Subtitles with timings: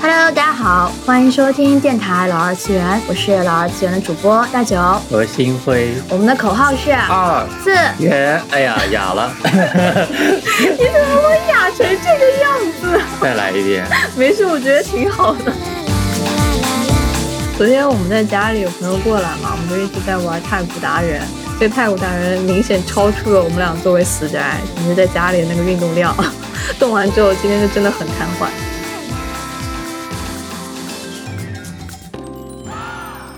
[0.00, 4.76] Hello，大家好，欢迎收听电台老二次元，我是老二次元的主播大九。
[5.10, 13.00] 我是星辉，我们的口号是二四，元，哎呀，哑了， 你怎么会哑成这个样子？
[13.20, 13.84] 再来一遍。
[14.16, 15.52] 没事，我觉得挺好的。
[17.58, 21.20] 昨天我们在家里有朋友过来嘛，我们就一直在玩太古达人。
[21.58, 26.14] 这个太古达人明显超出了我们俩作为死宅平时在家里的那个运动量，
[26.78, 28.48] 动完之后今天就真的很瘫痪。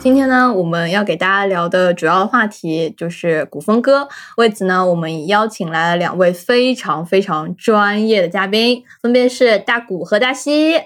[0.01, 4.09] 今天呢，我们要给大家聊的主要话题就是古风歌。
[4.37, 10.77] 为此呢，我们邀请来了两位非常非常专业的嘉宾，分别是大古和大西。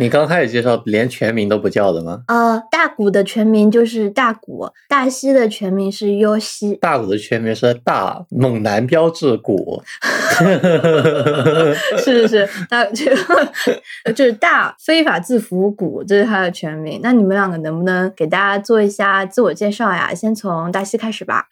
[0.00, 2.22] 你刚开始介绍连全名都不叫的吗？
[2.28, 6.76] 呃，大古的全名就是大古，大西的全名是优西。
[6.76, 9.82] 大古的全名是大猛男标志谷。
[11.98, 17.00] 是是是，大这个就是大非法字符谷，这是他的全名。
[17.02, 20.14] 那你们两个能不能给大家做一下自我介绍呀？
[20.14, 21.46] 先从大西开始吧。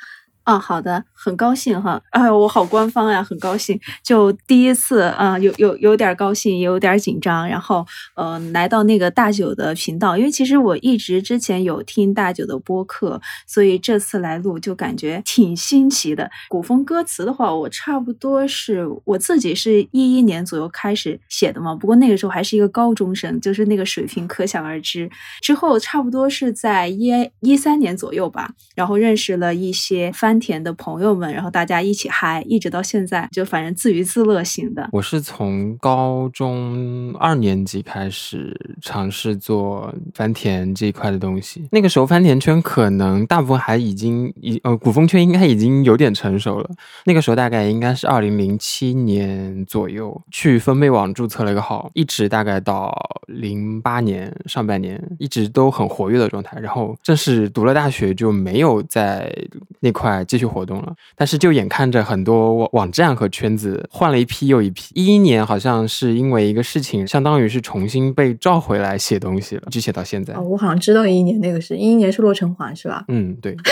[0.47, 16.31] 啊，好的，很高兴哈，哎，我好官方呀，很高兴，就第一次啊，有有有点高兴，也有点紧张，然后呃，来到那个大九的频道，因为其实我一直之前有听大九的播客，所以这次来录就感觉挺新奇的。
[16.49, 25.11] 古风歌词的话，我差不多是我自己是一一年左右开始写的嘛，不过那个时候还是一个高中生，就是那个水平可想而知。
[25.41, 27.11] 之后差不多是在一
[27.41, 30.36] 一三年左右吧，然后认识了一些翻。
[30.41, 34.89] 田的朋友们，然后大家一起嗨，一直到现在，就反正自娱自乐型的。
[34.93, 46.71] 我是从高中二年级开始尝试做翻田这一块的东西，那个时候翻田圈可能大部分还已经已呃古风圈应该已经有点成熟了。
[47.05, 52.93] 那个时候大概应该是二零零七年左右，去分贝网注册了一个号，一直大概到
[53.27, 56.59] 零八年上半年一直都很活跃的状态。
[56.61, 59.33] 然后正式读了大学就没有在
[59.81, 60.26] 那块。
[60.27, 64.91] 继续活动了，但是就眼看着很多网网站和圈子换了一批又一批。
[64.95, 70.35] 一一年好像是因为一个事情，相当于是重新被召回来写东西了，就写到现在。
[70.35, 73.05] 哦，我好像知道一一年那个是一一年是洛城环是吧？
[73.09, 73.57] 嗯，对。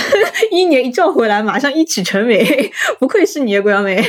[0.53, 2.38] 一一年一召回来，马上一起成名，
[3.00, 4.00] 不愧是你，郭阳梅。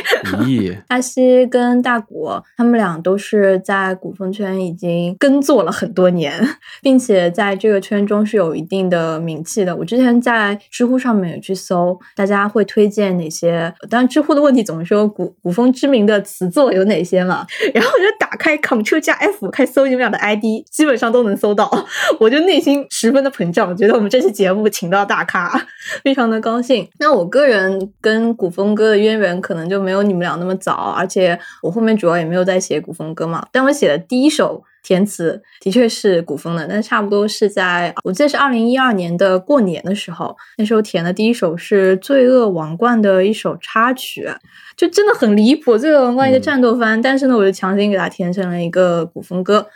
[0.44, 6.34] 咦，阿西跟大古他们俩都是在古风圈已经耕作了很多年，
[6.84, 9.76] 并且在这个圈中是有一定的名气的。
[9.76, 12.35] 我之前在知乎上面有去搜，大家。
[12.36, 13.74] 大家会推荐哪些？
[13.90, 17.48] 当然，知乎的问题总是说古古风知名的词作有哪些嘛？
[17.74, 21.72] 然后我就打开 Ctrl 加 F，开搜你们俩的 ID，基本上都能搜到。
[22.20, 25.66] 我就内心十分的膨胀，觉得我们这期节目请到大咖，
[26.04, 26.86] 非常的高兴。
[27.00, 33.48] 那我个人跟古风歌的渊源可能就没有你们俩那么早，而且我后面主要也没有在写古风歌嘛。
[33.54, 34.62] 但我写的第一首。
[34.86, 44.30] 填词的确是古风的，但差不多是在我记得是二零一二年的过年的时候，那时候填的第一首是《罪恶王冠》的一首插曲，
[44.78, 49.68] 就真的很离谱，《罪恶王冠》一个战斗番，但是呢，我就强行给它填成了一个古风歌。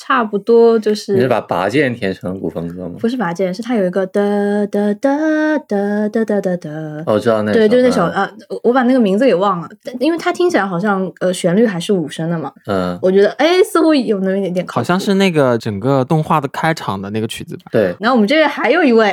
[0.00, 2.94] 差不多就是你是把拔剑填成古风歌吗？
[3.00, 4.22] 不是拔剑，是它有一个哒
[4.70, 6.70] 哒哒哒哒哒哒哒。
[7.04, 8.30] 哦，我知道那对，就是那首啊，
[8.62, 12.52] 我把那个名字给忘了，因为它听起来好像呃旋律还是五声的嘛。
[12.66, 14.64] 嗯，我觉得哎，似乎有那么一点点。
[14.68, 17.64] 好像是那个整个动画的开场的那个曲子吧。
[17.72, 17.94] 对。
[17.98, 19.12] 然后我们这边还有一位，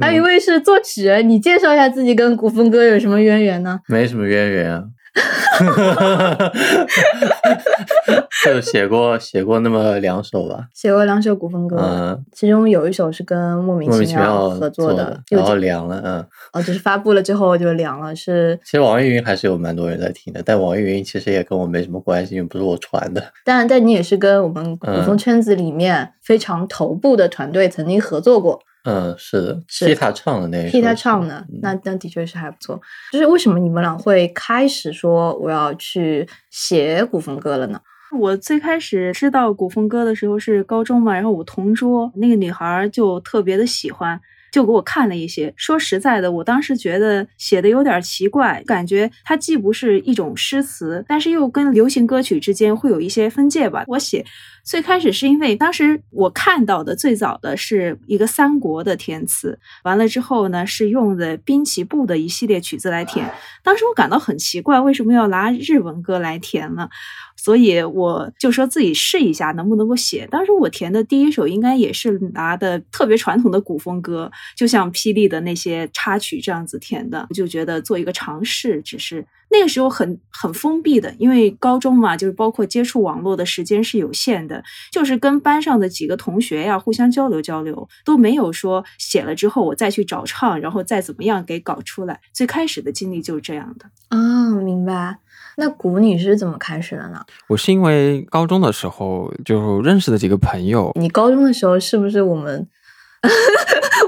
[0.00, 3.80] 还有一位是作曲人，你介绍一下自己跟古风歌有什么渊源呢？
[3.88, 4.84] 没什么渊源啊。
[8.44, 18.58] 就写过写过那么两首吧，写过两首古风歌，嗯，其中有一首是跟莫名其妙合作的，然后凉了，嗯，哦，就是发布了之后就凉了，是。
[18.64, 23.22] 其实网易云还是有蛮多人在听的，但网易云其实也跟我没什么关系，因为不是我传的。
[23.44, 28.60] 但但你也是跟我们古风圈子里面非常头部的团队曾经合作过。
[28.84, 32.80] 嗯，是的，替他唱的那替他唱的，那那的确是还不错。
[33.12, 37.80] 就是为什么你们俩会开始说我要去写古风歌了呢？
[38.18, 44.20] 我最开始知道古风歌的时候是高中嘛，然后我同桌那个女孩就特别的喜欢。
[44.50, 53.84] 就给我看了一些，说实在的，我当时觉得写的有点奇怪，感觉它既不是一种诗词，但是又跟流行歌曲之间会有一些分界吧。
[53.86, 54.26] 我写
[54.70, 63.28] 最开始是因为当时我看到的最早的是一个三国的填词，完了之后呢是用的滨崎步的一系列曲子来填，
[63.64, 66.88] 当时我感到很奇怪，为什么要拿日文歌来填呢？
[67.36, 70.28] 所以我就说自己试一下能不能够写。
[70.30, 84.62] 当时我填的第一首应该也是拿的特别传统的古风歌，就像霹雳的那些插曲这样子填的，我就觉得做一个尝试，只是那个时候很很封闭的，因为高中嘛，就是包括接触网络的时间是有限的，
[84.92, 92.20] 就是跟班上的几个同学呀互相交流交流，都没有说写了之后我再去找唱，然后再怎么样给搞出来。
[92.32, 93.86] 最开始的经历就是这样的。
[94.08, 95.18] 啊，明白。
[95.56, 97.24] 那鼓你是怎么开始的呢？
[97.48, 102.66] 我是因为高中的时候就认识的几个朋友，你高中的时候是不是我们？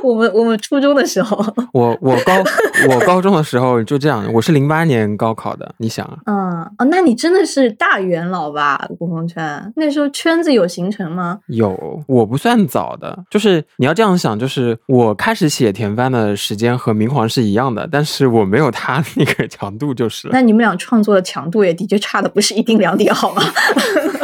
[0.02, 1.36] 我们我们初中的时候，
[1.72, 2.32] 我我高
[2.88, 8.88] 我高中的时候就这样，我是零八年高考的，你想啊，嗯哦，那你真的是大元老吧？
[8.98, 11.38] 古风圈那时候圈子有形成吗？
[11.46, 20.32] 有，我不算早的，就是你要这样想，就是我开始写田番的时间和明皇是一样的，但是我没有他那个 强度就是了。
[20.32, 23.42] 那你们俩创作的强度也的确差的不是一丁两点，好吗？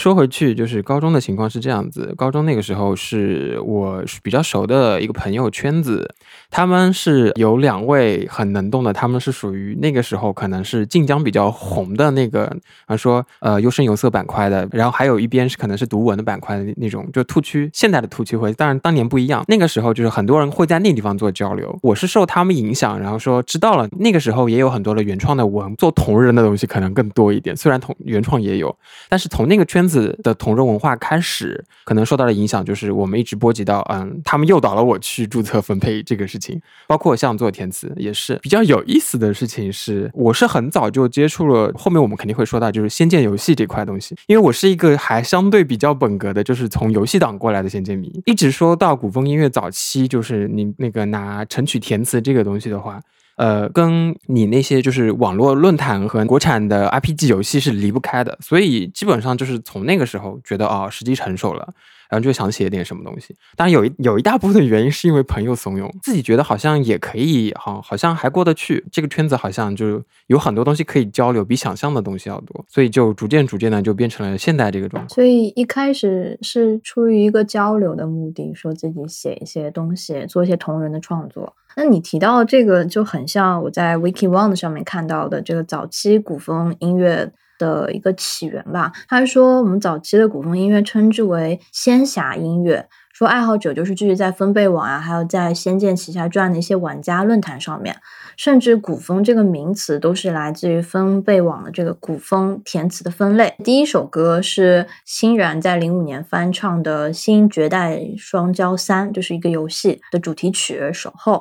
[0.00, 2.14] 说回去，就是高中的情况是这样子。
[2.16, 6.14] 高中那个时候是我比较熟的一个朋友圈子，
[6.50, 12.50] 他们是有两位很能动的，他们是属于那个时候可能是晋江比较红的那个，
[12.86, 19.44] 啊说呃优生优色板块的，然后还有一边是可能是读文的板块的那种，就兔区现代的兔区会，当然当年不一样。
[19.48, 23.86] 那个时候就是很多人会在那地方做交流，我是受他们影响，然后说知道了。
[23.98, 28.74] 那个时候也有很多的原创的文，做同人的东西可能更多一点，虽然同原创也有，
[29.10, 29.89] 但是从那个圈子。
[29.90, 39.70] 子的同人文化开始，可能受到的影响就是我们一直波及到，嗯，他们诱导了我去注册分配这个事情，包括像做填词也是比较有意思的事情。
[39.72, 53.00] 是我是很早就接触了，后面我们肯定会说到，就是仙剑游戏这块东西，因为我是一个还相对比较本格的，就是从游戏党过来的仙剑迷，一直说到古风音乐早期，就是你那个拿成曲填词这个东西的话。
[53.40, 61.72] 呃，跟你那些就是网络论坛和国产的 RPG 游戏是离不开的，所以基本上就是从那个时候觉得啊，时机成熟了，
[62.10, 63.34] 然后就想写点什么东西。
[63.56, 68.84] 当然有一有一大部分的原因是因为朋友怂恿，自己觉得好像也可以，好好像还过得去。
[68.90, 75.08] 这个圈子好像就有很多东西可以交流，比想象的东西要多，所以就逐渐逐渐的就变成了现在这个状态。
[75.14, 81.54] 所以一开始是出于一个交流的目的，说自己写一些东西，做一些同人的创作。
[81.76, 88.90] 那你提到这个就很像我在 Wiki One 上面看到的这个早期古风音乐的一个起源吧。
[89.06, 92.88] 他说我们早期的古风音乐称之为仙侠音乐。
[93.12, 97.94] 说爱好者就是聚集在分贝网啊，还有在《仙剑奇侠传》的一些玩家论坛上面，
[98.34, 103.54] 甚至古风这个名词都是来自于分贝网的这个古风填词的分类。
[103.62, 111.34] 第一首歌是欣然在零五年翻唱的《新绝代双骄三》，就是一个游戏的主题曲《守候》，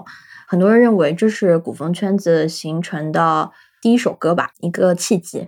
[0.49, 3.51] 很多人认为这是古风圈子形成的
[3.81, 5.47] 第一首歌吧，一个契机。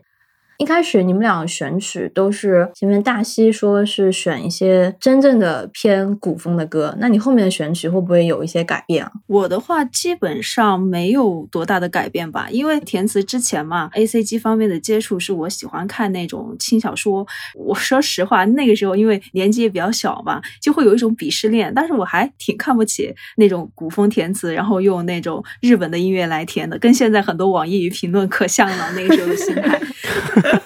[0.62, 9.12] 一开始你们俩选曲都是前面大西说是选一些真正的偏古风的歌，那你后面的选曲会不会有一些改变啊？
[9.26, 17.26] 我的话基本上没有多大的改变吧，因为填词之前嘛，A C G 方面的接触是我喜欢看那种轻小说。
[17.56, 28.92] 我说实话，那个时候因为年纪也比较小嘛，就会有一种鄙视链，但是我还挺看不起那种古风填词，然后用那种日本的音乐来填的，跟现在很多网易云评论可像了。
[28.92, 29.82] 那个时候的心态。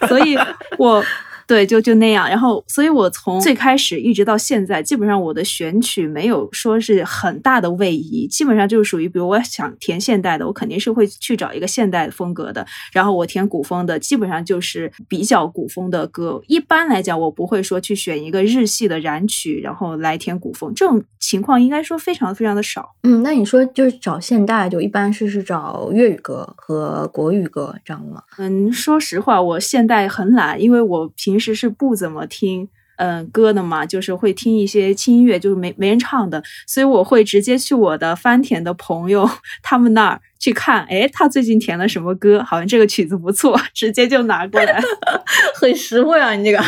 [0.07, 0.37] 所以，
[0.77, 1.03] 我。
[1.47, 2.27] 对，就就那样。
[2.27, 12.65] 然后，所以我从最开始一直到现在，基本上我的选曲没有说是很大的位移，基本上就是属于，比如我想填现代的，我肯定是会去找一个现代风格的。
[12.91, 16.41] 然后我填古风的，基本上就是比较古风的歌。
[16.47, 20.73] 一般来讲，我不会说去选一个日系的燃曲，然后来填古风。
[20.73, 22.95] 这种情况应该说非常非常的少。
[23.03, 28.23] 嗯，那你说就是找现代，就一般是是找粤语歌和国语歌这样吗？
[28.37, 32.65] 嗯，说实话，我现代很懒，因为我平平时是不怎么听
[32.95, 39.29] 嗯歌的嘛，就是会听一些轻音乐，就是没没人唱的，所以我会直接去我的翻田的朋友
[39.61, 44.81] 他们那儿去看，哎，他最近填了什么歌，好像这个曲子不错， 直接就拿过来，
[45.59, 46.63] 很实惠啊，你这个。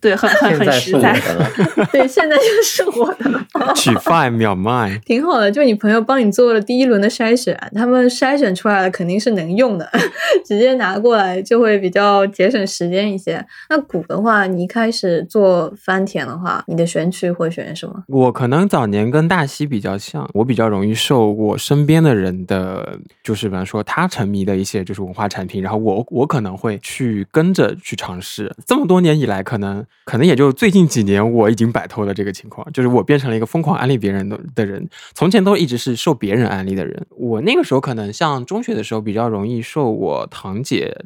[0.00, 1.12] 对，很很很实在。
[1.92, 3.46] 对，现在就是我的了。
[3.74, 5.50] 取快秒卖， 挺好的。
[5.50, 9.88] 就你朋友帮你做了第一轮的筛选，他们筛选出来的肯定是能用的，
[10.46, 13.44] 直接拿过来就会比较节省时间一些。
[13.68, 18.02] 那鼓的话，你一开始做翻田的话，你的选曲会选什么？
[18.08, 28.50] 我可能早年跟大西比较像，我比较容易受我身边的人的，就是比方说他沉迷的一些就是文化产品，然后我我可能会去跟着去尝试。
[28.66, 29.84] 这么多年以来，可能。
[30.04, 34.88] 可能也就最近几年，我已经摆脱了这个情况，就是我变成了一个疯狂安利别人的的人。
[35.14, 37.06] 从前都一直是受别人安利的人。
[37.10, 40.96] 我那个时候可能像中学的时候，比较容易受我堂姐，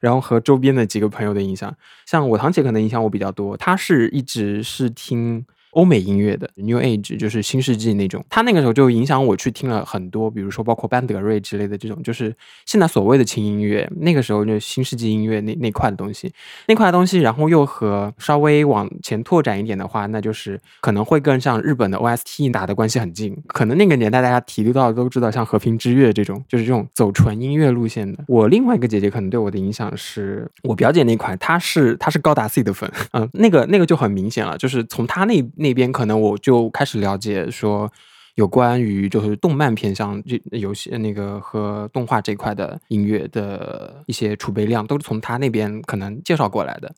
[0.00, 1.72] 然后和周边的几个朋友的影响。
[2.06, 8.24] 像我堂姐可能影响我比较多，她是一直是听欧美音乐的 New Age，就是新世纪那种。
[8.28, 12.34] 他那个时候就影响我去听了很多，比如说包括班德瑞之类的这种，就是
[12.66, 13.88] 现在所谓的轻音乐。
[13.96, 16.32] 那个时候就新世纪音乐那那块的东西，
[16.66, 23.36] 那块东西，然后又和稍微往前拓展一点的话，那就是可能会更像日本的 OST 打的关系很近。
[23.46, 28.24] 可能那个年代大家提到都知道，像和平之月这种，就是这种走纯音乐路线的。
[28.26, 37.90] 我另外一个姐姐可能对我的影响是我表姐那块，她是她是高达 C 的粉，嗯，那个那个就很明显了，就是从她那那边可能我就开始了解说
[38.34, 46.94] 有关于就是动漫偏向这游戏那个和动画这块的音乐的一些储备量，都是从他那边可能介绍过来的，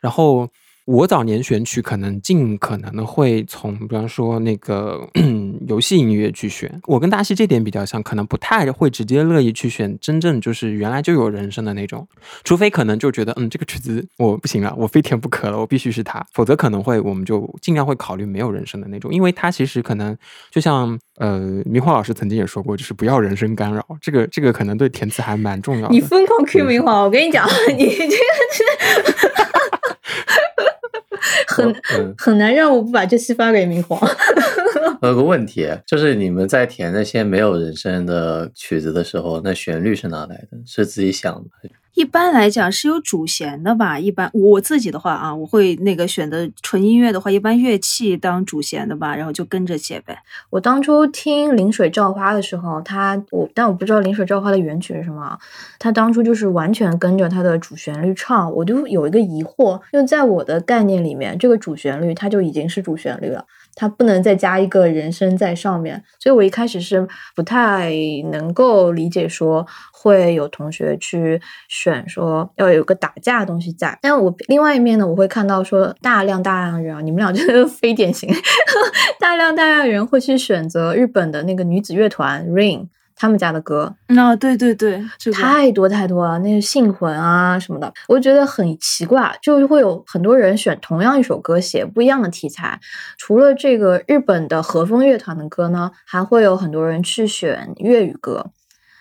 [0.00, 0.48] 然后。
[0.86, 5.04] 我早年选曲可能尽可能的会从，比方说那个
[5.66, 6.80] 游戏音乐去选。
[6.86, 12.06] 我跟大西这点比较像，可能不太会直接乐意去选真正就是原来就有人声的那种，
[12.44, 20.16] 除非可能就觉得嗯这个曲子我不行了，我非填不可了，我必须是它，否则可能会我们就尽量会考虑没有人声的那种，因为它其实可能
[20.52, 25.92] 就像呃明华老师曾经也说过，就是不要人声干扰，这个这个可能对填词还蛮重要的。
[25.92, 27.44] 你疯狂 Q 明华，我跟你讲，
[27.76, 29.35] 你这个是。
[31.56, 33.98] 很很难让我不把这戏发给明皇。
[35.02, 40.58] 有个问题，就是你们在填那些没有人声的曲子的时候，那旋律是哪来的？
[40.66, 41.70] 是自己想的？
[41.94, 43.98] 一般来讲是有主弦的吧。
[43.98, 50.18] 一般我自己的话啊，我会那个选择纯音乐的话，一般乐器当主弦的吧，然后就跟着写呗。
[50.50, 55.38] 我当初听《临水照花》的时候，他我但我不知道《临水照花》的原曲是什么。
[55.78, 63.46] 他当初就是完全跟着他的主旋律唱，我就有一个疑惑，因为在我的概念里面，这个主旋律它就已经是主旋律了。
[63.76, 67.06] 它不能再加一个人声在上面，所以我一开始是
[67.36, 67.92] 不太
[68.32, 73.96] 能够理解说会有同学去选说要有个打架的东西在。
[74.02, 78.28] 但我另外一面呢，我会看到说大量大量人啊，你们俩真的非典型，
[79.20, 82.88] 大量大量人会去选择日本的那个女子乐团 Rain。
[83.18, 92.78] 他们家的歌，那对对对，太多太多了，那个信魂啊什么的，我觉得很奇怪，就会有很多人选同样一首歌写不一样的题材。
[93.16, 98.50] 除了这个日本的和风乐团的歌呢，还会有很多人去选粤语歌。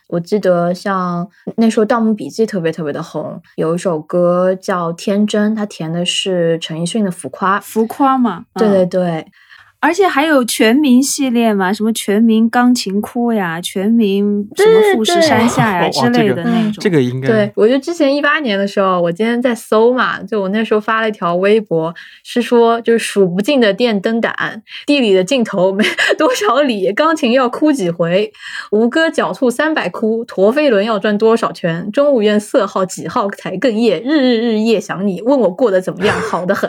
[0.08, 9.28] 我记得像那时候《盗墓笔记》特别特别的红，有一首歌叫《天真》，它填的是陈奕迅的《浮夸》，浮夸嘛，对对对。
[9.86, 16.74] 而且还有全民系列嘛，什么全民钢琴哭呀，全民什么富士山下呀之类的那种。
[16.80, 17.28] 这个应该。
[17.28, 25.86] 对，我就之前一八年的时候，我今天在搜嘛，就我那时候发了一条微博，是说就是数不尽的电灯胆，地里的尽头没
[26.18, 28.34] 多少里，钢琴要哭几回，
[28.72, 36.68] 吴哥狡兔三百窟，陀飞轮要转多少圈，中午院色号几号才更夜，日日日夜想你，问我过得怎么样，好的很，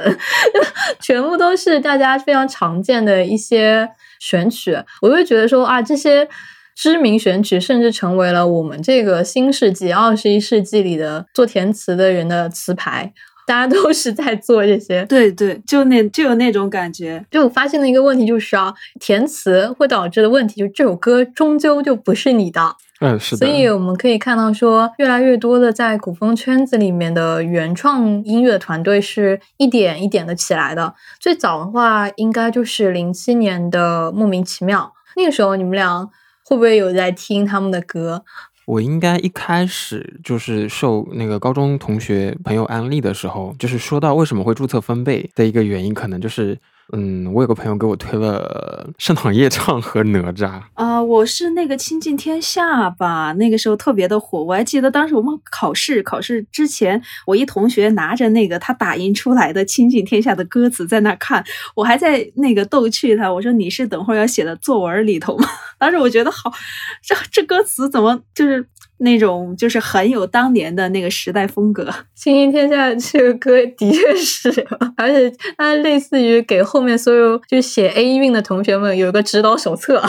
[1.00, 3.05] 全部都是大家非常常见。
[3.06, 3.88] 的一些
[4.20, 6.28] 选曲，我会觉得说啊，这些
[6.74, 13.14] 知名选曲甚至成为了我们这个新世纪、二十一世纪里的做填词的人的词牌，
[13.46, 15.04] 大家都是在做这些。
[15.04, 17.24] 对对，就那就有那种感觉。
[17.30, 22.76] 就我发现的一个问题就是啊，填词会导致的问题，就这首歌终究就不是你的。
[23.00, 23.46] 嗯，是的。
[23.46, 30.94] 所以我们可以看到，说越来越多的在古风圈子里面的原创音乐团队是一点一点的起来的。
[31.20, 34.92] 最早的话，应该就是零七年的莫名其妙。
[35.14, 36.08] 那个时候，你们俩
[36.44, 38.24] 会不会有在听他们的歌？
[38.66, 46.58] 我应该一开始就是受那个高中同学朋友安利的时候，就是说到为什么会注册分贝的一个原因，可能就是。
[46.92, 54.44] 嗯，我有个朋友给我推了《盛唐夜唱》和《哪吒》啊，我是那个《倾尽天下》吧，那个时候特别的火。
[54.44, 65.48] 我还记得当时我们考试考试之前，我一同学拿着那个他打印出来的《倾尽天下》的歌词在那看，我还在那个逗趣他，我说你是等会儿要写的作文里头吗？
[65.78, 66.52] 当时我觉得好，
[67.02, 68.64] 这这歌词怎么就是。
[68.98, 71.84] 那种就是很有当年的那个时代风格，
[72.14, 80.02] 《倾尽天下》这个歌的确是，而且它类似于给后面所有就写 A 韵的同学们有一个指导手册。《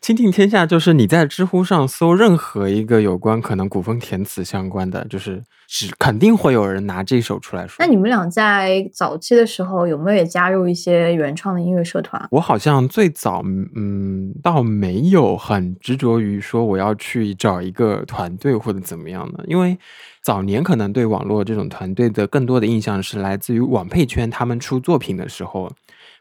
[0.00, 5.42] 倾尽天下》就是你在知乎上搜任何一个有关可能古风填词相关的，就是
[5.76, 7.84] 只肯定会有人拿这首出来说。
[7.84, 12.26] 那你们俩在早期的时候有没有也加入一些原创的音乐社团？
[12.30, 13.42] 我好像最早
[13.74, 17.74] 嗯，倒没有很执着于说我要去找一。
[17.74, 19.44] 一个团队或者怎么样的？
[19.48, 19.76] 因为
[20.22, 25.72] 早年可能对网络这种团队的更多的印象是来自于网配圈，他们出作品的时候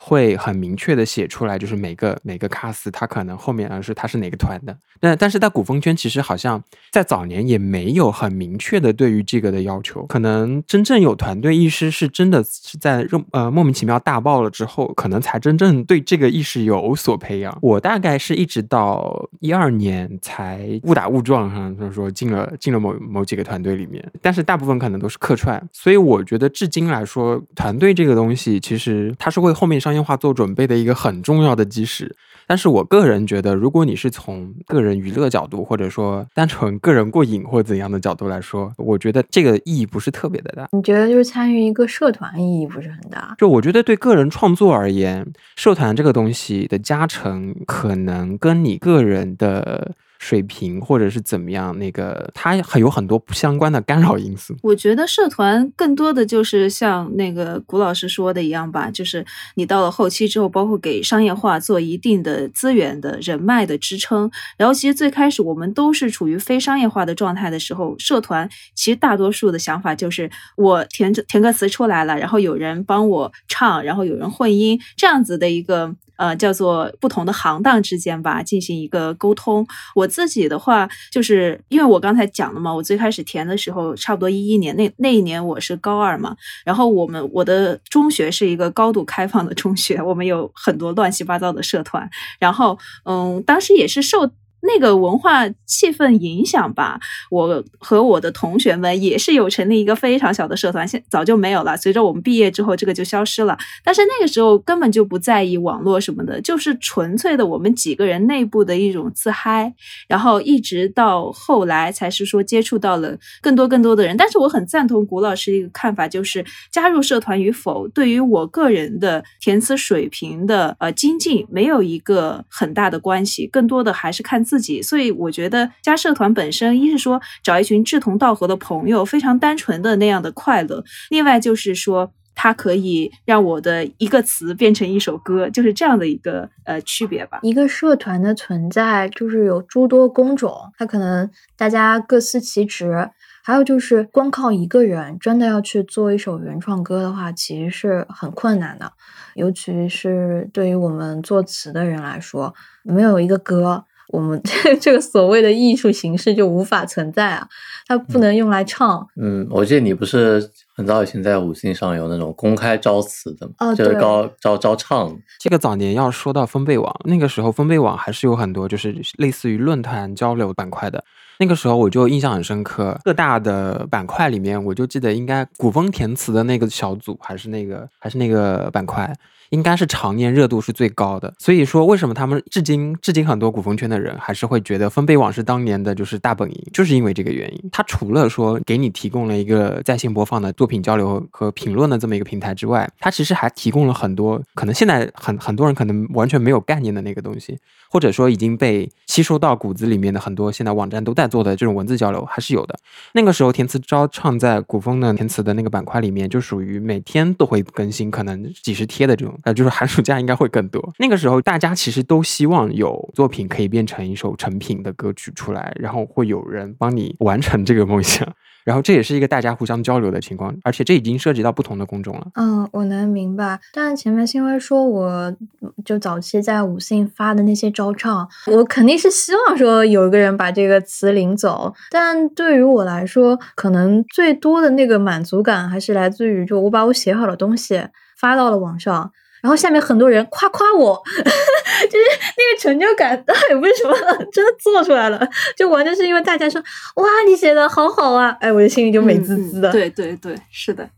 [0.05, 4.77] 会很明确的写出来，就是每个每个卡司他可能后面是他是哪个团的。
[4.99, 10.05] 但但是在古风圈，其实好像在早年也没有很明确的对于这个的要求。
[10.07, 17.57] 可能真正有团队意识，是真的是在呃莫名其妙大爆了之后，可能才真正对这个意识有所培养。
[17.61, 25.61] 我大概是一直到一二年才误打误撞哈，就是说进了进了某某几个团队里面，但是大部分可能都是客串。
[25.71, 32.15] 所以我觉得至今来说，团队这个东西其实它是会后面商业化做准备的一个很重要的基石。
[32.47, 40.67] 但是我个人觉得，如果你是从个人娱乐角度，或者说单纯个人过瘾或怎样的角度来说，我觉得这个意义不是特别的大。
[40.71, 43.35] 你觉得就是参与一个社团意义不是很大？
[43.37, 49.93] 就我觉得对个人创作而言，社团这个东西的加成，可能跟你个人的。
[50.23, 54.55] 水平或者是怎么样，那个它还有很多不相关的干扰因素。
[54.63, 59.25] 我觉得社团更多的就是像那个古老师说的一样吧，就是
[59.55, 64.31] 你到了后期之后，包括给商业化做一定的资源的人脉的支撑。
[64.57, 75.93] 然后其实最开始我们都是处于非商业化的状态的时候，社团其实大多数的想法就是我填着填个词出来了，然后有人帮我唱，然后有人混音，这样子的一个。
[76.23, 79.67] 呃，叫做不同的行当之间吧，进行一个沟通。
[79.93, 94.31] 我自己的话，就是因为我刚才讲了嘛，我最开始填的时候，差不多一一年那那一年我是高二嘛，然后我们我的中学是一个高度开放的中学，我们有很多乱七八糟的社团，然后嗯，当时也是受。
[94.65, 96.97] 那个文化气氛影响吧，
[97.29, 101.75] 我和我的同学们也是有成立一个非常小的社团，现早就没有了。
[101.75, 103.57] 随着我们毕业之后，这个就消失了。
[103.83, 109.73] 但是那个时候根本就不在意网络什么的，就是纯粹的我们几个人内部的一种自嗨。
[110.07, 114.15] 然后一直到后来才是说接触到了更多更多的人。
[114.15, 124.41] 但是我很赞同古老师一个看法，就是加入社团与否，对于我个人的填词水平的呃精进没有一个很大的关系，更多的还是看。
[124.53, 137.39] 自己，所以我觉得加社团本身，一是说找一群志同道合的朋友，非常单纯的那样的快乐；另外就是说，它可以让我的一个词变成一首歌，就是这样的一个呃区别吧。
[137.41, 143.09] 一个社团的存在，就是有诸多工种，它可能大家各司其职。
[143.45, 148.89] 还有就是光靠一个人真的要去做一首原创歌的话，其实是很困难的，
[149.35, 153.83] 尤其是对于我们作词的人来说，没有一个歌。
[154.09, 157.47] 我们这 这个所谓的艺术形式就无法存在啊，
[157.87, 159.07] 它不能用来唱。
[159.19, 163.73] 嗯，我记得你不是很早以前在五星上有那种公开招词的吗？
[163.75, 165.15] 就是招招招唱。
[165.39, 171.03] 这个早年要说到分贝网，那个时候分贝网还是有很多就是类似于论坛交流板块的。
[171.39, 179.11] 那个时候我就印象很深刻，各大的板块里面，我就记得应该古风填词的那个小组还是那个还是那个板块。
[179.53, 187.69] 应该是常年热度是最高的，所以说为什么他们至今至今很多古风圈的人还是会觉得分贝网是当年的就是大本营，就是因为这个原因。
[187.71, 197.55] 它除了说给你提供了一个在线播放的作品交流和评论的这么一个平台之外，它其实还提供了很多可能现在很很多人可能完全没有概念的那个东西，
[197.91, 202.75] 或者说已经被吸收到骨子里面的很多现在网站都在做的这种文字交流还是有的。
[203.13, 209.39] 那个时候填词招唱在古风的填词的那个板块里面，就属于每天都会更新，可能几十贴的这种。
[209.43, 210.93] 呃，就是寒暑假应该会更多。
[210.99, 218.27] 那个时候，大家其实都希望有作品可以变成一首成品的歌曲出来，然后会有人帮你完成这个梦想。
[218.63, 222.27] 然后这也是一个大家互相交流的情况，而且这已经涉及到不同的公众了。
[222.35, 223.59] 嗯，我能明白。
[223.73, 225.35] 但前面新辉说，我
[225.83, 231.73] 就早期在五信发的那些招唱，我肯定是希望说有一个人把这个词领走。
[231.91, 239.11] 但对于我来说，可能最多的那个满足感还是来自于，就我把我写好的东西发到了网上。
[239.43, 242.05] 然后下面很多人夸夸我， 就是
[242.37, 243.93] 那个成就感，到底为什么
[244.31, 245.29] 真的做出来了？
[245.57, 246.61] 就完全是因为大家说
[246.95, 248.37] 哇，你写的好好啊！
[248.39, 249.69] 哎，我的心里就美滋滋的。
[249.69, 250.89] 对对对，是的。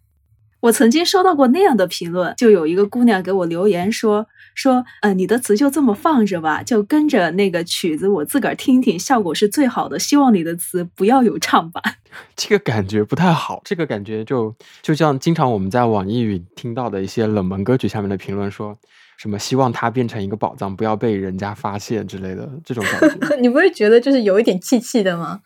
[0.62, 10.00] 我曾经收到过那样的评论，就有一个姑娘给我留言说说，呃，你的词就这么放着吧，就跟着那个曲子，我自个儿听听，效果是最好的。
[10.00, 11.84] 希望你的词不要有唱版。
[12.36, 18.76] 这个感觉不太好，这个感觉就就像经常我们在网易云听到的一些冷门歌曲下面的评论，说
[19.18, 23.36] 什么希望它变成一个宝藏，不要被人家发现之类的这种感觉。
[23.42, 25.42] 你不会觉得就是有一点气气的吗？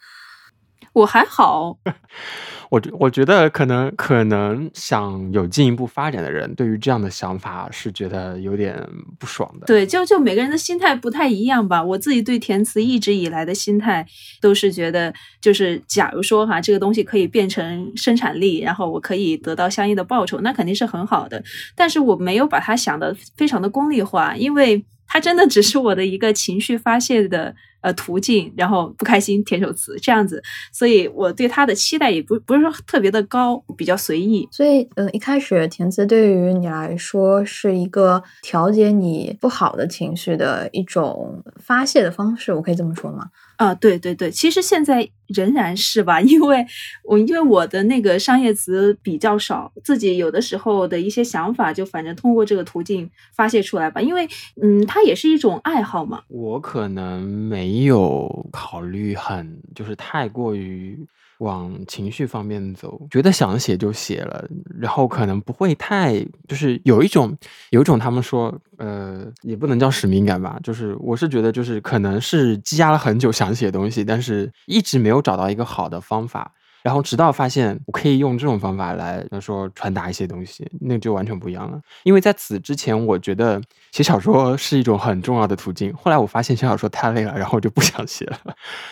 [0.94, 1.78] 我还好。
[2.70, 9.66] 我我觉得可能可能想有进一步发展的人，对于这样的想法是觉得有点不爽的。
[9.66, 11.84] 对，就就每个人的心态不太一样吧。
[11.84, 14.06] 我自己对填词一直以来的心态
[14.40, 21.44] 都是觉得，就是假如说哈，这个东西可以变成生产力，然后我可以得到相应的报酬，那肯定是很好的。
[21.76, 24.86] 但是我没有把它想的非常的功利化，因为。
[25.12, 34.48] 它真的只是我的一个情绪发泄的呃途径，然后不开心填首词这样子，所以我对他的期待也不不是说特别的高，比较随意。
[34.52, 43.28] 所以，嗯，一开始填词对于你来说是一个调节你不好的情绪的一种发泄的方式，我可以这么说吗？
[43.60, 46.66] 啊，对对对，其实现在仍然是吧，因为
[47.04, 54.26] 我因为我的那个商业词比较少，自己有的时候的一些想法就反正通过这个途径发泄出来吧，因为
[54.62, 56.22] 嗯，它也是一种爱好嘛。
[56.30, 60.98] 我可能没有考虑很就是太过于。
[61.40, 64.48] 往情绪方面走，觉得想写就写了，
[64.80, 67.36] 然后可能不会太，就是有一种，
[67.72, 76.54] 有一种他们说，呃，也不能叫使命感吧，就是我是觉得，就是可能是积压了很久想写东西，但是一直没有找到一个好的方法。
[76.82, 81.80] 然后直到发现我可以用这种方法来说传达一些东西，那就完全不一样了。
[82.04, 83.62] 因为在此之前，我觉得
[83.92, 85.94] 写小说是一种很重要的途径。
[85.94, 88.40] 后来我发现写小说太累了，然后我就不想写了。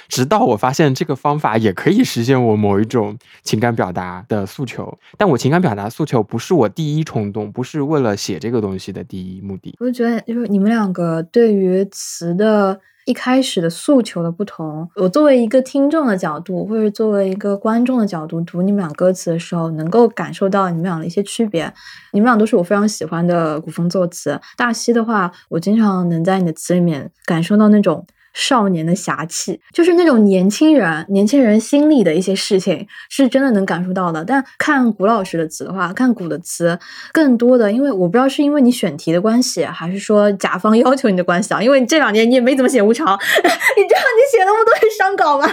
[0.07, 9.75] 直到我发现这个方法也可以实现我某一种情感表达的诉求，但我情感表达诉求不是我第一冲动，不是为了写这个东西的第一目的。
[9.79, 12.81] 我觉得，就是你们两个对于词的。
[13.07, 21.73] 一开始的诉求的不同，我作为一个听众的角度，或者作为一个观众的角度读你们俩歌词的时候，能够感受到你们俩的一些区别。
[22.11, 24.37] 你们俩都是我非常喜欢的古风作词。
[24.57, 28.05] 大西的话，我经常能在你的词里面感受到那种。
[28.37, 34.23] 少年的侠气，就是那种年轻人、年轻人心里的一些事情，是真的能感受到的。
[34.23, 36.77] 但看古老师的词的话，看古的词，
[37.11, 41.63] 更多的，因为我不知道是因为你选题的关系，还是说甲方要求你的关系啊？
[41.63, 45.51] 因为你这两年你也没怎么写无常， 你知道你写那么多是伤稿吗？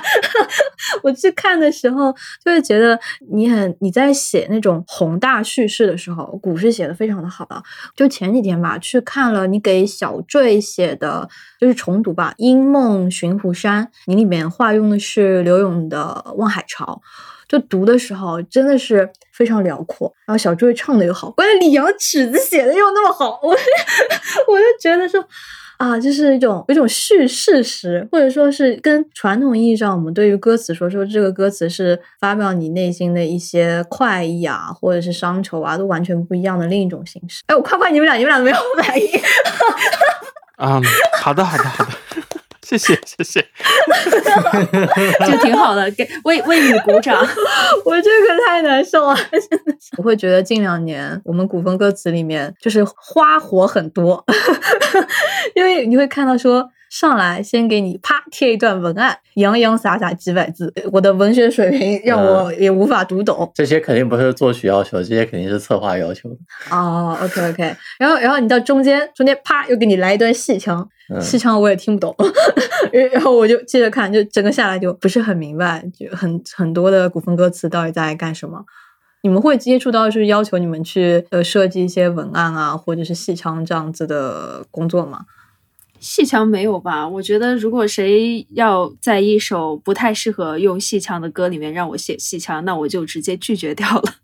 [1.02, 2.12] 我去看的时候，
[2.44, 3.00] 就会觉得
[3.32, 7.62] 你很你在写那种宏大叙事的时候，古是写的非常的好的。
[7.96, 11.26] 就前几天吧，去看了你给小坠写的，
[11.64, 12.74] 就是重读吧，因。
[12.74, 17.00] 梦寻湖山，你里面化用的是刘勇的《望海潮》，
[17.48, 20.12] 就读的时候真的是非常辽阔。
[20.26, 23.50] 然后小朱唱的又好，关键李阳曲子写的又那么好，我
[24.50, 25.24] 我就觉得说
[25.78, 37.44] 啊，就是一种一种叙事诗，或者说是跟传统意义上我们对于歌词说说这个歌词是发表你内心的一些快意啊，或者是伤愁啊，都完全不一样的另一种形式。
[37.46, 39.06] 哎，我夸夸你们俩，你们俩没有反应。
[40.58, 40.82] 嗯，
[41.20, 41.90] 好的，好的，好的。
[42.62, 43.46] 谢谢谢谢，
[45.26, 47.14] 就挺好的，给为为你鼓掌。
[47.84, 49.76] 我这个太难受了，真的。
[49.98, 54.24] 我会觉得近两年我们古风歌词里面就是花火很多，
[55.54, 56.70] 因为你会看到说。
[56.94, 63.50] 上来先给你啪贴一段文案，洋洋洒洒几百字，我的文学水平让我也无法读懂。
[63.52, 66.36] 这些肯定不是作曲要求，这些肯定是策划要求的。
[66.70, 70.88] 哦，OK OK，然后然后你到中间，中间啪又给你来一段戏腔，
[71.20, 72.14] 戏腔我也听不懂，
[73.12, 78.64] 然后我就接着看，就整个下来就不是很明白，就很很多的古风歌词到底在干什么？
[79.24, 85.22] 你们会接触到就是要求你们去呃设计一些文案啊，或者是戏腔这样子的工作吗？
[86.04, 87.08] 戏腔没有吧？
[87.08, 94.14] 我觉得如果谁要在一首不太适合用戏腔的歌里面让我写戏腔，那我就直接拒绝掉了。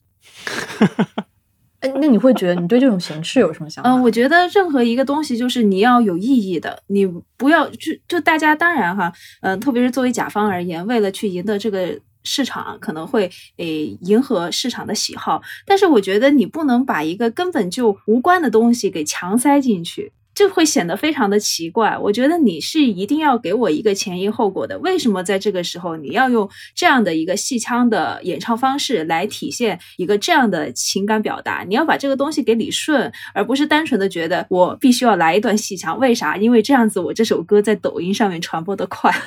[1.81, 3.89] 哎，那你会觉得你对这种形式有什么想法？
[3.89, 7.07] 嗯，我觉得任何一个东西就是你要有意义的，你
[7.39, 20.13] 不要就就大家当然哈，嗯，特别是作为甲方而言，为了去赢得这个市场，可能会诶迎合市场的喜好，但是我觉得你不能把一个根本就无关的东西给强塞进去。
[20.41, 21.99] 就会显得非常的奇怪。
[21.99, 24.79] 我觉得你是一定要给我一个前因后果的。
[24.79, 31.63] 为什么在这个时候你要用这样的一个戏腔的演唱方式来体现一个这样的情感表达？
[31.69, 35.99] 你要把这个东西给理顺，而不是单纯的觉得我必须要来一段戏腔。
[35.99, 36.39] 为啥？
[36.39, 39.15] 因为这样子我这首歌在抖音上面传播的快。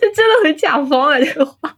[0.00, 1.76] 这真的很甲方啊，这个话。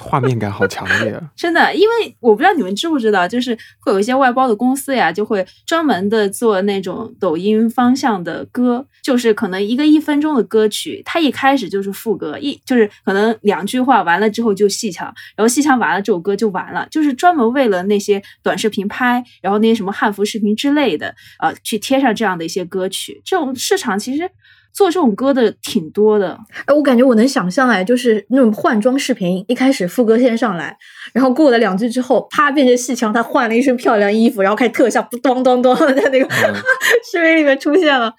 [0.00, 1.20] 画面感好强烈！
[1.36, 24.30] 真的，因为我不知道你们知不知道，就是会有一些外包的公司呀，就会专门的做那种抖音方向的歌，就是可能一个一分钟的歌曲，它一开始就是副歌，一就是可能两句话完了之后就戏腔，然后戏腔完了这首歌就完了，就是专门为了那些短视频拍，然后那些什么汉服视频之类的，呃，去贴上这样的一些歌曲，这种市场其实。
[24.72, 30.76] 做这种歌的挺多的，哎，我感觉我能想象哎，就是那种换装视频，一开始副歌先上来，
[31.12, 36.28] 然后过了两句之后，啪变成戏腔，他换了一身漂亮衣服，然后开始特效，咚咚咚 在那个
[37.10, 38.14] 视频里面出现了。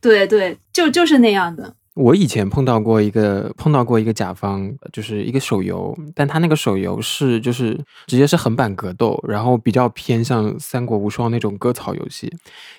[0.00, 1.74] 对对，就就是那样的。
[1.98, 12.32] 我以前碰到过一个碰到过一个甲方，就是一个手游，但他那个手游是就是直接是横版格斗，然后比较偏向《三国无双》那种割草游戏。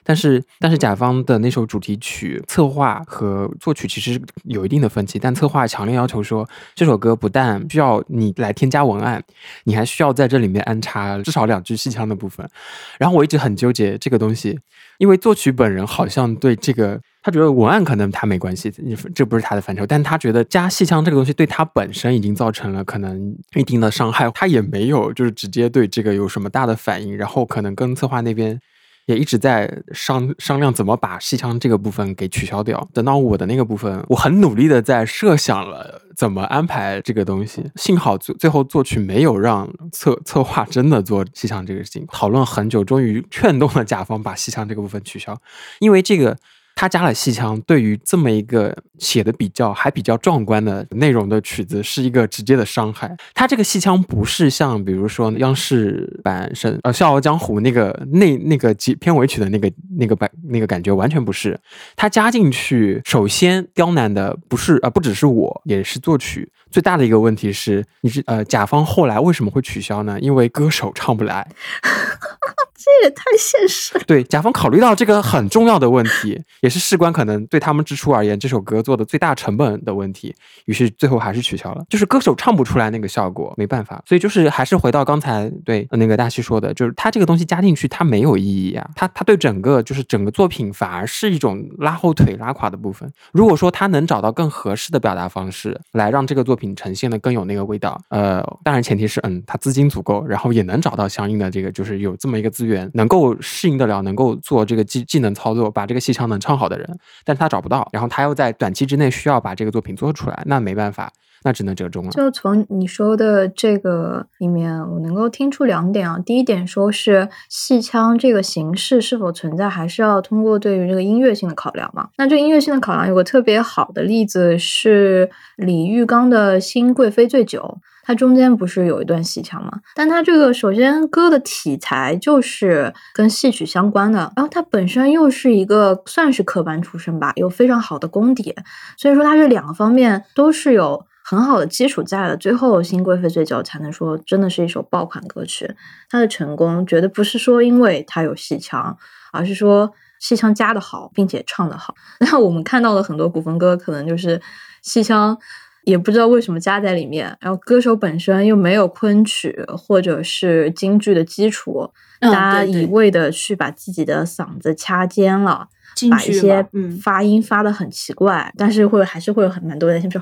[0.05, 9.21] 但是但是甲方的那首主题曲策划和作曲其实有一定的分歧，但策划强烈要求说这首歌不但需要你来添加文案，
[9.65, 12.49] 你还需要在这里面安插至少两句戏腔的部分。
[12.97, 14.57] 然后我一直很纠结这个东西，
[14.97, 17.01] 因为作曲本人好像对这个。
[17.29, 28.59] 他觉得文案可能他没关系，你这不是他的范畴，但他觉得加戏腔这个东西对他本身已经造成了可能一定的伤害，他也没有就是直接对这个有什么大的反应，然后可能跟策划那边。
[29.05, 32.87] 也一直在商 商量怎么把戏腔这个部分给取消掉。
[32.93, 37.71] 等到我的那个部分，我很努力的在设想了怎么安排这个东西。
[37.75, 45.35] 幸好最最后作曲没有让策 策划真的做戏腔这个事情，讨论很久，终于劝动了甲方把戏腔这个部分取消，
[45.79, 46.37] 因为这个。
[46.79, 53.13] 他加了戏腔，对于这么一个写的比较还比较壮观的内容的曲子，是一个直接的伤害。
[53.33, 61.59] 他这个戏腔不是像比如说央视版《神呃笑傲江湖》那个那那个几片尾曲的那个那个版那个感觉，完全不是。
[61.97, 66.49] 他加进去，首先刁难的不是呃不只是我，也是作曲。
[66.71, 70.17] 最大的一个问题是，你是呃甲方后来为什么会取消呢？
[70.21, 71.45] 因为歌手唱不来。
[72.81, 74.03] 这也太现实了。
[74.07, 81.83] 对，甲方考虑到这个很重要的问题， 也是事关可能对他们支出而言，这首歌做的最大成本的问题，于是最后还是取消了。
[81.89, 84.01] 就是歌手唱不出来那个效果，没办法。
[84.07, 88.89] 所以就是还是回到刚才对那个大西说的，就是他这个东西加进去，它没有意义啊。
[88.95, 93.11] 他他对整个就是整个作品反而是一种拉后腿、拉垮的部分。
[93.33, 102.68] 如果说他能找到更合适的表达方式，来让这个作品呈现的更有那个味道，呃，当然前提是嗯，他资金足够，然后也能找到相应的这个，就是有这么一个资源。
[102.93, 106.87] 能够适应得了，能够做这个技技能操作，把这个戏腔能唱好的人，
[107.23, 111.11] 但是他找不到，然后他又在短期之内需要把这个作品做出来，那没办法，
[111.43, 112.11] 那只能折中了。
[112.11, 116.19] 就从你说的这个里面，我能够听出两点啊。
[116.25, 122.09] 第一点说是戏腔这个形式是否存在，还是要通过对于这个音乐性的考量嘛？
[122.17, 127.77] 那这音乐性的考量有个特别好的例子是李玉刚的《新贵妃醉酒》。
[128.09, 129.71] 它中间不是有一段戏腔吗？
[129.93, 138.55] 但它这个首先歌的题材就是跟戏曲相关的，然后它本身又是一个算是科班出身吧，有非常好的功底，
[138.97, 142.35] 所以说它这两个方面都是有很好的基础在的。
[142.35, 145.75] 最后《新贵妃醉酒》才能说真的是一首爆款歌曲。
[146.09, 148.97] 它的成功绝对不是说因为它有戏腔，
[149.31, 151.93] 而是说戏腔加的好，并且唱的好。
[152.21, 154.41] 那我们看到的很多古风歌，可能就是
[154.81, 155.37] 戏腔。
[155.83, 161.89] 也不知道为什么加在里面，然后歌手本身又没有昆曲或者是京剧的基础，
[162.19, 165.67] 大家一味的去把自己的嗓子掐尖了，
[166.11, 166.65] 把一些
[167.01, 170.21] 发音发的很奇怪，但是会还是会有很蛮多人先说。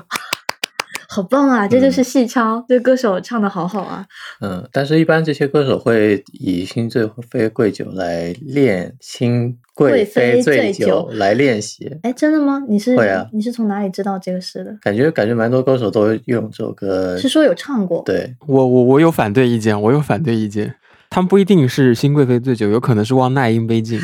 [1.10, 1.66] 好棒啊！
[1.66, 4.04] 这就是戏腔，这歌手唱的好好啊。
[4.42, 11.90] 嗯，但是，一般这些歌手会以新醉妃贵酒来练新贵妃醉酒来练习。
[12.02, 12.62] 哎，真的吗？
[12.68, 13.26] 你是会啊？
[13.32, 14.76] 你是从哪里知道这个事的？
[14.82, 17.16] 感觉感觉蛮多歌手都用这首歌。
[17.16, 18.02] 是说有唱过？
[18.04, 20.74] 对，我我我有反对意见，我有反对意见。
[21.08, 23.98] 他们不一定是新贵妃醉酒，有可能是望那英杯敬。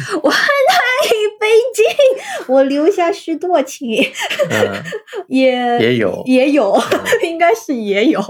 [2.47, 3.91] 我留下许多情，
[5.29, 6.77] 也也有也有，
[7.25, 8.21] 应该是也有。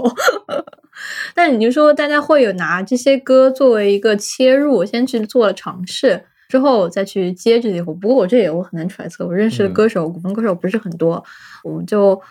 [1.35, 7.93] 但你就说，大家会有拿这些歌作为一个切入，先去做了尝试，之后再去接这些活。
[7.93, 11.23] 不过我这也我很难揣测，我认识的歌手，古风歌手不是很多，
[11.63, 12.21] 我就。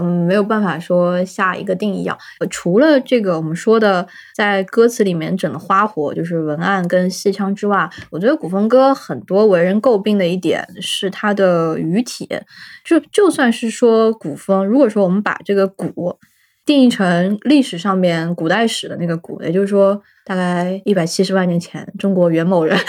[0.00, 2.16] 嗯，没有办法说下一个定义啊。
[2.50, 12.28] 除了这个我们说的在歌词里面整的花活，就是文案跟戏腔之外，我觉得古风歌很多为人诟病的一点是它的语体。
[12.84, 16.18] 就就算是说古风，如果说我们把这个古
[16.64, 22.78] 定义成历史上面古代史的那个古，也就是说大概一百七十万年前，中国元某人。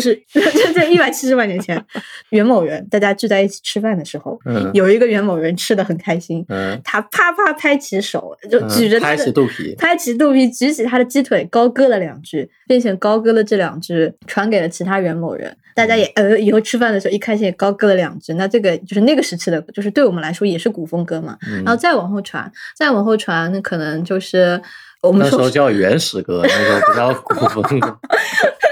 [0.00, 1.82] 就是 就在一百七十万年前，
[2.30, 4.38] 袁某人大家聚在一起吃饭的时候，
[4.72, 6.44] 有一个袁某人吃的很开心，
[6.82, 24.60] 他啪啪拍起手，就举着拍起肚皮，拍起肚皮，举起他的鸡腿，高歌了两句，并且高歌了这两句传给了其他袁某人，大家也呃以后吃饭的时候一开心也高歌了两句，那这个就是那个时期的，就是对我们来说也是古风歌嘛，然后再往后传，再往后传，那可能就是
[25.02, 27.98] 我们那时候叫原始歌，那时候不叫古风歌。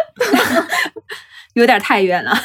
[1.59, 2.33] 有点太远了。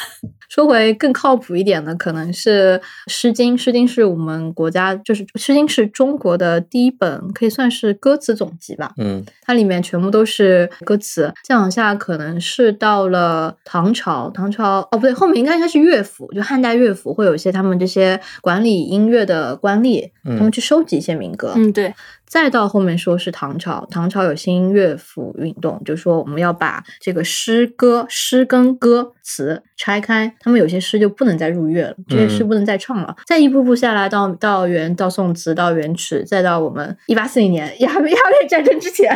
[0.50, 2.78] 说回更靠谱一点的，可能是
[3.12, 3.56] 《诗经》。
[3.60, 8.92] 《诗经》是我们国家，就是《诗经》是中国的第一本，可以算是歌词总集吧。
[8.98, 11.32] 嗯它里面全部都是歌词。
[11.42, 21.52] 再往下，可能是到了唐朝，唐朝哦不对，后面应该应该是乐府，就汉代乐府会有一些他们这些管理音乐的官吏，嗯他们去收集一些民歌。
[21.56, 21.92] 嗯，对，
[22.34, 33.14] 再到后面说是唐朝，唐朝有新乐府运动，就说我们要把这个诗歌、诗跟歌词拆开，他们有些诗就不能再入乐了，这些诗嗯不能再唱了。
[33.24, 39.08] 再一步步下来到到元到宋词到元曲，再到我们一八四零年鸦片鸦片战争之前，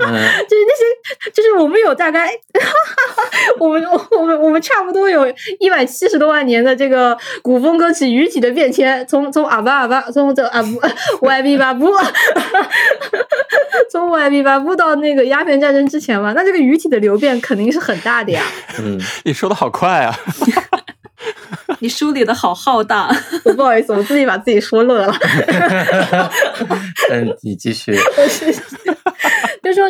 [0.00, 0.12] 嗯
[0.46, 2.28] 就是那些，就是我们有大概，
[3.58, 5.26] 我们我们我们差不多有
[5.58, 10.78] 一百七十多万年的这个古风歌曲语体的变迁，从从阿巴阿巴，从这阿布
[11.26, 11.86] 歪比巴布，
[13.90, 18.42] 从歪比巴布到那个鸦片战争之前嘛，那这个语体的流变肯定是很大的呀。
[18.78, 20.18] 嗯，你说的好快啊！
[21.80, 23.08] 你梳理的好浩大。
[23.44, 25.14] 我不好意思，我自己把自己说乐了。
[27.10, 27.96] 嗯，你继续。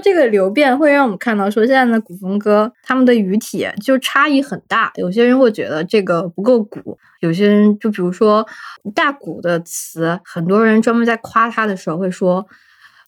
[0.01, 4.93] 这个流变会让我们看到，说现在的古风歌他们的语体就差异很大。
[4.97, 8.47] 有些人会觉得这个不够古，有些人就比如说
[8.95, 12.47] 大鼓的词，很多人专门在夸他的时候会说。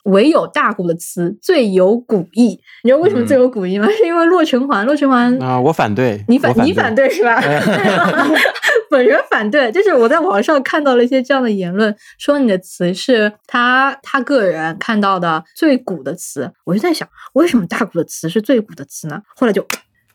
[0.04, 3.86] 唯有大鼓的词最有古意，你知道为什么嗯最有古意吗？
[3.90, 7.40] 是因为洛城环，洛城环啊、我反对，你反我你反对是吧？
[8.90, 19.20] 本人反对，就是我在网上看到了一些这样的言论，说你的词是他他个人看到的最古的词，我就在想，为什么大鼓的词是最古的词呢？
[19.36, 19.64] 后来就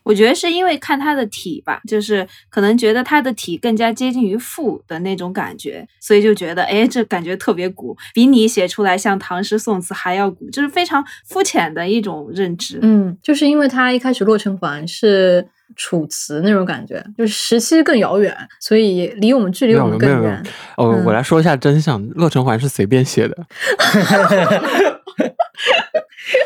[0.06, 12.78] 我觉得是因为看他的体吧，就是可能觉得他的体更加接近于赋的那种感觉，所以就觉得，哎，这感觉特别古，比你写出来像唐诗宋词还要古，就是非常肤浅的一种认知。
[12.82, 20.42] 嗯，就是因为他一开始洛城环是楚辞那种感觉，就是时期更遥远，所以离我们距离我们没有没有更远。
[20.76, 23.36] 哦，嗯我来说一下真相，《洛城环》是随便写的。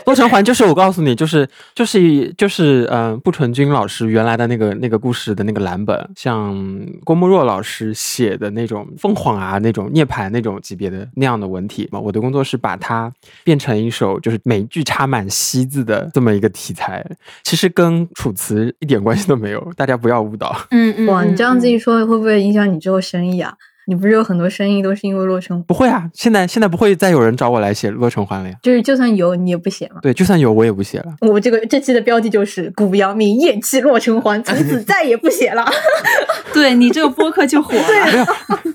[0.06, 6.56] 洛城环就是我告诉你，就是就是就是嗯、呃，步纯君老师原来的那个那个故事的那个蓝本，像
[7.04, 12.00] 郭沫若老师写的那种凤凰啊那种涅槃那种级别的那样的文体嘛。
[12.00, 13.12] 我的工作是把它
[13.44, 17.04] 变成一首就是每一句插满“西”字的这么一个题材，
[17.42, 20.56] 其实跟楚辞一点关系都没有，大家不要误导。
[20.70, 23.54] 嗯嗯，哇，你这样子嗯一说，会不会影响你之后生意啊？
[23.86, 28.54] 你不是有很多生意都是因为洛城，不会啊，现在现在不会再有人找我来写《洛城环》了呀。
[28.62, 29.96] 就是就算有你也不写了。
[30.02, 31.14] 对，就算有我也不写了。
[31.22, 35.64] 我这个这期的标题就是“古阳明厌弃洛城环，从此 再也不写了”。
[36.54, 38.26] 对你这个播客就火了。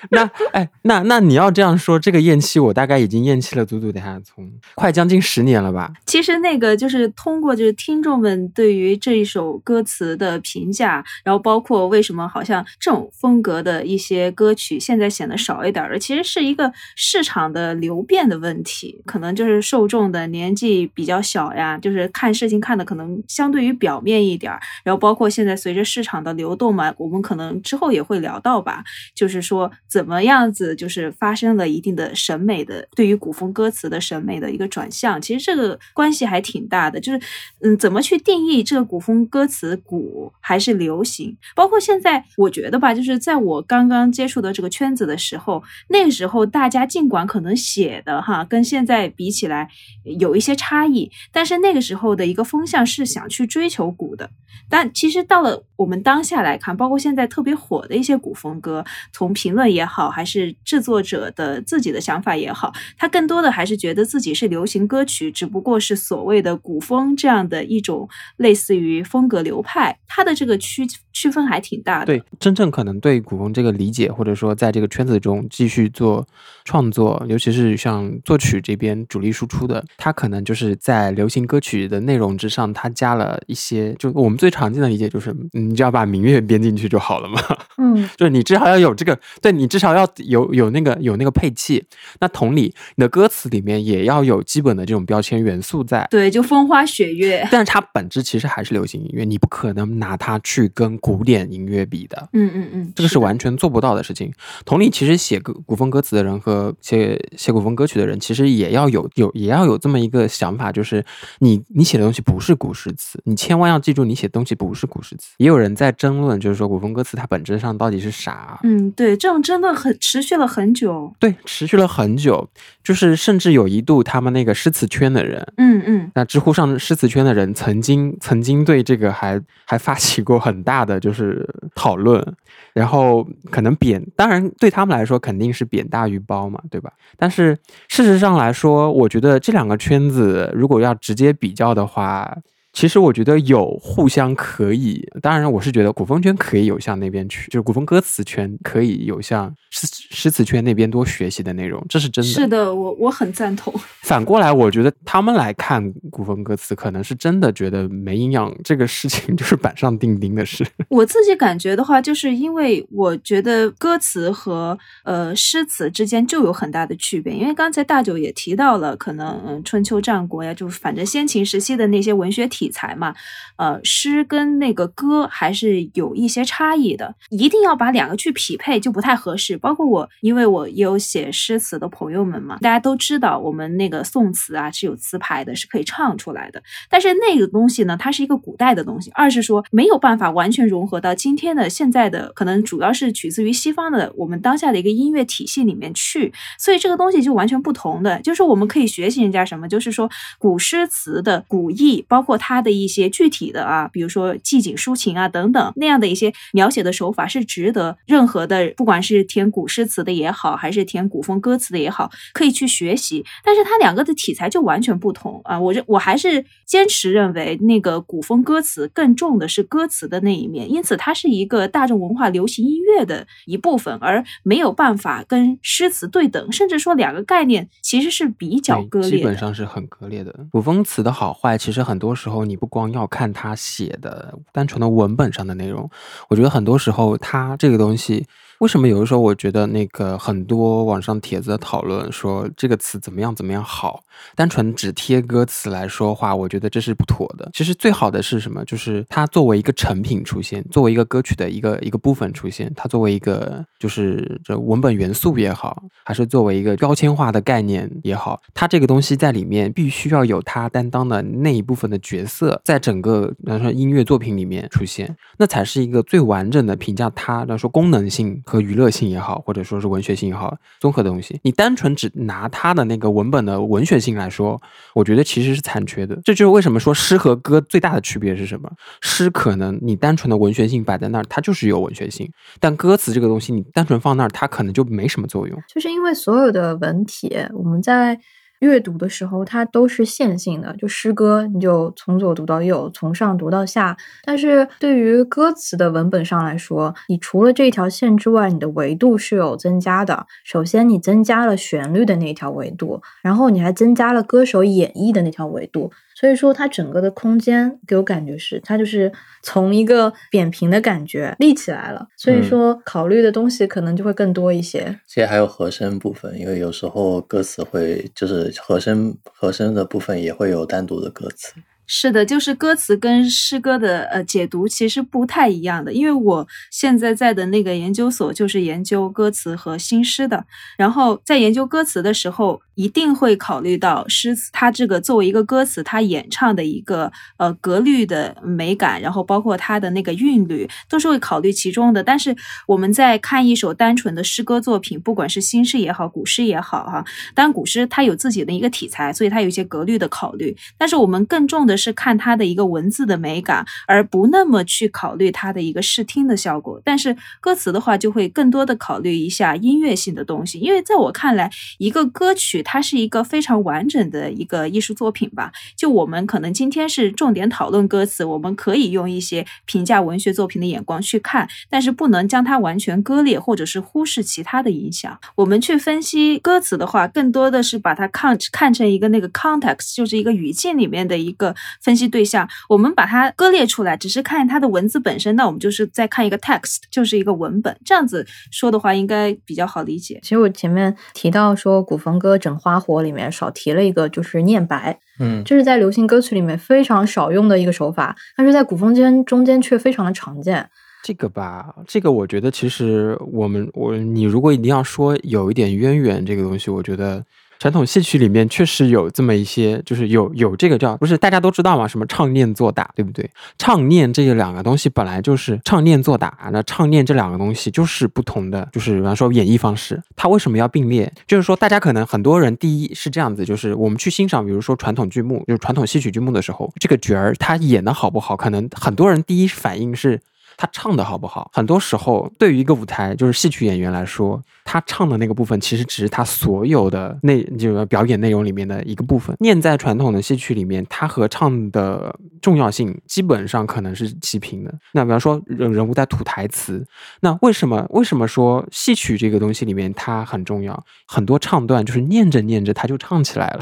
[0.10, 5.92] 那哎，那那你要这样说，这个厌弃我大概已经厌弃了足足等下从快将近十年了吧？
[6.06, 24.52] 其实那个就是通过就是听众们对于这一首歌词的评价，然后包括为什么好像这种风格的一些歌曲现在显得少一点儿了，其实是一个市场的流变的问题，可能就是受众的年纪比较小呀，就是看事情看的可能相对于表面一点，
[24.84, 28.84] 然后包括现在随着市场的流动嘛，我们可能之后也会聊到吧，
[29.14, 37.20] 就是说怎么样子就是发生了一定的审美的对于古风歌词的审美的一个转向，其实这个关系还挺大的，就是
[37.62, 41.36] 嗯，怎么去定义这个古风歌词古还是流行？
[41.56, 49.68] 包括现在我觉得吧，就是在我刚刚接触到这个圈子的时候，那个时候大家尽管可能写的哈跟现在比起来
[50.04, 54.30] 有一些差异，但是那个时候的一个风向是想去追求古的。
[54.70, 72.06] 但其实到了我们当下来看，包括现在特别火的一些古风歌，从评论也好，还是制作者的自己的想法也好，他更多的还是觉得自己是流行歌曲，只不过是所谓的古风这样的一种类似于风格流派，它的这个区区分还挺大的。
[72.06, 76.26] 对，真正可能对古风这个理解，或者说在这个圈子中继续做
[76.64, 87.40] 创作，尤其是像作曲这边主力输出的，他可能就是在流行歌曲的内容之上，他加了一些，就我们最常见的理解就是，你只要把民乐编进去就好了嘛。
[87.78, 91.84] 嗯， 就是你至少要有这个，对你至少要有有那个有那个配器。
[92.20, 96.06] 那同理，你的歌词里面也要有基本的这种标签元素在。
[96.10, 97.46] 对，就风花雪月。
[97.50, 102.28] 但是它本质其实还是流行音乐，你不可能拿它去跟古典音乐比的。
[102.32, 104.32] 嗯嗯嗯，这个是完全做不到的事情。
[104.64, 111.04] 同理，其实写歌古风歌词的人和写写古风歌曲的人，其实也要有有也要有这么一个想法，就是
[111.40, 115.34] 你你写的东西不是古诗词，你千万要记住，你写的东西不是古诗词。
[115.38, 118.58] 也有人在争论，就是说古风歌词它本质上到底是啥？
[118.62, 121.12] 嗯，对，这种争论们很持续了很久。
[121.18, 122.48] 对，持续了很久，
[122.82, 132.24] 就是甚至有一度他们那个诗词圈的人，嗯嗯，那知乎上诗词圈的人曾经曾经对这个还还发起过很大的就是讨论，
[132.72, 136.92] 然后可能贬，当然对他们来说肯定是贬大于褒嘛，对吧？
[137.16, 137.58] 但是
[137.88, 142.36] 事实上来说，我觉得这两个圈子如果要直接比较的话，
[142.78, 152.30] 其实我觉得有互相可以，当然我是觉得古风圈可以有向那边去，就是古风歌词圈可以有向诗诗词圈那边多学习的内容，这是真的。
[152.30, 153.74] 是的，我我很赞同。
[154.02, 160.64] 反过来，我觉得他们来看古风歌词，可能是真的觉得没营养，这个事情就是板上钉钉的事。
[160.88, 173.14] 我自己感觉的话，就是因为我觉得歌词和呃诗词之间就有很大的区别，因为刚才大九也提到了，可能嗯春秋战国呀，就反正先秦时期的那些文学题材嘛，
[173.56, 179.56] 呃诗跟那个歌还是有一些差异的，一定要把两个去匹配就不太合适。
[179.56, 186.62] 包括我，因为我也有写诗词的朋友们嘛，大家都知道我们那个宋词啊是有词牌的，是可以唱出来的。
[186.90, 198.20] 但是那个东西呢，它是一个古代的东西，二是说没有办法完全融合到今天的现在的，可能主要是取自于西方的我们当下的一个音乐体系里面去，所以这个东西就完全不同的。
[198.20, 213.24] 就是我们可以学习人家什么，就是说古诗词的古意，包括它的一些具体的啊，比如说寄景抒情啊等等那样的一些描写的手法，是值得任何的，不管是填古诗词的也好，还是填古风歌词的也好，可以去学习。
[213.44, 215.58] 但是它两个的题材就完全不同啊！
[215.58, 229.16] 我这我还是坚持认为，那个古风歌词更重的是歌词的那一面，因此它是一个大众文化流行音乐的一部分，而没有办法跟诗词对等，甚至说两个概念其实是比较割裂的。
[229.16, 230.34] 基本上是很割裂的。
[230.50, 235.88] 古风词的好坏，其实很多时候你不光要看他写的单纯的文本上的内容，
[236.28, 238.26] 我觉得很多时候他这个东西。
[238.58, 244.02] 为什么有的时候我觉得那个很多网上帖子的讨论说这个词怎么样怎么样好，
[244.34, 247.48] 单纯只贴歌词来说话，我觉得这是不妥的。
[247.54, 248.64] 其实最好的是什么？
[248.64, 268.42] 就是它作为一个成品出现，作为一个歌曲的一个一个部分出现，它作为一个就是这文本元素也好，还是作为一个标签化的概念也好，它这个东西在里面必须要有它担当的那一部分的角色，在整个比方说音乐作品里面出现，那才是一个最完整的评价它，比方说功能性。
[268.48, 274.60] 和娱乐性也好，或者说是文学性也好，综合的东西，你单纯只拿它的那个文本的文学性来说，
[274.94, 276.18] 我觉得其实是残缺的。
[276.24, 278.70] 这就是为什么说诗和歌最大的区别是什么？
[279.02, 282.26] 诗可能你单纯的文学性摆在那儿，它就是有文学性；
[282.58, 285.58] 但歌词这个东西，你单纯放那儿，它可能就没什么作用。
[285.68, 288.18] 就是因为所有的文体，我们在。
[288.60, 293.96] 阅读的时候，它都是线性的，就诗歌，你就从左读到右，从上读到下。
[294.24, 300.26] 但是对于歌词的文本上来说，你除了这一条线之外，你的维度是有增加的。
[300.44, 305.90] 首先，你增加了旋律的那条维度，然后你还增加了歌手演绎的那条维度。
[306.18, 312.08] 所以说，它整个的空间给我感觉是，它就是从一个扁平的感觉立起来了。
[312.16, 314.98] 所以说，考虑的东西可能就会更多一些。
[315.06, 321.52] 其实还有和声部分，因为有时候歌词会就是和声和声的部分也会有单独的歌词。
[321.90, 330.44] 是的，就是歌词跟诗歌的呃解读其实不太一样的，因为我现在在的那个研究所就是研究歌词和新诗的，
[330.76, 342.04] 然后在研究歌词的时候，一定会考虑到诗词它这个作为一个歌词，它演唱的一个呃格律的美感，然后包括它的那个韵律，都是会考虑其中的。
[342.04, 342.36] 但是
[342.66, 347.02] 我们在看一首单纯的诗歌作品，不管是新诗也好，古诗也好，哈，
[347.34, 351.77] 当然古诗它有自己的一个题材，所以它有一些格律的考虑，但是我们更重的。
[351.78, 356.82] 是看它的一个文字的美感，而不那么去考虑它的一个视听的效果。
[356.84, 360.58] 但是歌词的话，就会更多的考虑一下音乐性的东西。
[360.58, 365.52] 因为在我看来，一个歌曲它是一个非常完整的一个艺术作品吧。
[365.76, 375.18] 就我们可能今天是重点讨论歌词，我们可以用一些评价文学作品的眼光去看，但是不能将它完全割裂，或者是忽视其他的影响。
[375.36, 381.54] 我们去分析歌词的话，更多的是把它看看成一个那个 context，就是一个语境里面的一个。
[381.80, 387.76] 分析对象，我们把它割裂出来，只是看它的文字本身，那我们就是在看一个 text，就是一个文本。
[387.84, 390.18] 这样子说的话，应该比较好理解。
[390.22, 400.68] 其实我前面提到说，古风歌整花火里面少提了一个，就是念白，嗯，这是在流行歌曲里面非常少用的一个手法，但是在古风间中间却非常的常见。
[401.02, 407.24] 这个吧，这个我觉得其实我们我你如果一定要说有一点渊源，这个东西，我觉得。
[407.58, 413.28] 传统戏曲里面确实有这么一些，就是有有这个叫不是大家都知道吗，什么唱念做打，对不对？
[413.58, 421.12] 唱念这两个东西本来就是唱念做打，那唱念这两个东西就是不同的，就是比方说演绎方式，它为什么要并列？
[421.26, 430.20] 就是说大家可能很多人第一是这样子，就是我们去欣赏，比如说传统剧目，就是传统戏曲剧目的时候，这个角儿他演的好不好，可能很多人第一反应是。
[430.58, 431.48] 他唱的好不好？
[431.54, 439.34] 很多时候，对于一个舞台，就是戏曲演员来说，他唱的那个部分，其实只是他所有的内，就是表演内容里面的一个部分。
[439.38, 444.74] 念在传统的戏曲里面，它和唱的重要性基本上可能是齐平的。
[444.92, 446.84] 那比方说人人物在吐台词，
[447.20, 450.84] 那为什么为什么说戏曲这个东西里面它很重要？
[451.06, 453.60] 很多唱段就是念着念着他就唱起来了。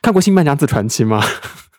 [0.00, 1.22] 看过《新白娘子传奇》吗？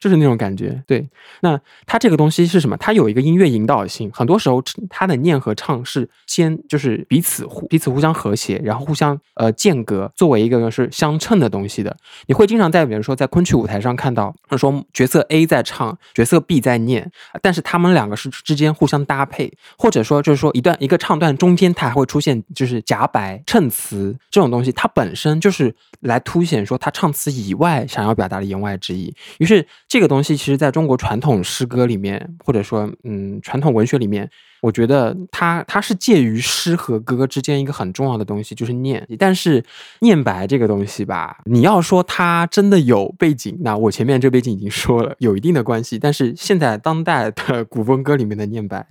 [0.01, 1.07] 就是那种感觉，对。
[1.41, 2.75] 那它这个东西是什么？
[2.77, 11.95] 它有一个音乐引导性，很多时候它的念和唱是先就是彼此互彼此互相和谐，然后互相呃间隔，作为一个是相称的东西的。
[12.25, 29.63] 你会经常在比如说在昆曲舞台上看到，说角色 A 在唱，角色 B 在念，但是他们两个是之间互相搭配，或者说就是说一段一个唱段中间它还会出现就是夹白衬词这种东西，它本身就是来凸显说他唱词以外想要表达的言外之意，于是。
[29.91, 34.29] 这个东西其实在中国传统诗歌里面，或者说嗯传统文学里面，
[34.61, 39.05] 我觉得它它是介于诗和歌之间一个很重要的东西，就是念。
[39.19, 39.61] 但是
[39.99, 45.99] 念白这个东西吧，你要说它真的有背景，那我前面这背景已经说了，有一定的关系。
[45.99, 48.87] 但是现在当代的古风歌里面的念白。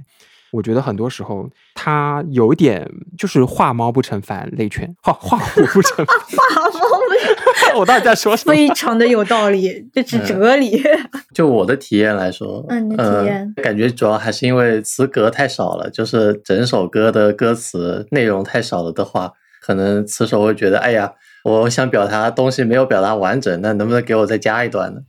[0.53, 6.71] 我觉得很多时候，他有点就是画猫不成反类犬，画画虎不成 画猫
[7.73, 8.53] 不我到底在说什么？
[8.55, 10.83] 非常的有道理，这是哲理。
[11.33, 19.33] 就我的体验来说，嗯，你的体验感觉主要还是因为词格太少了，就是整首歌的歌词内容太少了的话，
[19.63, 21.13] 可能词手会觉得，哎呀，
[21.45, 25.01] 我想表达东西没有表达完整，那能不能给我再加一段呢？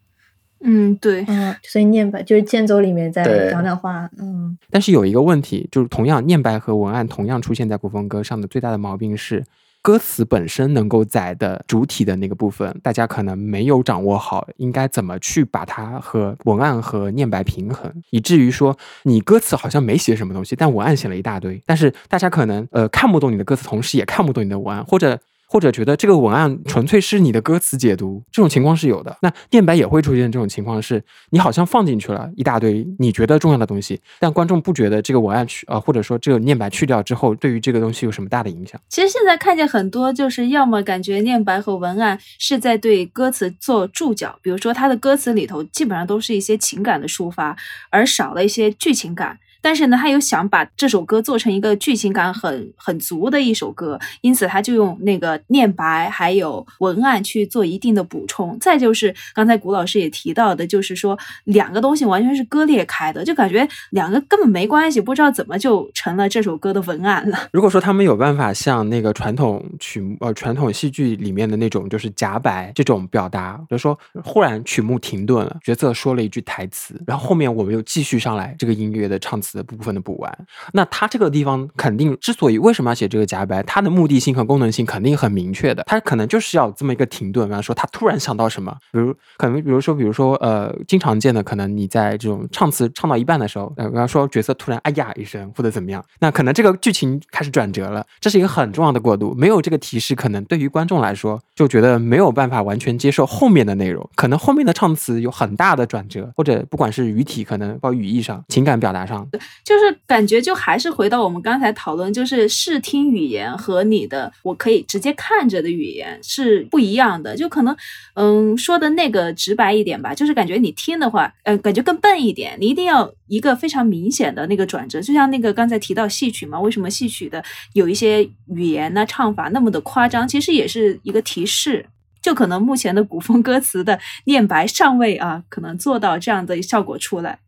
[0.63, 4.57] 嗯，对，嗯，所以念白就是间奏里面在讲讲话，嗯。
[4.69, 9.43] 但是有一个问题，就是同样念白和文案同样出现在古风歌上的最大的毛病是，
[9.81, 25.19] 歌词本身能够载的主体的那个部分，大家可能没有掌握好应该怎么去把它和文案和念白平衡，以至于说你歌词好像没写什么东西，但文案写了一大堆，但是大家可能呃看不懂你的歌词，同时也看不懂你的文案，或者。
[25.51, 29.17] 或者觉得这个文案纯粹是你的歌词解读，这种情况是有的。
[29.21, 38.79] 那念白也会出现这种情况，是你好像放进去了一大堆你觉得重要的东西，但观众不觉得这个文案去呃，或者说这个念白去掉之后，对于这个东西有什么大的影响？
[38.87, 47.57] 其实现在看见很多，就是要么感觉念白和文案是在对歌词做注脚，比如说他的歌词里头基本上都是一些情感的抒发，
[47.89, 49.37] 而少了一些剧情感。
[49.61, 58.57] 但是呢，他又想把这首歌做成一个剧情感很很足的一首歌，因此他就用那个念白还有文案去做一定的补充。
[58.59, 67.37] 再就是刚才古老师也提到的，就是说两个东西完全是割裂开的，就感觉两个根本没关系，不知道怎么就成了这首歌的文案了。
[67.53, 79.50] 如果说他们有办法像那个传统曲呃传统戏剧里面的那种，就是夹白这种表达，比如说忽然曲目停顿了，角色说了一句台词，然后后面我们又继续上来这个音乐的唱词。
[79.57, 109.27] 的部分的补完，那他这个地方肯定之所以为什么要写这个夹白，它的目的性和功能性肯定很明确的，他可能就是要这么一个停顿，比方说他突然想到什么，比如可能比如说比如说呃，经常见的可能你在这种唱词唱到一半的时候，呃，比方说角色突然哎呀一声或者怎么样，那可能这个剧情开始转折了，这是一个很重要的过渡，没有这个提示，可能对于观众来说就觉得没有办法完全接受后面的内容，可能后面的唱词有很大的转折，或者不管是语体可能包语义上情感表达上。
[109.63, 117.35] 就是感觉就还是回到我们刚才讨论，就是视听语言和你的我可以直接看着的语言是不一样的。
[117.35, 117.75] 就可能，
[118.15, 122.57] 嗯，说的那个直白一点吧，就是感觉你听的话，呃，感觉更笨一点。
[122.59, 130.27] 你一定要一个非常明显的那个转折，就像那个刚才提到戏曲嘛，为什么戏曲的有一些语言呢唱法那么的夸张？
[130.27, 131.85] 其实也是一个提示，
[132.21, 137.39] 就可能目前的古风歌词的念白尚未啊，可能做到这样的效果出来。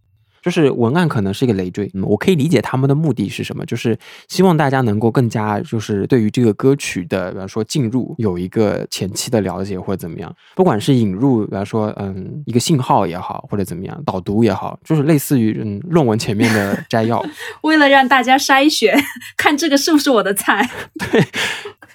[0.43, 17.23] 就是文案可能是一个累赘，嗯，我可以理解他们的目的是什么，就是希望大家能够更加就是对于这个歌曲的，比方说进入有一个前期的了解或者怎么样，不管是引入，比方说嗯一个信号也好，或者怎么样导读也好，就是类似于嗯论文前面的摘要，
[17.63, 18.93] 为了让大家筛选
[19.37, 20.69] 看这个是不是我的菜，
[20.99, 21.25] 对，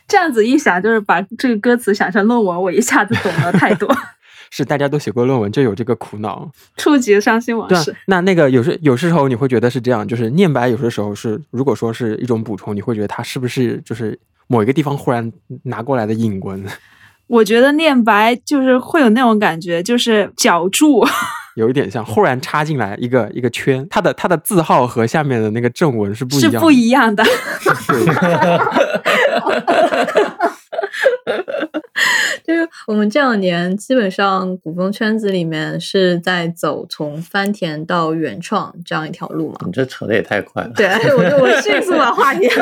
[0.09, 3.89] 这样子一想就是把这个歌词想成论文，我一下子懂了太多。
[4.51, 7.95] 是大家都写过论文，就有这个苦恼，触及伤心往事。
[8.07, 15.33] 那那个有时有时候你会觉得是这样，就是念白有些时候是，如果说是一种补充，你会觉得它是不是就是某一个地方忽然
[15.65, 16.65] 拿过来的引文？
[17.29, 21.05] 我觉得念白就是会有那种感觉，就是脚注。
[21.57, 27.25] 有一点像，忽然插进来一个一个圈，它的它的字号和下面的那个正文是不一样的，是不一样的。
[32.47, 39.59] 就是我们这两年基本上古风圈子里面是在走从翻田到原创这样一条路嘛。
[39.67, 40.71] 你这扯的也太快了。
[40.75, 42.49] 对，我就我迅速把话题。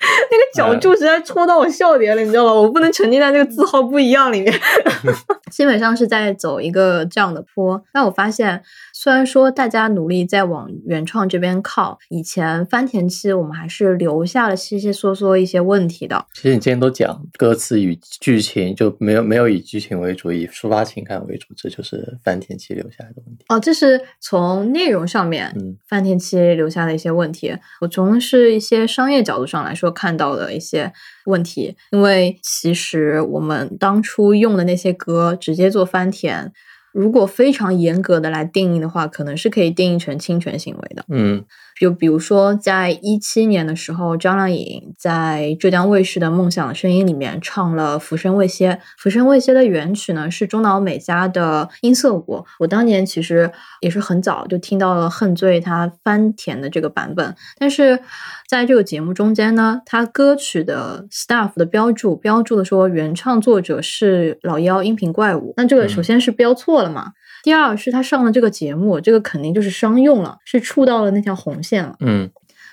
[0.00, 2.52] 那个脚注实在戳到我笑点了，你知道吗？
[2.52, 4.60] 我不能沉浸在那个字号不一样里面。
[5.50, 8.62] 基本上是在走一个这样的坡，但我发现，
[9.00, 16.26] 虽然说大家努力在往原创这边靠，以前翻田期我们还是留下了稀稀嗦嗦一些问题的。
[16.34, 23.44] 其实你今天都讲歌词与剧情，就没有没有以剧情为主，以抒发情感为主，这就是翻田期留下来的问题。
[23.46, 27.56] 哦，这是从内容上面，嗯，翻田期留下的一些问题。
[27.80, 30.92] 我从是一些商业角度上来说看到的一些
[31.26, 36.52] 问题，因为其实我们当初用的那些歌直接做翻田，
[36.98, 41.04] 如果非常严格的来定义的话，可能是可以定义成侵权行为的。
[41.08, 41.44] 嗯
[41.78, 48.72] 就比如说，在一七年的时候，张靓颖在浙江卫视的《梦想的声音》里面唱了《浮生未歇》。
[48.96, 52.44] 《浮生未歇》的原曲呢是中岛美嘉的音色舞。
[52.58, 58.00] 我当年其实也是很早就听到了恨醉他翻填的这个版本，但是
[58.48, 67.12] 在这个节目中间呢，他歌曲的 staff 的标注标注的说原唱作者是老妖音频怪物，那这个首先是标错了嘛。
[67.42, 71.96] 第二是他上了这个节目，这个肯定就是商用了，是触到了那条红线了。
[72.00, 72.30] 嗯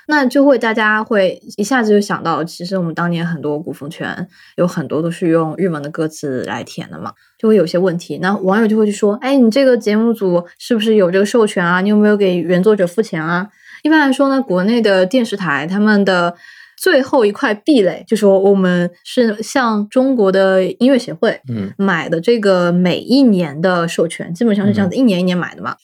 [0.08, 8.20] 那就会大家会一下子就想到，其实我们当年很多古风圈有很多都是用日文的歌词来填的嘛，就会有些问题。
[8.22, 11.82] 那网友就会去说，哎，你这个节目组是不是有这个授权啊？
[11.82, 13.50] 你有没有给原作者付钱啊？
[13.82, 16.36] 一般来说呢，国内的电视台他们的
[16.78, 25.76] 最后一块壁垒，就是我们是向中国的音乐协会嗯买的这个每一年的授权，基本上是这样子，一年一年买的嘛。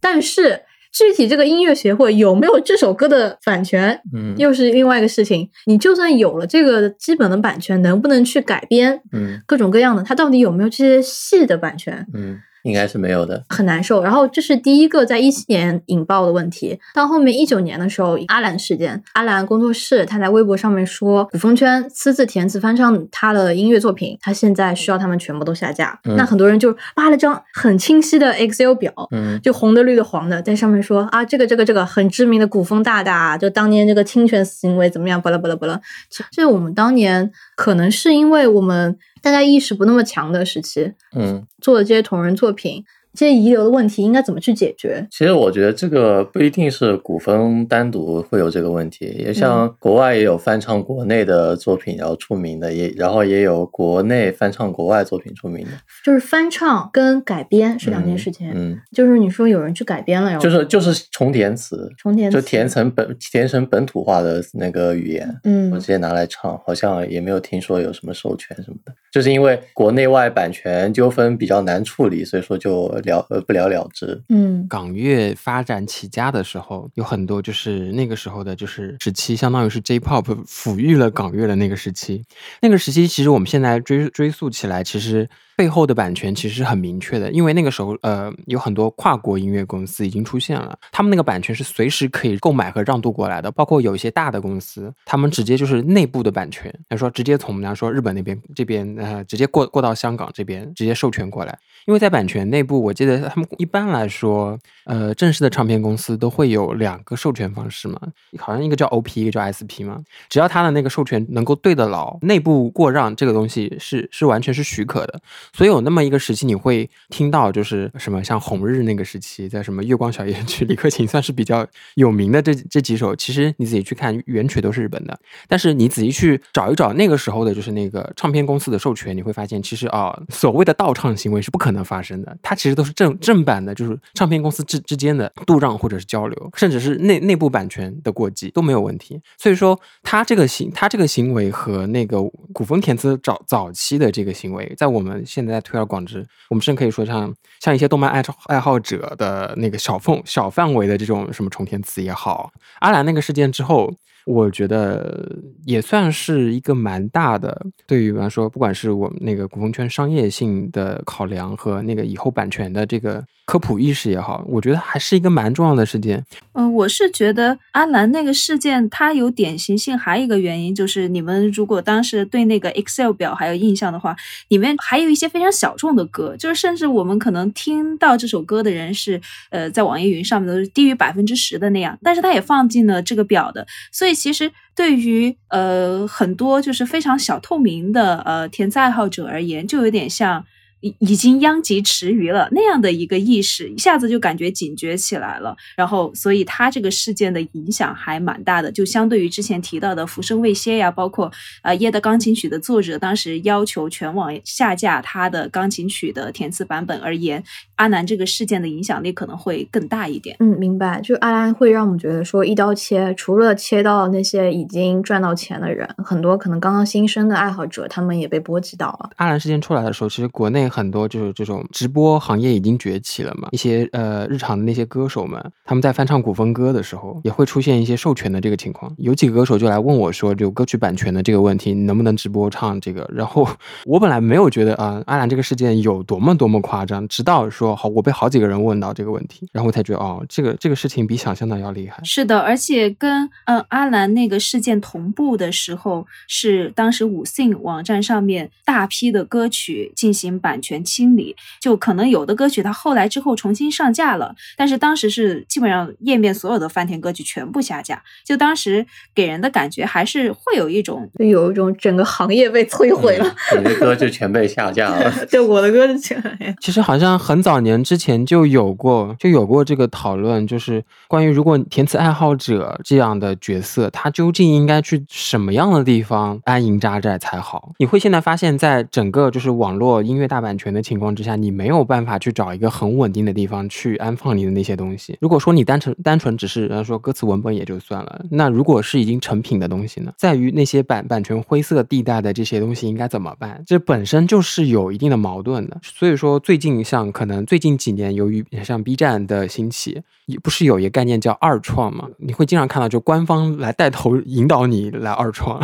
[0.00, 0.62] 但是
[0.92, 5.48] 具体这个音乐协会有没有这首歌的版权，嗯又是另外一个事情。
[5.66, 10.02] 你就算有了这个基本的版权，能不能去改编嗯各种各样的？
[10.02, 12.06] 它到底有没有这些戏的版权？
[12.12, 13.42] 嗯，应该是没有的。
[13.48, 14.02] 很难受。
[14.02, 16.78] 然后这是第一个在一七年引爆的问题。
[16.94, 25.98] 到后面一九年的时候，阿兰事件，阿兰工作室他在微博上面说，古风圈私自填词翻唱他的音乐作品，他现在需要他们全部都下架。
[26.04, 28.92] 嗯那很多人就扒了张很清晰的 Excel 表。
[29.10, 35.20] 嗯就红的、绿的、黄的，在上面说啊，这个、这个、这个很知名的古风大大，就当年这个侵权行为怎么样？
[35.20, 35.80] 巴拉巴拉巴拉。
[36.10, 45.06] 这这我们当年可能是因为我们大家意识不那么强的时期，嗯，做的这些同人作品，这些遗留的问题应该怎么去解决？
[45.10, 55.70] 其实我觉得这个不一定是古风单独会有这个问题，也像国外也有翻唱国内的作品然后出名的，也然后也有国内翻唱国外作品出名的，
[56.04, 58.50] 就是翻唱跟改编是两件事情。
[58.54, 74.22] 嗯，就是你说有人去改编了，然后就是就是重填词，重填词填成本填成本土化的那个语言，嗯我嗯直接拿来唱，好像也没有听说有什么授权什么的，就是因为国内外版权纠纷比较难处理，所以说就了呃不了了之。
[74.28, 82.24] 嗯港乐发展起家的时候，有很多就是那个时候的，就是时期，相当于是 J-pop 抚育了港乐的那个时期。
[82.60, 101.58] 那个时期，其实我们现在追追溯起来，其实背后的版权其实很明确的，因为那个时候，呃，有很多跨国音乐公司已经出现了，他们那个版权是随时可以购买和让渡过来的，包括有一些大的公司，他们直接就是内部的版权，比如说直接从我们来说日本那边这边，呃，直接过过到香港这边，直接授权过来。
[101.86, 108.00] 因为在版权内部，我记得他们一般来说，呃，正式的唱片公司都会有两个授权方式嘛，
[108.38, 110.00] 好像一个叫 OP，一个叫 SP 嘛。
[110.28, 115.20] 只要他的那个授权能够对得牢，内部过让这个东西是是完全是许可的。
[115.52, 123.14] 所以有那么一个时期，你会听到就是什么像红日那个时期，在什么月光小夜曲，李克勤算是比较有名的这这几首。
[123.16, 125.18] 其实你自己去看原曲都是日本的，
[125.48, 139.20] 但是你仔细去找一找那个时候的，就是那个唱片公司的授权，你会发现其实啊、所谓的盗唱行为是不可能发生的，它其实都是正正版的，就是唱片公司之之间的度让或者是交流，甚至是内内部版权的过激都没有问题。
[139.38, 153.92] 所以说，他这个行他这个行为和那个古风填词早早期的这个行为，在我们现在推而广之，我们甚至可以说像像一些动漫爱爱好者的那个小范小范围的这种什么重填词也好，阿兰那个事件之后。
[154.24, 155.30] 我觉得
[155.64, 166.24] 也算是一个蛮大的，对于比方说，不管是我们那个古风圈商业性的考量和那个以后版权的这个科普意识也好，我觉得还是一个蛮重要的事件。
[166.54, 174.16] 嗯，我是觉得阿兰那个事件它有典型性，还有一个原因就是你们如果当时对那个 Excel 表还有印象的话，
[174.48, 190.42] 里面还有一些非常小众的歌，就是甚至我们可能听到这首歌的人是呃在网易云上面都是低于百分之十的那样，但是它也放进了这个表的，所以其实对于呃很多就是非常小透明的呃填词爱好者而言，就有点像。
[190.82, 195.56] 已已经殃及池鱼了那样的一个意识，一下子就感觉警觉起来了。
[195.76, 198.70] 然后，所以他这个事件的影响还蛮大的。
[198.70, 201.30] 就相对于之前提到的《浮生未歇》呀，包括
[201.62, 207.42] 呃《夜的钢琴曲》的作者当时要求全网下架他的钢琴曲的填词版本而言，
[207.76, 210.36] 阿南这个事件的影响力可能会更大一点。
[210.40, 211.00] 嗯，明白。
[211.00, 219.10] 就阿南会让我们觉得说，一刀切，除了切到那些已经赚到钱的人，很多可能刚刚新生的爱好者，他们也被波及到了。
[219.16, 220.71] 阿南事件出来的时候，其实国内。
[220.72, 228.90] 很多就是这种直播行业已经崛起了嘛，一些呃日常的那些歌手们，他们在翻唱古风歌的时候，也会出现一些授权的这个情况。
[228.96, 233.06] 有几个歌手就来问我说，就歌曲版权的这个问题，你能不能直播唱这个？
[233.12, 233.46] 然后
[233.84, 242.02] 我本来没有觉得啊，阿兰这个事件有多么多么夸张，直到说好，我被好几个人问到这个问题，然后我才觉得哦，这个这个事情比想象的要厉害。
[242.02, 250.61] 是的，而且跟嗯阿兰那个事件同步的时候，是当时五信网站上面大批的歌曲进行版。
[250.62, 266.22] 权清理，就可能有的歌曲它后来之后重新上架了，但是当时是基本上页面所有的翻田歌曲全部下架，就当时给人的感觉还是会有一种，就有一种整个行业被摧毁了，你的歌就全被下架了， 对，我的歌就全。
[266.60, 277.72] 其实好像很早年之前就有过，就有过这个讨论，就是关于如果填词爱好者这样的角色，他究竟应该去什么样的地方安营扎寨才好？
[277.78, 280.51] 你会现在发现，在整个就是网络音乐大版。
[280.52, 285.16] 版权的情况之下，你没有办法去找一个很稳定的地方去安放你的那些东西。
[285.18, 290.12] 如果说你单纯单纯只是，说歌词文本也就算了，那如果是已经成品的东西呢？
[290.18, 293.62] 在于那些版版权灰色地带的这些东西应该怎么办？
[293.66, 295.80] 这本身就是有一定的矛盾的。
[295.82, 302.06] 所以说，最近像可能最近几年，由于像 B 站的兴起，也不是有一个概念叫二创嘛？
[302.18, 305.58] 你会经常看到就官方来带头引导你来二创。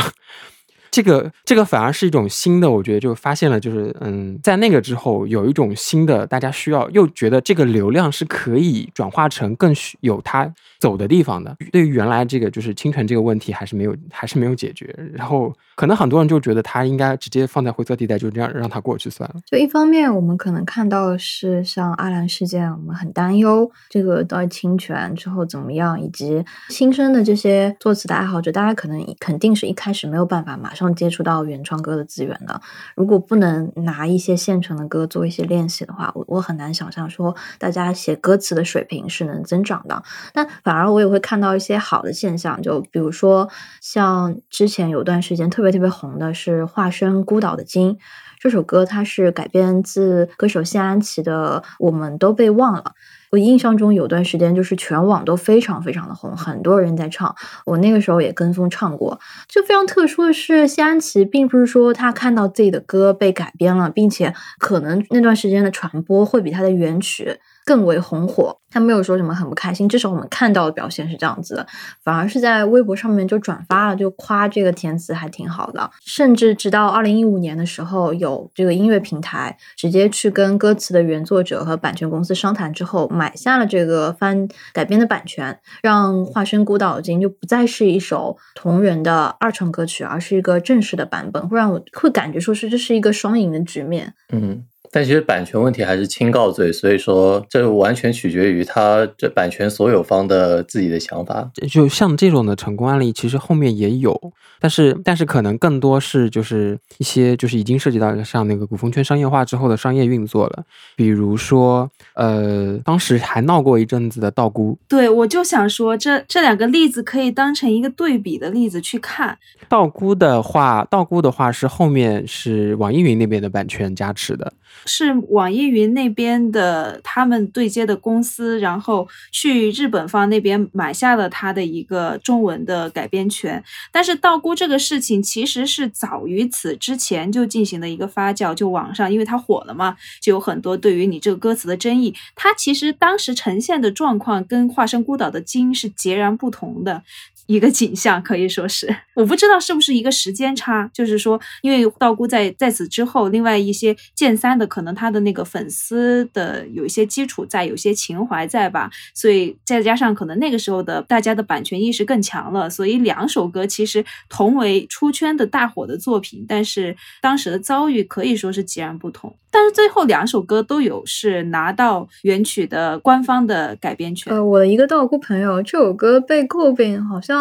[0.98, 11.56] 这个这个反而是一种新的，我觉得就发现了，就是嗯，在那个之后有一种新的，大家需要又觉得这个流量是可以转化成更有它走的地方的。
[11.70, 14.92] 对于原来这个就是侵权这个问题，还是没有还是没有解决。
[15.14, 19.36] 然后可能很多人就觉得他应该直接放在灰色地带，就这样让他过去算了。
[19.46, 30.87] 就一方面，我们可能看到是像阿兰事件，我们很担忧这个到侵权之后怎么样，以及新生的这些作词的爱好者，大家可能肯定是一开始没有办法马上。
[30.94, 32.60] 接触到原创歌的资源的，
[32.94, 40.02] 如果不能拿一些现成的歌做一些练习的话，我我很难想象说大家写歌词的水平是能增长的。
[40.32, 43.48] 但反而我也会看到一些好的现象，就比如说
[43.80, 47.94] 像之前有段时间特别特别红的是《化身孤岛的鲸》
[48.40, 52.82] 这首歌，它是改编自歌手谢安琪的《我们都被忘了》。
[53.30, 57.34] 我印象中有段时间就是全网都非常非常的红，很多人在唱。
[57.66, 59.20] 我那个时候也跟风唱过。
[59.48, 67.38] 就非常特殊的是，谢安琪并不是说他看到自己的歌被改编了，并且可能那段时间的传播会比他的原曲。
[67.68, 71.66] 更为红火，他没有说什么很不开心，至少我们看到的表现是这样子的，
[72.02, 94.14] 反而是在微博上面就转发了，就夸这个填词还挺好的，甚至直到二零一五年的时候，有这个音乐平台直接去跟歌词的原作者和版权公司商谈之后，买下了这个翻改编的版权，让《化身孤岛经》就不再是一首同人的二创歌曲，而是一个正式的版本，会让我会感觉说是这是一个双赢的局面。
[94.32, 94.64] 嗯。
[94.90, 101.50] 但其实版权问题还是轻告罪，所以说这完全取决于他这版权所有方的自己的想法。
[101.70, 104.18] 就像这种的成功案例，其实后面也有，
[104.60, 110.64] 但是但是可能更多是就是一些就是已经涉及到像那个古风圈商业化之后的商业运作了。
[110.96, 114.78] 比如说，呃，当时还闹过一阵子的道姑。
[114.88, 119.38] 对，我就想说，这这两个例子可以当成一个对比的例子去看。
[119.68, 124.52] 道姑的话，道姑的话是后面是网易云那边的版权加持的。
[124.86, 133.62] 是网易云那边的他们对接的公司，然后去日本方那边买下了他的一个中文的改编权。
[133.92, 142.14] 但是道姑这个事情其实是早于此之前就进行了一个发酵，就网上因为它火了嘛，就有很多对于你这个歌词的争议。
[142.34, 147.02] 它其实当时呈现的状况跟《化身孤岛的鲸》是截然不同的。
[147.48, 148.94] 一个景象，可以说是。
[149.16, 169.34] 我不知道是不是一个时间差，就是说，因为道姑在在此之后，另外一些剑三的可能他的那个粉丝的有一些基础在，有些情怀在吧，所以再加上可能那个时候的大家的版权意识更强了，所以两首歌其实同为出圈的大火的作品，但是当时的遭遇可以说是截然不同。
[169.50, 174.30] 但是最后两首歌都有是拿到原曲的官方的改编权。
[174.30, 177.37] 呃，我的一个道姑朋友，这首歌被诟病，好像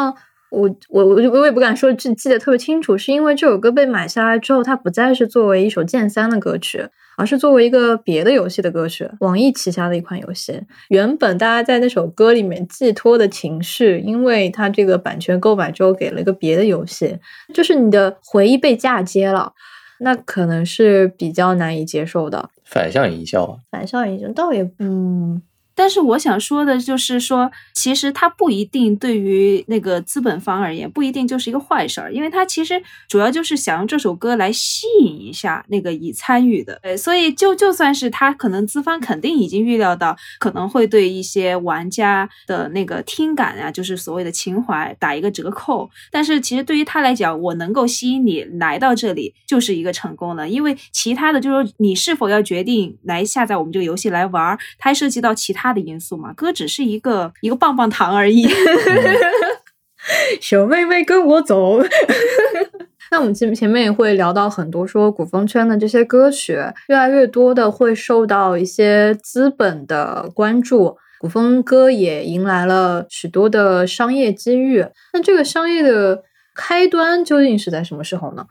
[0.49, 6.87] 我我我我也不敢说记记得特别清楚，是因为这首歌被买下来之后，它不再是作为一首剑三的歌曲，
[7.17, 10.61] 而是作为一个别的游戏的歌曲，网易旗下的一款游戏。
[10.87, 17.17] 原本大家在那首歌里面寄托的情绪，因为它这个版权购买之后给了一个别的游戏，
[17.53, 19.51] 就是你的回忆被嫁接了。
[19.99, 25.41] 那可能是比较难以接受的反向营销啊，反向营销倒也嗯。
[25.77, 55.66] 但是我想说的就是说，其实它不一定对于那个资本方而言，不一定就是一个坏事儿，因为它其实主要就是想用这首歌来吸引一下那个已参与的，呃，所以就就算是他可能资方肯定已经预料到可能会对一些玩家的那个听感啊，就是所谓的情怀打一个折扣，但是其实对于他来讲，我能够吸引你来到这里就是一个成功了，因为其他的就是说你是否要决定来下载我们这个游戏来玩，它还涉及到其他。
[55.67, 58.47] 他的因素嘛，歌只是一个一个棒棒糖而已。
[60.39, 61.79] 小妹妹跟我走。
[63.11, 66.53] 那我们前前面也会聊到很多，说古风圈的这些歌曲
[66.87, 74.85] 越来越多的会受到一些资本的关注，古风歌也迎来了许多的商业机遇。
[75.13, 78.45] 那这个商业的开端究竟是在什么时候呢？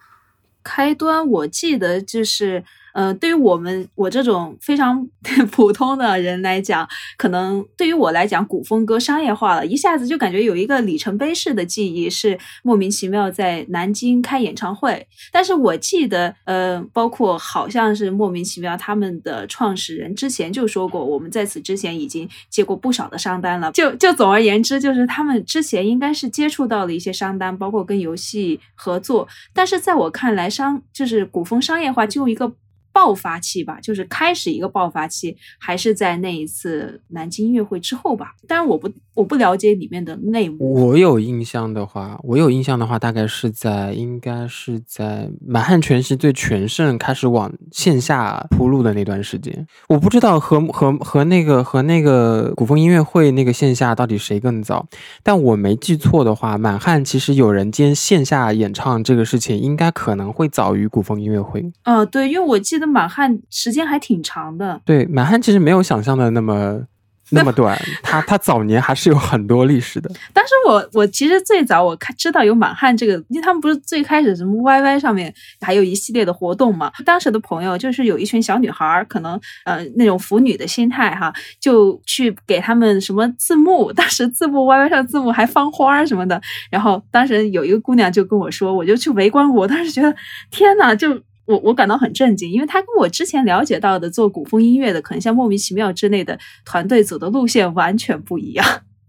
[0.63, 2.65] 开端我记得就是。
[2.97, 5.07] 呃，对于我们我这种非常
[5.53, 6.89] 普通的人来讲，
[7.19, 15.07] 可能对于我来讲，古风歌商业化了，一下子就感觉有一个里程碑式的记忆，是莫名其妙在南京开演唱会。
[15.31, 23.71] 但是我记得，呃，包括好像是莫名其妙，他们的创始人之前就说过，我们在此之前已经接过不少的商单了。
[23.73, 29.29] 就就总而言之，就是他们之前应该是接触到了一些商单，包括跟游戏合作。
[29.53, 32.55] 但是在我看来，商就是古风商业化就用一个。
[32.97, 38.35] 爆发期吧，就是开始一个爆发期，还是在那一次南京音乐会之后吧。
[38.49, 40.73] 当然，我不我不了解里面的内幕。
[40.73, 49.67] 我有印象的话，我有印象的话，大概是在应该是在满汉全席最全盛开始往线下铺路的那段时间。
[49.89, 54.87] 我不知道和和和那个和那个古风音乐会那个线下到底谁更早，
[55.23, 61.71] 但我没记错的话，满汉其实有人兼线下演唱这个事情，应该可能会早于古风音乐会。
[61.85, 62.87] 哦，对，因为我记得。
[62.87, 66.81] 满汉时间还挺长的，对，满汉其实没有想象的那么
[67.33, 70.11] 那么短， 他他早年还是有很多历史的。
[70.33, 76.93] 但是我我其实最早我看知道有满汉这个，因为他们不是最开始什么 YY 上面还有一系列的活动嘛。
[77.05, 86.41] 当时的朋友就是有一群小女孩，可能呃那种腐女的心态哈，就去给他们什么字幕，当时字幕 YY 上字幕还放花什么的。
[86.71, 90.15] 然后当时有一个姑娘就跟我说，我就去围观，我当时觉得
[90.51, 91.21] 天呐，就。
[91.47, 98.65] 我我感到很震惊，因为他跟我之前了解到的做古风音乐的，可能像莫名其妙之类的团队走的路线完全不一样。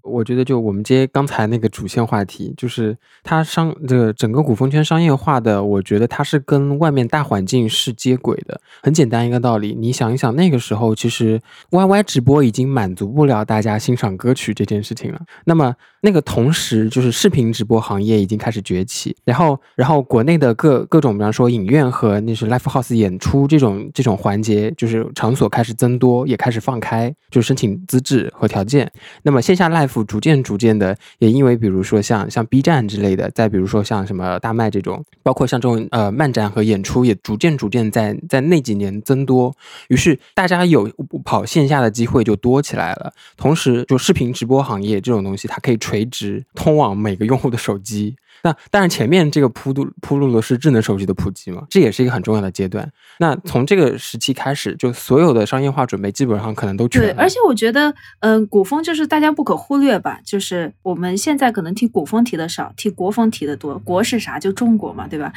[0.08, 8.60] 我觉得，就我们接刚才那个主线话题，就是它商这个整个古风圈商业化的，我觉得它是跟外面大环境是接轨的。
[8.82, 11.39] 很简单一个道理，你想一想，那个时候其实
[11.72, 15.20] YY 直播已经满足不了大家欣赏歌曲这件事情了。
[15.45, 28.89] 那么那个同时，就是视频直播行业已经开始崛起，然后然后国内的各各种，比方说影院和那是 live house 演出这种这种环节，就是场所开始增多，也开始放开，就申请资质和条件。
[29.24, 39.55] 那么线下 live 逐渐逐渐的，也因为比如说像像 B 站之类的，再比如说像什么大麦这种，包括像这种呃漫展和演出，也逐渐逐渐在在那几年增多，
[39.87, 40.89] 于是大家有
[41.23, 43.11] 跑线下的机会就多起来了。
[43.35, 48.15] 同时，就视频直播行业这种东西，它可以垂直通往每个用户的手机。
[48.47, 52.89] 那但是，前面这个铺路铺路的是智能手机的普及嘛，这也是一个很重要的阶段。
[53.19, 57.01] 那从这个时期开始，就所有的商业化准备基本上可能都全。
[57.01, 63.77] 对，而且我觉得，嗯，古风就是大家不可忽略吧，就是我们现在可能听古风提的少，听国风提的多。
[63.79, 64.39] 国是啥？
[64.39, 65.33] 就中国嘛，对吧？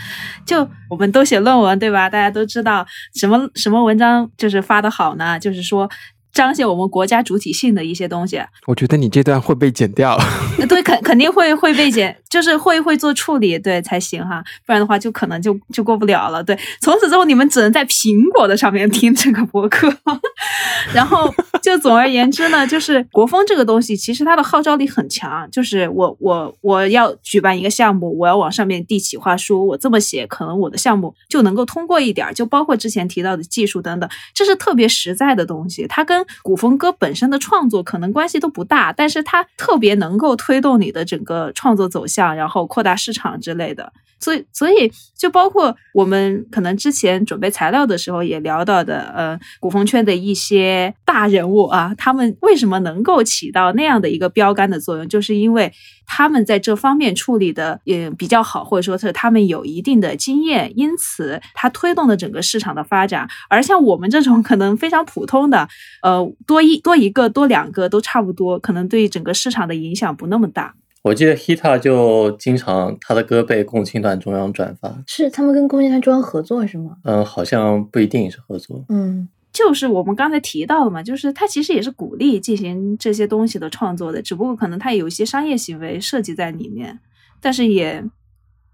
[0.46, 2.08] 就我们都写论文，对吧？
[2.08, 5.38] 大家都知道什么什么文章就是发的好呢？
[5.40, 5.90] 就是说。
[6.33, 10.18] 彰显我们国家主体性的一些东西，我觉得你这段会被剪掉。
[10.68, 16.43] 对，肯肯定会会被剪，就是会会做处理，对才行哈，不然的话就可能就就过不了了。
[16.43, 19.93] 对，从此之后你们只能在苹果的上面听这个博客。
[20.95, 25.49] 然后就总而言之呢，就是国风这个东西，其实它的号召力很强。
[25.51, 32.33] 就是我我我要举办一个项目，我要往上面递企划书，我这么写，可能我的项目就能够通过一点儿。
[32.33, 35.87] 就包括之前提到的技术等等，这是特别实在的东西。
[35.89, 43.93] 它跟古风歌本身的创作可能关系都不大，但是它特别能够推动你的整个创作走向，然后扩大市场之类的。
[44.23, 55.73] 所以，所以就包括我们可能之前准备材料的时候也聊到的，呃，古风圈的一些大人物啊，他们为什么能够起到那样的一个标杆的作用，就是因为
[56.12, 63.28] 他们在这方面处理的也比较好，或者说是他们有一定的经验，因此它推动了整个市场的发展。
[63.48, 65.68] 而像我们这种可能非常普通的，
[66.02, 70.74] 呃，多一多一个多两个都差不多，可能对整个市场的影响不那么大。
[71.02, 76.96] 我记得 Hita 就经常他的歌被共青团中央转发，是他们跟共青团中央合作是吗？
[77.04, 78.84] 嗯，好像不一定是合作。
[78.88, 79.28] 嗯，
[79.61, 86.98] 就是我们刚才提到的嘛，就是他其实也是鼓励进行这些东西的创作的，只不过可能它有一些商业行为设计在里面，
[87.40, 88.02] 但是也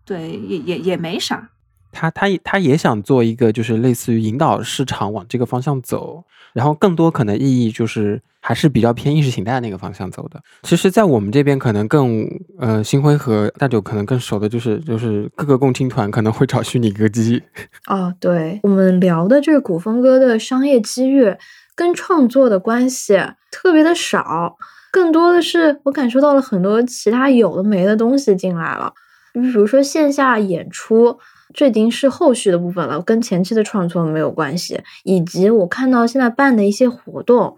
[0.05, 1.51] 对，也也也没啥。
[1.91, 10.41] 他他也他也想做一个，就是类似于引导市场往这个方向走，然后更多可能意义就是还是比较偏意识形态那个方向走的。
[10.63, 12.25] 其实，在我们这边可能更
[12.61, 17.43] 呃，星辉和大九可能更熟的就是就是各个共青团可能会找虚拟歌姬。
[17.91, 21.35] 哦，对，我们聊的这个古风歌的商业机遇
[21.75, 23.21] 跟创作的关系
[23.51, 24.57] 特别的少，
[24.93, 28.93] 更多的是我感受到了很多其他有的没的东西进来了，
[29.33, 31.19] 比如说线下演出。
[31.55, 34.79] 这已经是后续的部分了，跟前期的创作没有关系。
[35.05, 37.57] 以及我看到现在办的一些活动，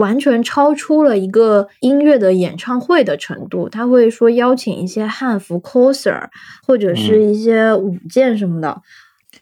[0.00, 3.68] 完全超出了一个音乐的演唱会的程度。
[3.68, 6.28] 他会说邀请一些汉服 coser，
[6.66, 8.82] 或者是一些舞剑什么的。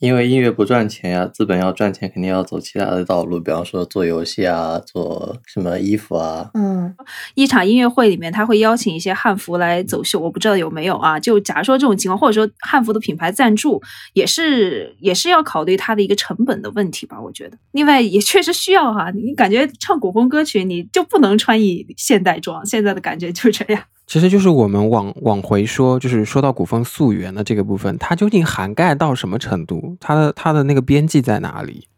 [0.03, 6.51] 因为音乐不赚钱呀，资本要赚钱，肯定要走其他的道路，比方说做游戏啊，做什么衣服啊。
[6.55, 6.93] 嗯，
[7.35, 11.21] 一场音乐会里面，他会邀请一些汉服来走秀，我不知道有没有啊？
[11.21, 13.81] 就假如说这种情况，或者说汉服的品牌赞助，
[14.13, 17.21] 也是也是要考虑它的一个成本的问题吧？
[17.23, 19.13] 我觉得，另外也确实需要哈。
[19.13, 23.81] 你感觉唱古风歌曲，你就不能穿以现代装，现在的感觉就这样。
[24.13, 29.97] 其实就是我们往往回说，就是说到古风溯源的这个部分，它究竟涵盖到什么程度？
[29.99, 31.89] 它的它的那个边际在哪里？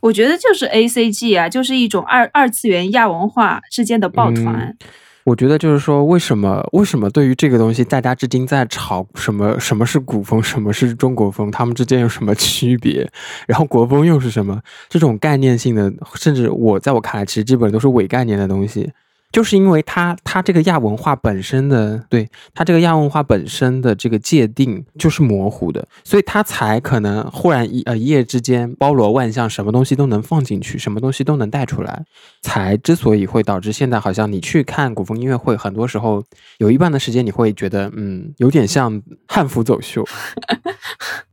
[0.00, 4.76] 我觉得就是 A C G 啊，就是一种二二次元亚文化之间的抱团。
[5.22, 13.08] 我觉得就是说，为什么为什么对于这个东西，大家至今在吵什么什么是古风，什么是中国风，他们之间有什么区别？
[13.46, 14.60] 然后国风又是什么？
[14.88, 18.90] 这种概念性的，甚至我在我看来，其实基本都是伪概念的东西。
[19.32, 32.04] 就是因为它，它这个亚文化本身的，对它这个亚文化本身的这个界定就是模糊的，所以它才可能忽然一呃一夜之间包罗万象，什么东西都能放进去，什么东西都能带出来，
[32.42, 36.22] 才之所以会导致现在好像你去看古风音乐会，很多时候
[36.58, 40.04] 有一半的时间你会觉得，嗯，有点像汉服走秀。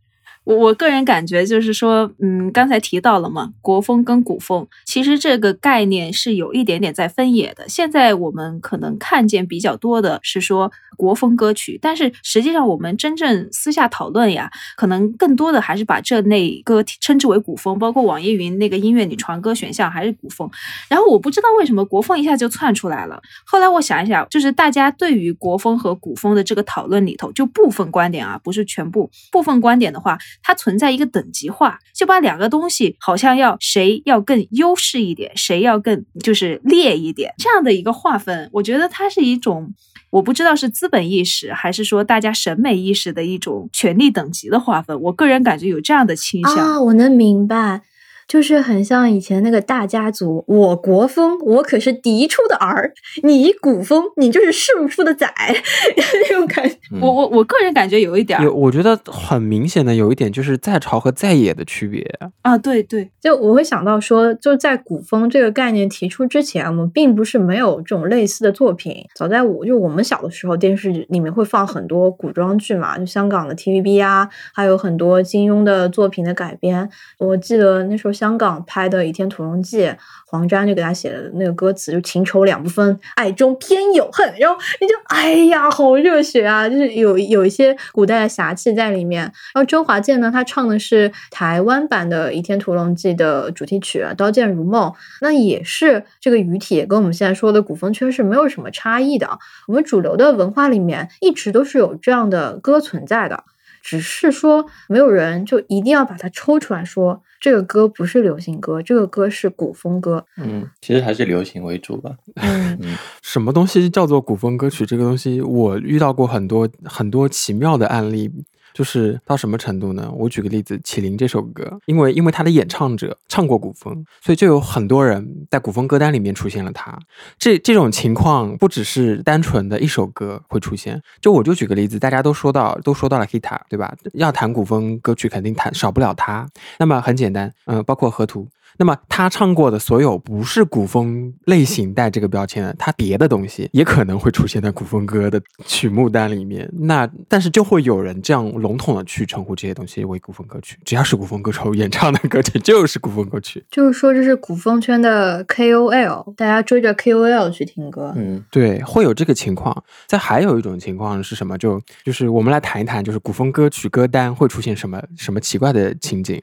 [0.47, 7.67] 我我个人感觉就是说，嗯，刚才提到了嘛，国风跟古风，其实这个概念是有一点点在分野的。
[7.67, 20.49] 现在我们可能看见比较多的是说国风歌曲，但是实际上我们真正私下讨论呀，可能更多的还是把这类歌称之为古风，包括网易云那个音乐里传歌选项还是古风。
[20.87, 23.21] 然后我不知道为什么国风一下就窜出来了。
[23.45, 30.17] 后来我想一想，就是大家对于国风和古风的这个讨论里头，就部分观点啊，不是全部，部分观点的话。
[30.43, 38.49] 它存在一个等级化，就把两个东西好像要谁要更优势一点，谁要更就是劣一点这样的一个划分。
[38.53, 39.73] 我觉得它是一种，
[40.09, 45.01] 我不知道是资本意识还是说大家审美意识的一种权力等级的划分。
[45.01, 47.81] 我个人感觉有这样的倾向啊，我能明白。
[48.27, 52.91] 就是很像以前那个大家族，我国风，我可是嫡出的儿；
[53.23, 55.25] 你古风，你就是庶出的仔，
[55.95, 56.75] 那种感觉。
[56.99, 62.05] 我我我个人感觉有一点，有我觉得很明显的有一点就是在朝和在野的区别
[62.41, 62.57] 啊。
[62.57, 69.05] 对对，就我会想到说，就在古风这个概念提出之前，我们并不是没有这种类似的作品。
[69.15, 76.89] 早在我就我们小的时候，电视里面会放很多古装剧嘛，就香港的 TVB 啊，还有很多金庸的作品的改编。
[77.19, 78.16] 我记得那时候。
[78.17, 79.83] 香港拍的《倚天屠龙记》，
[80.25, 86.67] 黄沾就给他写的那个歌词，就情仇两不分，爱中偏有恨，然后你就哎呀，好热血啊！
[86.67, 89.21] 就是有有一些古代的侠气在里面。
[89.53, 94.89] 然后周华健呢，他唱的是台湾版的《倚天屠龙记》的主题曲《刀剑如梦》，
[95.21, 99.37] 那也是这个语体跟我们现在说的古风圈是没有什么差异的。
[99.67, 103.43] 我们主流的文化里面一直都是有这样的歌存在的。
[103.87, 110.25] 只是说没有人就一定要把它抽出来说这个歌不是流行歌，这个歌是古风歌。
[110.35, 112.11] 嗯，其实还是流行为主吧。
[112.35, 114.85] 嗯嗯 什么东西叫做古风歌曲？
[114.85, 118.29] 这个东西我遇到过很多很多奇妙的案例。
[118.77, 120.07] 就是到什么程度呢？
[120.15, 126.95] 我举个例子，《麒麟》这首歌，因为因为他的演唱者唱过古风，所以就有很多人在古风歌单里面出现了他。
[127.39, 133.91] 这这种情况不只是单纯的一首歌会出现，就我就举个例子，大家都说到都说到了 Hita，对吧？
[134.13, 136.47] 要谈古风歌曲，肯定谈少不了他。
[136.77, 138.47] 那么很简单，嗯、包括河图。
[138.77, 146.69] 那么他唱过的所有不是古风类型带这个标签的，他别的东西也可能会出现在古风歌的曲目单里面。
[146.73, 153.65] 那但是就会有人这样笼统的去称呼这些东西为古风歌曲，只要是古风歌手演唱的歌曲就是古风歌曲。
[153.71, 158.13] 就是说这是古风圈的 KOL，大家追着 KOL 去听歌。
[158.15, 159.83] 嗯对，会有这个情况。
[160.05, 161.57] 再还有一种情况是什么？
[161.57, 166.41] 就就是我们来谈一谈，就是古风歌曲歌单会出现什么什么奇怪的情景。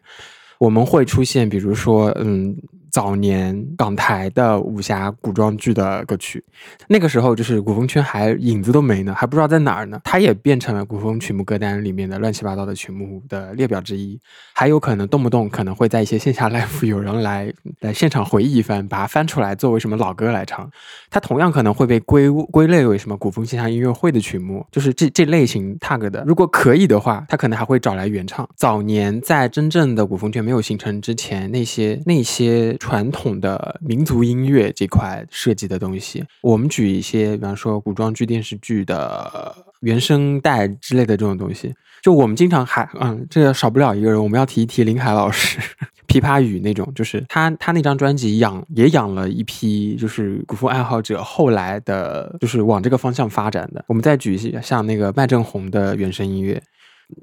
[0.58, 2.56] 我们会出现，比如说，嗯，
[2.94, 6.44] 早年港台的武侠古装剧的歌曲，
[6.86, 14.16] 那个时候就是古风圈还影子都没呢，还不知道在哪儿呢，它也变成了古风曲目歌单里面的乱七八糟的曲目的列表之一。
[14.52, 20.70] 还有可能动不动可能会在一些线下 live 有人来来现场回忆一番，把它翻出来作为什么老歌来唱。
[21.10, 26.22] 它同样可能会被归归类为什么古风线下音乐会的曲目，就是这这类型 tag 的。
[26.24, 28.48] 如果可以的话，它可能还会找来原唱。
[28.54, 41.74] 早年在真正的古风圈没有形成之前，那些那些传统的民族音乐这块设计的东西，我们举一些，比方说古装剧、电视剧的原声带之类的这种东西。
[42.02, 45.58] 就我们经常还嗯，这个少不了一个人，我们要提一提林海老师，
[46.06, 53.82] 琵琶语那种，就是他他那张专辑养也养了一批就是古风爱好者，后来的就是往这个方向发展的。
[53.88, 56.62] 我们再举一些像那个麦振宏的原声音乐。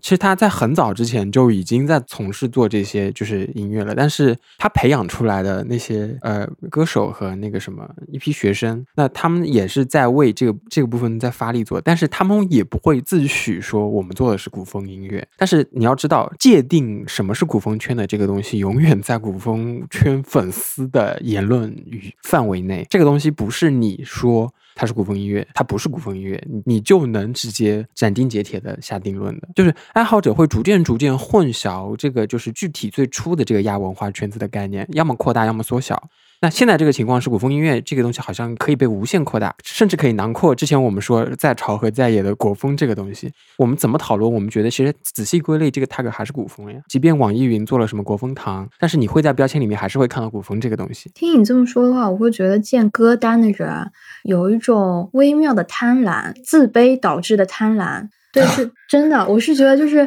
[0.02, 15.28] 其实他在很早之前就已经在从事做这些就是音乐了，但是他培养出来的那些呃歌手和那个什么一批学生，那他们也是在为这个这个部分在发力做，但是他们也不会自诩说我们做的是古风音乐。
[15.38, 22.86] 但是你要知道，界定什么是古风圈的这个东西，永远在古风圈粉丝的言论与范围内。
[22.90, 24.54] 这个东西不是你说。
[24.76, 29.48] 它是古风音乐，它不是古风音乐，你就能直接斩钉截铁的下定论的。
[29.56, 36.10] 就是爱好者会逐渐逐渐混淆这个就是具体最初的这个亚文化圈子的概念，要么扩大，要么缩小。
[36.44, 43.32] 那现在这个情况是古风音乐这个东西好像可以被无限扩大，甚至可以囊括之前我们说在朝和在野的国风这个东西。
[43.60, 44.34] 我们怎么讨论？
[44.34, 46.80] 我们觉得其实仔细归类，这个 tag 还是古风呀。
[46.88, 51.12] 即便网易云做了什么国风堂，但是你会在标签里面还是会看到古风这个东西。
[51.14, 53.92] 听你这么说的话，我会觉得建歌单的人
[54.24, 58.08] 有一种微妙的贪婪，自卑导致的贪婪。
[58.34, 59.26] 对，是真的。
[59.26, 60.06] 我是觉得就是，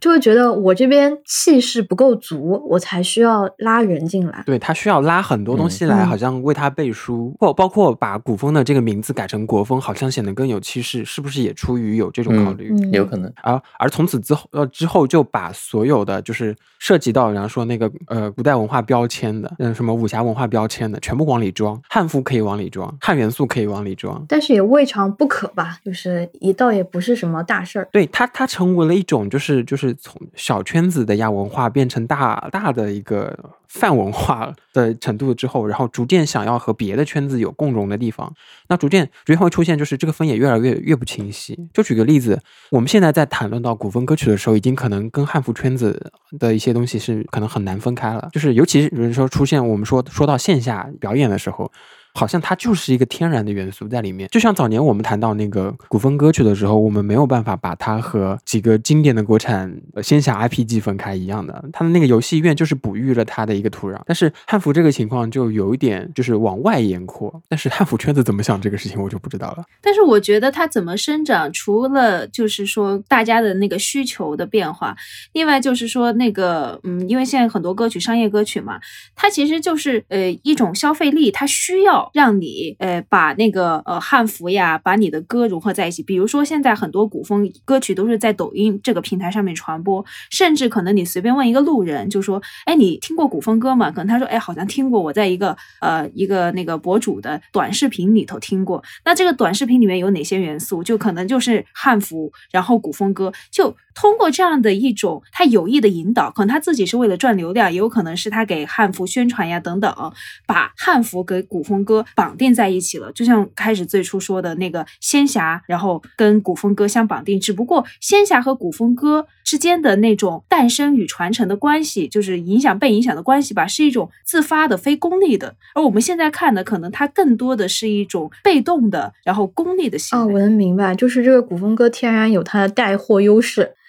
[0.00, 4.42] 就会觉得我这边气势不够足，我才需要拉人进来。
[4.46, 12.72] 对他需要拉很多东西来，嗯好像为他背书，或包括把古风的这个名字改成国风，好像显得更有气势，是不是也出于有这种考虑？
[12.72, 13.30] 嗯，有可能。
[13.42, 24.24] 而而从此之后，呃，之后就把所有的就是涉及到，然后说那个呃古代文化标签的，嗯，什么武侠文化标签的，全部往里装，汉服可以往里装，汉元素可以往里装。
[24.28, 27.88] 但是也未尝不可吧，就是一倒也不是什么大事儿。
[27.92, 33.36] 对它，它成为了一种就是就是从小圈子的亚文化变成大大的一个
[33.66, 38.32] 泛文化的程度之后，然后逐渐想要和别的圈子有共融的地方，
[38.68, 41.58] 那逐渐逐渐会出现就是这个分野越来越越不清晰。
[41.72, 42.40] 就举个例子，
[42.70, 51.72] 我们现在在谈论到古风歌曲的时候，已经可能跟汉服圈子的一些东西是可能很难分开了，就是尤其是比如说出现我们说说到线下表演的时候。
[52.14, 64.00] 好像它就是一个天然的元素在里面，就像早年我们谈到那个古风歌曲的时候，我们没有办法把它和几个经典的国产呃仙侠 IPG 分开一样的，它的那个游戏院就是哺育了它的一个土壤。
[64.06, 69.64] 但是汉服这个情况就有一点就是往外延扩，但是汉服圈子怎么想这个事情我就不知道了。
[69.80, 74.96] 但是我觉得它怎么生长，除了就是说大家的那个需求的变化，
[75.32, 78.78] 另外就是说那个嗯，因为现在很多歌曲商业歌曲嘛，
[79.16, 86.02] 它其实就是呃一种消费力，它需要让你呃把那个呃汉服呀，把你的歌融合在一起。
[86.02, 93.90] 比如说现在很多古风歌曲都是在抖音这个平台上面传播，甚至可能你随便问一个路人，就说哎你听过古风歌吗？
[93.90, 98.82] 可能他说哎好像听过，我在一个呃一个那个博主的短视频里头听过。
[99.04, 100.82] 那这个短视频里面有哪些元素？
[100.84, 110.12] 就可能就是汉服，然后古风歌，就通过这样的一种他有意的引导，可能他自己是为了赚流量，也有可能是他给汉服宣传呀等等，
[110.46, 113.12] 把汉服给古风歌绑定在一起了。
[113.12, 125.54] 就像开始最初说的那个仙侠，然后跟古风歌相绑定，只不过仙侠和古风歌之间的那种诞生与传承的关系，就是影响被影响的关系吧，是一种自发的、非功利的。
[125.74, 133.74] 而我们现在看的，可能它更多的是一种被动的，然后功利的行哦，我能明白，就是这个古风歌天然有它的带货优势。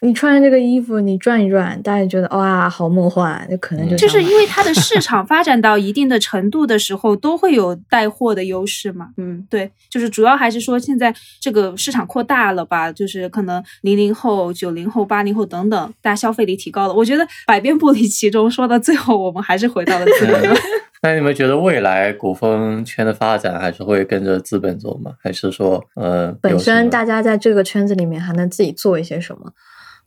[0.00, 9.08] 你穿着这个衣服，你转一转，大家觉得哇，好梦幻，就可能就就是因为它的市场发展到一定的程度的时候，都会有带货的优势嘛。
[9.16, 16.94] 嗯，对，就是主要还是说现在这个市场扩大了吧，就是可能零零后、九零后、八零后等等，大家消费力提高了。
[16.94, 20.56] 我觉得百变不离其中，说到最后，我们还是回到了资本论。
[21.00, 25.12] 那你们觉得未来古风圈的发展还是会跟着资本走吗？
[25.22, 29.52] 还是说，呃，本身大家在这个圈子里面还能自己做一些什么？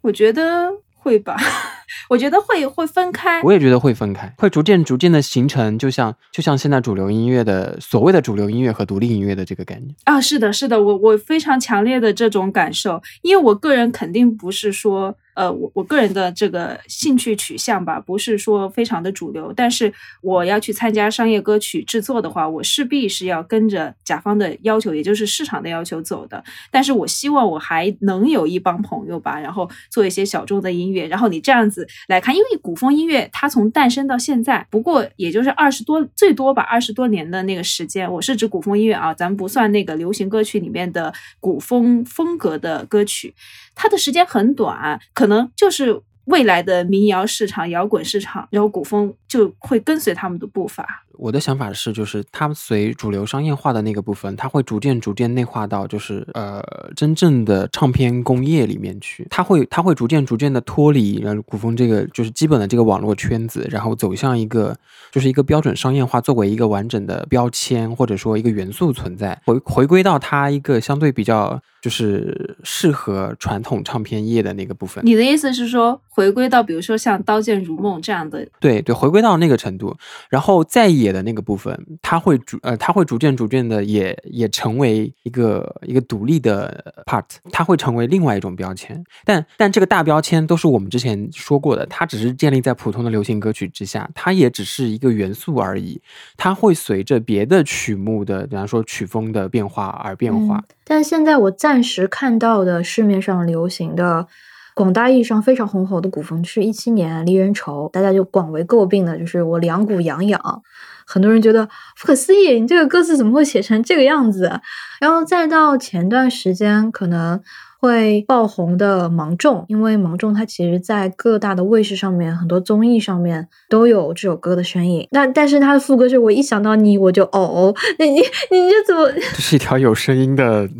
[0.02, 1.36] 我觉得会吧，
[2.10, 3.42] 我觉得会会分开。
[3.44, 9.96] 我也觉得会分开，会逐渐逐渐的形成，就像就像现在主流音乐的所谓的主流音乐和独立音乐的这个概念。
[10.06, 19.92] 啊，是的，是的，我我非常强烈的这种感受，因为我个人肯定不是说，呃，我我个人的这个兴趣取向吧，不是说非常的主流，但是
[20.22, 26.44] 我要去参加商业歌曲制作的话，我势必是要跟着甲方的要求，也就是市场的要求走的。
[26.70, 38.08] 但是我希望我还能有一帮朋友吧，然后做一些小众的音乐，然后你这样子来看，因为古风音乐它从诞生到现在，不过也就是二十多，最多吧，二十多年的那个时间。
[38.14, 43.34] 我是指古风音乐啊，咱们不算那个流行歌曲里面的古风风格的歌曲，
[43.76, 51.06] 它的时间很短，可能就是未来的民谣市场、摇滚市场，然后古风就会跟随他们的步伐。
[51.14, 56.62] 我的想法是，就是它随主流商业化的那个部分，它会逐渐逐渐内化到就是呃
[56.96, 59.26] 真正的唱片工业里面去。
[59.30, 64.76] 它会它会逐渐逐渐的脱离呃古风这个就是基本的这个网络圈子，然后走向一个
[65.12, 75.06] 就是一个标准商业化作为一个完整的标签或者说一个元素存在，回回归到它一个相对比较就是适合传统唱片业的那个部分。
[75.06, 79.96] 你的意思是说，回归到比如说像《刀剑如梦》这样的对对，回归到那个程度，
[80.30, 89.04] 然后在野的那个部分，它会逐呃，它会逐渐逐渐的也也成为一个一个独立的 part，它会成为另外一种标签。
[89.24, 96.02] 但但这个大标签都是我们之前说过的，它只是建立在普通的流行歌曲之下，它也只是一个元素而已，
[96.38, 100.64] 它会随着别的曲目的，比方说曲风的变化而变化。
[100.84, 104.28] 但现在我暂时看到的市面上流行的。
[104.74, 110.62] 广大意义上非常红火的古风是一七年《离人愁》，大家就广为诟病的就是我两股痒痒，
[111.06, 111.66] 很多人觉得
[112.00, 114.62] 不可思议，你这个歌词怎么会写成这个样子？
[115.00, 117.42] 然后再到前段时间可能
[117.80, 125.08] 会爆红的《芒种》，因为《芒种》它其实在各大的卫视上面、很多综艺上面都有这首歌的身影。
[125.12, 129.12] 那但是它的副歌是我一想到你我就哦，你你你这怎么？
[129.12, 130.70] 这是一条有声音的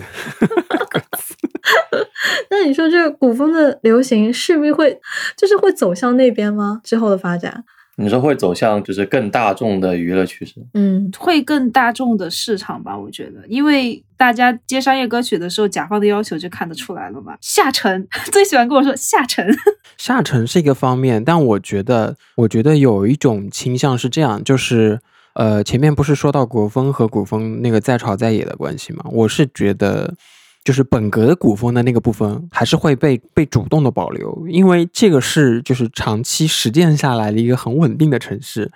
[2.50, 5.00] 那你说这个古风的流行势必会
[5.38, 6.82] 就是会走向那边吗？
[6.84, 7.64] 之后的发展？
[7.98, 10.56] 你说会走向就是更大众的娱乐趋势？
[10.74, 17.36] 嗯，会更大众的市场吧，我觉得，因为大家接商业歌曲的时候，甲方的要求就看得出来了嘛。
[17.42, 19.46] 下沉 最喜欢跟我说下沉，
[19.98, 25.00] 下沉是一个方面，但我觉得，我觉得有一种倾向是这样，就是，
[25.36, 29.04] 呃，前面不是说到国风和古风那个在朝在野的关系吗？
[29.12, 30.16] 我是觉得，
[30.64, 38.72] 就是本格的古风的那个部分还是会被被主动的保留，因为这个是就是长期实践下来的一个很稳定的城市，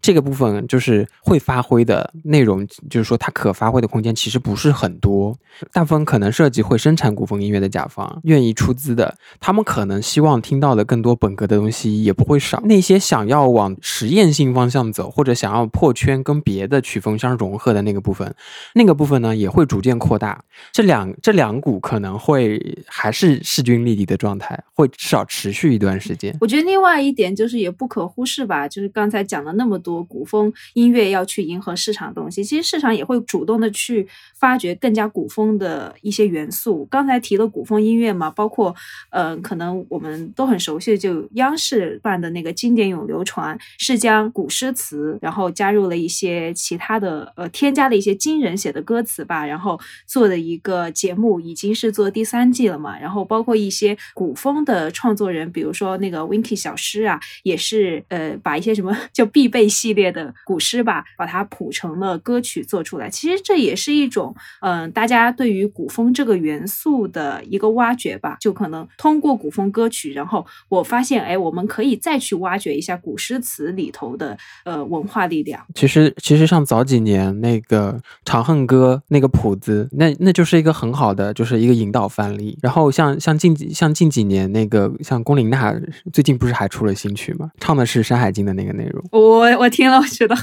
[0.00, 5.36] 这个部分就是会发挥的内容，就是说它可发挥的空间其实不是很多。
[5.72, 12.60] 大部分可能涉及会生产古风音乐的甲方愿意出资的，他们可能希望听到的更多本格的东西也不会少。
[12.64, 18.32] 那些想要往实验性方向走，或者想要破圈跟别的曲风相融合的那个部分，
[18.74, 20.44] 那个部分呢也会逐渐扩大。
[20.72, 26.36] 这两这两股可能会还是势均力敌的状态，会至少持续一段时间。
[26.40, 36.86] 我觉得另外一点就是也不可忽视吧，就是刚才讲了那么多多古风音乐要去迎合市场的东西，其实市场也会主动的去发掘更加古风的一些元素。
[36.90, 38.74] 刚才提了古风音乐嘛，包括
[39.08, 52.98] 呃，可能我们都很熟悉，就央视办的那个经典咏流传，是将古诗词，然后加入了一些其他的呃，添加了一些金人写的歌词吧，然后做的一个节目，已经是做第三季了嘛。
[52.98, 63.08] 然后包括一些古风的创作人，比如说那个 Winky 小诗啊，也是呃把一些什么 就必备系列的古诗吧，把它谱成了歌曲做出来。
[63.08, 68.36] 其实这也是一种，嗯、大家对于古风这个元素的一个挖掘吧。
[68.40, 75.64] 就可能通过古风歌曲，然后我发现，哎，我们可以再去挖掘一下古诗词里头的呃文化力量。
[75.74, 77.92] 其实，其实像早几年那个
[78.24, 82.58] 《长恨歌》那个谱子，那那就是一个很好的，就是一个引导范例。
[82.62, 85.74] 然后像像近几像近几年那个像龚琳娜
[86.12, 87.50] 最近不是还出了新曲吗？
[87.58, 89.04] 唱的是《山海经》的那个内容。
[89.12, 90.36] 我我听了，我觉得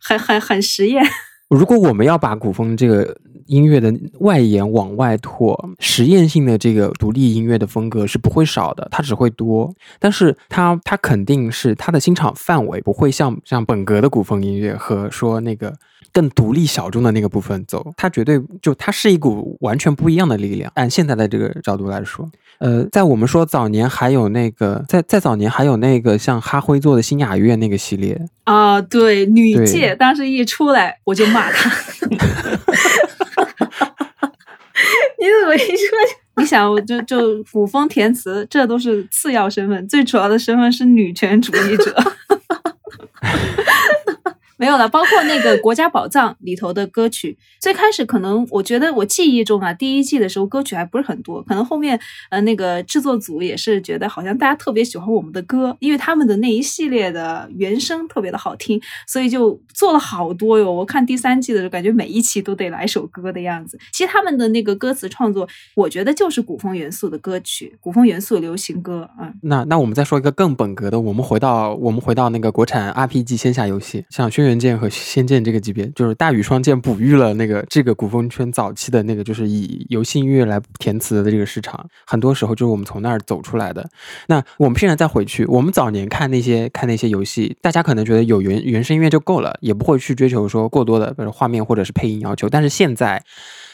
[0.00, 1.04] 很很很实验。
[1.48, 3.14] 如果我们要把古风这个
[3.46, 9.70] 音乐的外延往外拓，实验性的这个独立音乐的风格是不会少的，它只会多。
[9.98, 15.74] 但是它它肯定是它的欣赏范围不会像像本格的古风音乐和说那个
[16.12, 20.72] 更独立小众的那个部分走，它绝对就它是一股完全不一样的力量。
[20.74, 31.70] 按现在的这个角度来说，呃，在我们说早年还有那个在在早年还有那个像哈辉做的新雅乐那个系列，啊，对，女对界当时一出来我就骂她。
[35.18, 35.98] 你怎么一说？
[36.38, 41.94] 你想，我就就古风填词，这都是次要身份，最主要的身份是女权主义者。
[44.62, 51.98] 没有了，包括那个《国家宝藏》里头的歌曲， 最开始可能我觉得我记忆中啊，第一季的时候歌曲还不是很多，可能后面
[52.30, 60.70] 呃那个制作组也是觉得好像大家特别喜欢我们的歌，因为他们的那一系列的原声特别的好听，所以就做了好多哟。
[60.72, 63.76] 我看第三季的时候，感觉每一期都得来首歌的样子。
[63.90, 69.34] 其实他们的那个歌词创作，我觉得就是古风元素的歌曲，古风元素流行歌，嗯。
[69.42, 83.88] 那那我们再说一个更本格的，我们回到我们回到那个国产 RPG 线下游戏，像《轩辕剑》和《仙剑》这个级别，就是大禹双剑哺育了那个这个古风圈早期的那个，就是以游戏音乐来填词的这个市场，很多时候就是我们从那儿走出来的。
[84.26, 92.48] 那我们现在再回去，我们早年看那些看那些游戏，大家可能觉得有原原声音乐就够了，也不会去追求说过多的比如画面或者是配音要求。
[92.48, 93.22] 但是现在，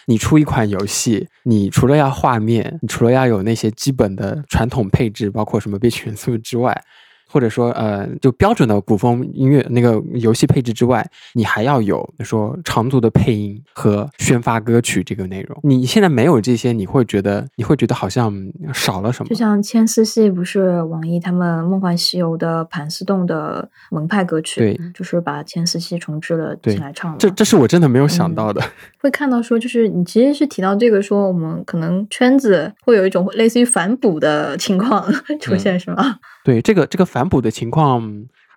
[0.06, 6.82] 你出一款游戏，你除了要画面，除了要有那些基本的传统配置，包括什么 编曲元素之外，
[7.28, 15.58] 或者说呃，就标准的古风音乐那个游戏配置之外，你还要有说长足的配音和宣发歌曲这个内容。
[15.62, 18.34] 你现在没有这些，你会觉得你会觉得好像
[18.72, 19.36] 少了什么就。
[19.36, 27.18] 像千丝戏不是网易他们《梦幻西游》的盘丝洞的门派歌曲，对，就是把千丝戏重置了对进来唱的。
[27.18, 28.62] 这这是我真的没有想到的。
[29.00, 35.04] 会看到说，就是你其实是提到这个，说我们可能圈子会有一种类似于反哺的情况
[35.40, 36.16] 出嗯现，是吗？
[36.48, 38.02] 对这个这个反哺的情况，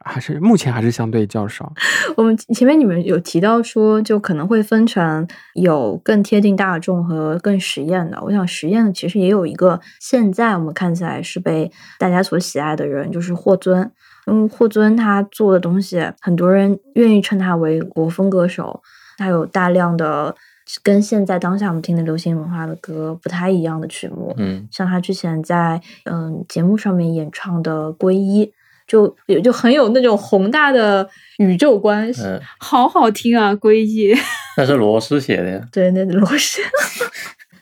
[0.05, 1.73] 还是目前还是相对较少。
[2.15, 8.17] 我们前面你们有提到说，就可能会分成有更贴近大众和更实验的。
[8.21, 11.69] 我想实验的其实也有一个，现在我们看起来是被
[11.99, 13.91] 大家所喜爱的人，就是霍尊。
[14.25, 18.81] 嗯，霍尊他做的东西，很多人愿意称他为国风歌手。
[19.17, 20.33] 他有大量的
[20.83, 28.45] 跟现在当下我们听的流行文化的歌不太一样的曲目，嗯，像他之前在嗯节目上面演唱的《皈依》，
[28.87, 32.11] 就也就很有那种宏大的宇宙观。
[32.23, 34.13] 嗯，好好听啊，皈依。
[34.57, 35.67] 那是罗斯写的呀。
[35.71, 36.61] 对，那罗氏。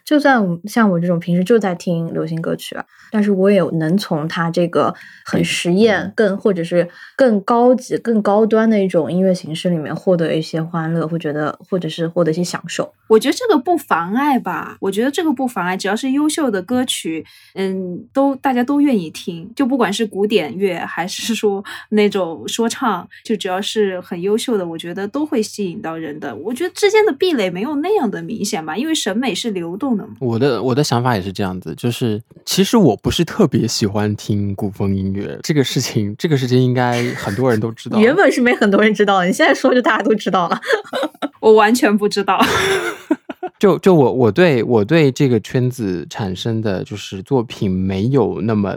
[0.10, 4.92] 就算我像我这种平时就在听流行歌曲啊，但是我也有能从他这个
[5.24, 12.92] 很实验、更或者是更高级、更高端的一种音乐形式里面获得一些欢乐，会觉得或者是获得一些享受。
[13.08, 17.24] 我觉得这个不妨碍吧，我觉得这个不妨碍，只要是优秀的歌曲，
[17.54, 26.36] 嗯，都大家都愿意听，就不管是古典乐还是说那种说唱，就只要是很优秀的，我觉得都会吸引到人的。
[26.36, 38.00] 我觉得之间的壁垒没有那样的明显吧，因为审美是流动我的我的想法也是这样子，就是其实我不是特别喜欢听古风音乐这个事情，这个事情应该很多人都知道。
[38.00, 40.60] 原本是没很多人知道的，你现在说就大家都知道了。
[41.42, 42.40] 我完全不知道。
[43.60, 48.74] 就就我我对我对这个圈子产生的就是作品没有那么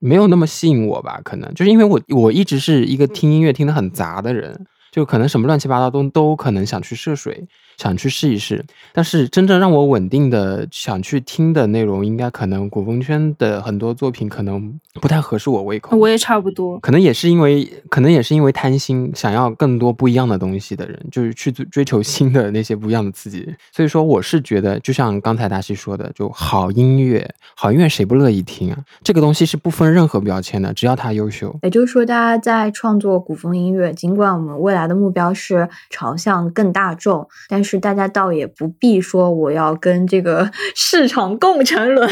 [0.00, 8.64] 没有那么吸引我吧，可能就是因为我我一直是一个听音乐听得很杂的人，就可能什么乱七八糟都都可能想去涉水，想去试一试。
[8.92, 15.96] 但是真正让我稳定的想去听的内容，应该可能古风圈的很多作品可能不太合适我胃口。
[15.96, 16.78] 我也差不多。
[16.80, 23.48] 可能也是因为，可能也是因为贪心，想要更多不一样的东西的人，就是去追追求新的那些不一样的刺激。
[23.72, 28.78] 所以说，我是觉得，就像刚才大西说的，就好音乐，好音乐谁不乐意听啊？
[29.02, 31.58] 这个东西是不分任何标签的，只要它优秀。
[31.62, 42.08] 也就是说，大家在创作古风音乐，尽管我们未来来的目标是朝向更大众，但是大家倒也不必说我要跟这个 市场共沉沦，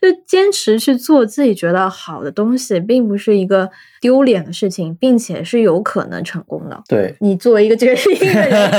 [0.00, 6.82] 就坚持去做自己觉得好的东西，并不是一个丢脸的事情，并且是有可能成功的。
[6.88, 8.70] 对，你作为一个这个 音乐人，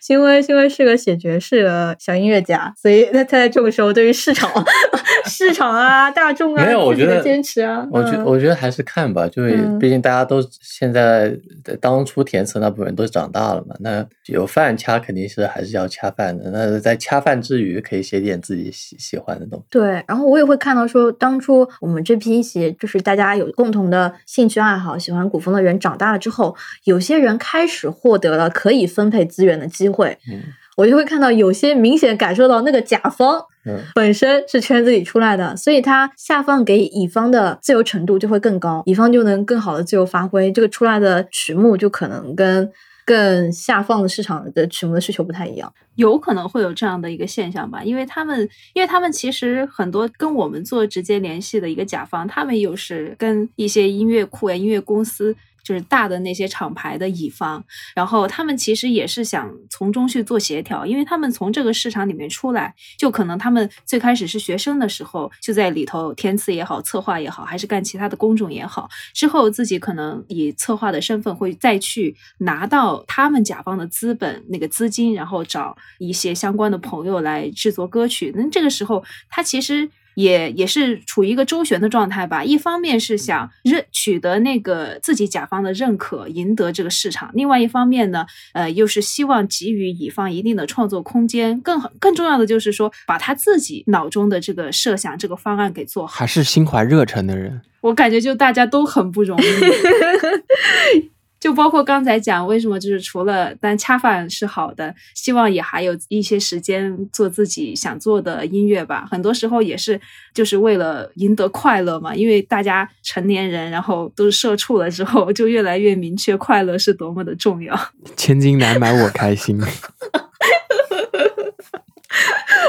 [0.00, 4.50] 新威新威是个写爵士的小音乐家，所以他在这个时候对于市场、
[5.26, 11.34] 市场啊、大众啊，没有，我觉得坚持啊，我觉嗯我觉得还是看吧，就是毕竟大家都现在
[11.80, 16.50] 当初填词那部分人都长大了嘛，那有饭掐肯定是还是要掐饭的。
[16.50, 19.64] 那在掐饭之余，可以写点自己喜喜欢的东西。
[19.70, 26.54] 对，然后我也会看到说，当初我们这批一起就是大家有共同的兴趣爱好，喜欢古风的人长大了之后，
[26.84, 30.42] 有些人开始获得了可以分配资源的机会，嗯。
[30.76, 42.70] 我就会看到有些明显感受到那个甲方嗯，本身是圈子里出来的，所以他下放给乙方的自由程度就会更高，乙方就能更好的自由发挥，这个出来的曲目就可能跟
[43.04, 45.70] 更下放的市场的曲目的需求不太一样。
[45.96, 55.36] 有可能会有这样的一个现象吧，因为他们，因为他们其实很多跟我们做直接联系的一个甲方，他们又是跟一些音乐库呀、音乐公司，
[55.70, 57.64] 就是大的那些厂牌的乙方，
[57.94, 78.32] 然后他们其实也是想从中去做协调，因为他们从这个市场里面出来，就可能他们最开始是学生的时候，就在里头填词也好、策划也好，还是干其他的工种也好，之后自己可能以策划的身份会再去拿到他们甲方的资本那个资金，然后找一些相关的朋友来制作歌曲。
[78.34, 79.88] 那这个时候，他其实。
[80.14, 91.60] 也也是处于一个周旋的状态吧，一方面是想认取得那个自己甲方的认可，赢得这个市场；另外一方面呢，呃，又是希望给予乙方一定的创作空间。
[91.60, 96.12] 更更重要的就是说，把他自己脑中的这个设想、这个方案给做好。
[96.12, 97.62] 还是心怀热忱的人。
[97.80, 99.44] 我感觉就大家都很不容易。
[101.40, 109.08] 就包括刚才讲，为什么就是除了但恰饭是好的，希望也还有一些时间做自己想做的音乐吧。
[109.10, 109.98] 很多时候也是
[110.34, 117.74] 就是为了赢得快乐嘛，因为大家成年人，然后都是社畜了之后，就越来越明确快乐是多么的重要。
[118.16, 119.58] 千金难买我开心。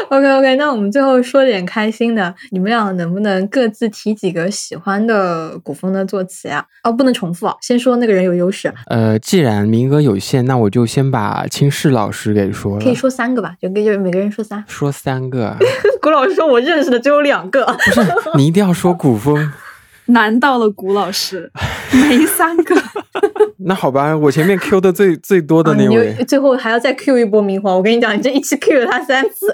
[0.09, 6.65] OK OK， 那我们最后说点开心的，你们俩能不能各自提几个喜欢的古风的作词呀？
[6.83, 12.83] 哦，不能重复啊，先说那个人有优势，呃，既然名额有限，那我就先把青世老师给说了。
[12.83, 14.63] 可以说三个吧，就给就每个人说三。
[14.67, 15.55] 说三个，
[16.01, 18.01] 古老师说我认识的只有两个，不是
[18.35, 19.51] 你一定要说古风。
[20.07, 21.49] 难到了古老师，
[21.93, 22.75] 没三个。
[23.63, 27.75] 那好吧，我前面 Q 的最最多的那位，就最后还要再 Q 一波明华。
[27.75, 29.53] 我跟你讲，你这一期 Q 了他三次。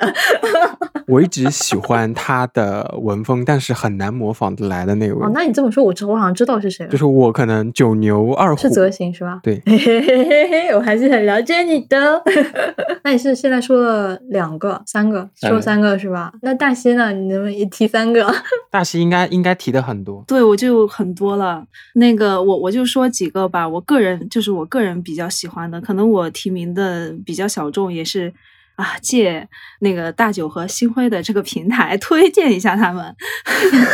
[1.08, 5.26] 我一直喜欢他的文风，但是很难模仿得来的那位。
[5.26, 6.98] 哦，那你这么说，我知我好像知道是谁了就。
[6.98, 9.40] 是我可能九牛二虎是，泽行是吧？
[9.44, 12.22] 对嘿嘿嘿嘿嘿，我还是很了解你的。
[13.04, 16.32] 那你是现在说了两个、三个，三个说三个是吧？
[16.42, 17.12] 那大西呢？
[17.12, 18.34] 你能不能也提三个？
[18.70, 20.24] 大西应该应该提的很多。
[20.28, 21.64] 对，我就很多了。
[21.96, 23.68] 那个，我我就说几个吧。
[23.68, 28.34] 我个人就是我个人比较喜欢的，可能我提名的比较小众，也是
[28.78, 29.48] 啊，借
[29.82, 33.16] 那个大九和星辉的这个平台推荐一下他们，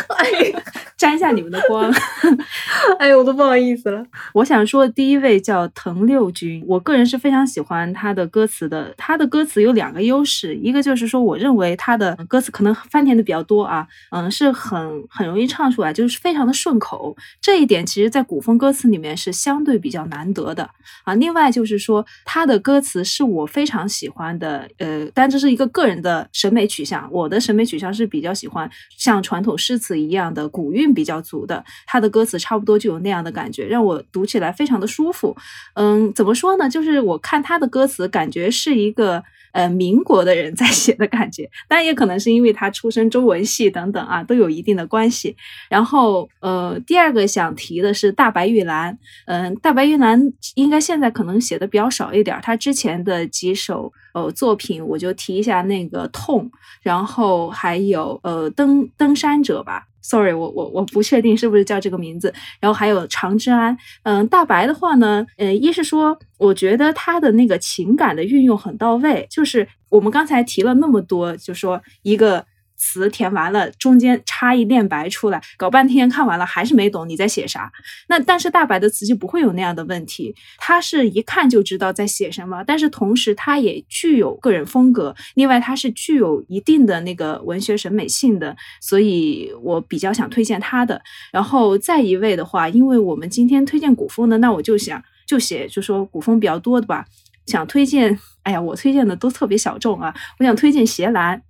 [0.98, 1.92] 沾一下你们的光。
[3.00, 4.06] 哎呦，我都不好意思了。
[4.34, 8.94] 我想说，第一位叫藤六君，我个人是非常喜欢他的歌词的。
[8.98, 17.16] 他的歌词有两个优势，一个就是说，我认为他的歌词可能翻填的比较多啊，嗯，是很很容易唱出来，就是非常的顺口。
[17.42, 20.70] 这一点其实在古风歌词里面是相对比较难得的
[21.06, 21.14] 啊。
[21.16, 27.10] 另外就是说，他的歌词是我非常喜欢的，呃，但这是一个个人的审美取向。
[27.12, 35.36] 我的审美取向是比较喜欢像传统诗词一样的古韵比较足的，他的歌词差不多就有那样的感觉，让我读起来非常的舒服。
[35.76, 36.70] 嗯，怎么说呢？
[36.70, 45.36] 就是我看他的歌词，感觉是一个呃民国的人在写的感觉，当然也可能是因为他出身中文系等等啊，都有一定的关系。
[45.70, 56.50] 然后呃，第二个想提的是大白玉兰，嗯、大白玉兰应该现在可能写的比较少一点，他之前的几首呃作品我就提一下那个痛，
[56.82, 59.88] 然后还有呃登登山者吧。
[60.06, 62.34] Sorry，我我我不确定是不是叫这个名字。
[62.60, 72.46] 然后还有长治安，嗯，大白的话呢，呃，一是说，我觉得他的那个情感的运用很到位，就是我们刚才提了那么多，就说一个
[72.84, 77.72] 词填完了，中间插一练白出来，搞半天看完了还是没懂你在写啥。
[78.10, 91.02] 那但是大白的词就不会有那样的问题，他是一看就知道在写什么，但是同时他也具有个人风格，另外他是具有一定的那个文学审美性的，所以我比较想推荐他的。
[91.32, 97.06] 然后再一位的话，因为我们今天推荐古风的，那我就想就写就说古风比较多的吧。
[97.46, 100.16] 想推荐，哎呀，我推荐的都特别小众啊！
[100.40, 101.42] 我想推荐斜兰，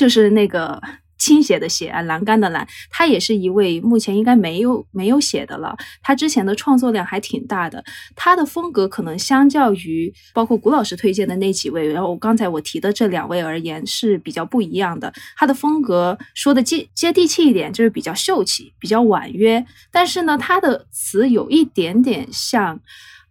[0.00, 0.80] 就是那个
[1.18, 2.66] 倾斜的斜，栏杆的栏。
[2.90, 5.76] 他也是一位目前应该没有没有写的了。
[6.00, 7.84] 他之前的创作量还挺大的。
[8.16, 15.12] 他的风格可能相较于包括古老师推荐的那几位，然后我刚才我提的这两位而言是比较不一样的。
[15.36, 19.66] 他的风格说的接接地气一点，就是比较秀气，比较婉约。
[19.90, 22.80] 但是呢，他的词有一点点像，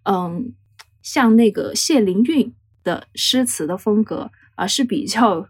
[0.03, 0.53] 嗯。
[1.01, 5.47] 像那个谢灵运的诗词的风格啊，是比较，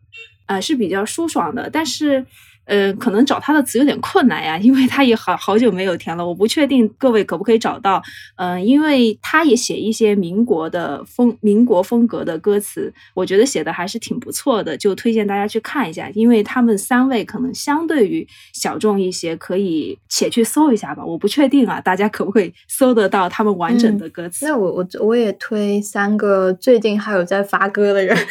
[0.50, 2.26] 啊是比较舒爽的，但是。
[2.66, 8.00] 呃，可能找他的词有点困难呀，因为他也好好久没有填了，我不确定各位可不可以找到。
[8.36, 16.12] 嗯，因为他也写一些民国的风、民国风格的歌词，我觉得写的还是挺不错的，就推荐大家去看一下。
[16.14, 21.04] 因为他们三位可能相对于小众一些，可以且去搜一下吧。
[21.04, 24.46] 我不确定啊，大家可不可以 搜得到他们完整的歌词？
[24.46, 28.16] 那我我我也推三个最近还有在发歌的人。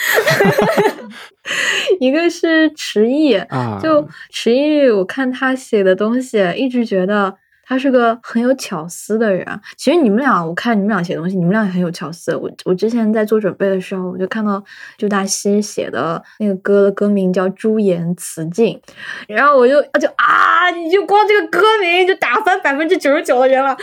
[2.01, 3.41] 一个是迟毅，
[3.83, 9.47] 就迟毅，我看他写的东西，一直觉得他是个很有巧思的人。
[9.77, 12.35] 其实你们俩，我看你们俩写东西，你们俩也很有巧思。
[12.35, 14.63] 我我之前在做准备的时候，我就看到
[14.97, 18.81] 朱大西写的那个歌的歌名叫《朱颜辞镜》，
[19.27, 23.77] 然后我就就啊，你就光这个歌名就打翻百分之九十九的人了。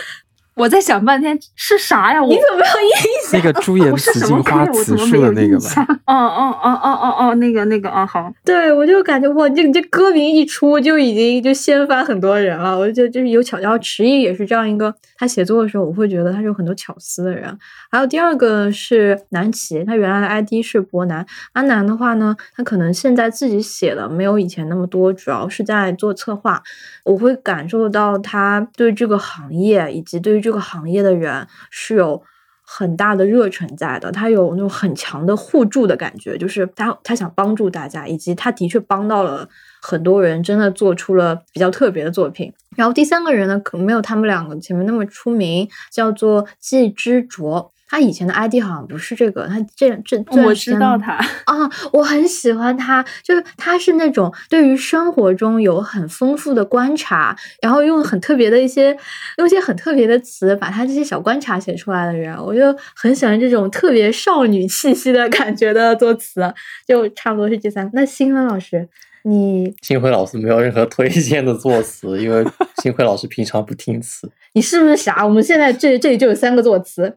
[0.56, 2.22] 我在想半天是啥呀？
[2.22, 3.40] 你怎么没有印象？
[3.40, 5.86] 那个朱颜紫荆花紫树的那个吧？
[6.08, 8.32] 哦哦哦哦哦哦，那个那个哦好。
[8.46, 12.78] 对，我就感觉哇，这这歌名一出就已经就掀翻很多人了。
[12.78, 17.58] 我就觉得就是有巧，然后迟毅也是这样一个，他写作的时候我会觉得他是有很多巧思的人。
[17.96, 21.26] 还有第二个是南齐，他原来的 ID 是博南。
[21.54, 26.62] 阿南的话呢，他可能现在自己写的没有以前那么多，主要是在做策划。
[27.06, 32.22] 我会感受到他对这个行业以及对于这个行业的人是有
[32.62, 39.48] 很大的热忱在的，他有那种很强的互助的感觉，就是他他想帮助大家，以及他的确帮到了
[39.82, 42.52] 很多人，真的做出了比较特别的作品。
[42.76, 47.72] 然后第三个人呢，可能没有他们两个前面那么出名，叫做季之卓。
[47.88, 51.14] 他以前的 ID 好像不是这个，他这这我知道他
[51.46, 58.98] 啊，我很喜欢他，就是他是那种对于生活中有很丰富的观察，然后用很特别的一些
[59.38, 66.42] 用一些很特别的词把他这些小观察写出来的人，我就很喜欢这种特别少女气息的感觉的作词，
[66.88, 67.92] 就差不多是这三个。
[67.94, 68.90] 那新芬老师，
[69.24, 72.44] 你新辉老师没有任何推荐的作词，因为
[72.82, 74.30] 新辉老师平常不听词。
[74.56, 75.24] 你是不是傻？
[75.26, 77.14] 我们现在这这里就有三个作词。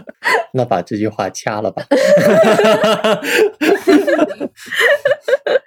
[0.54, 1.82] 那把这句话掐了吧。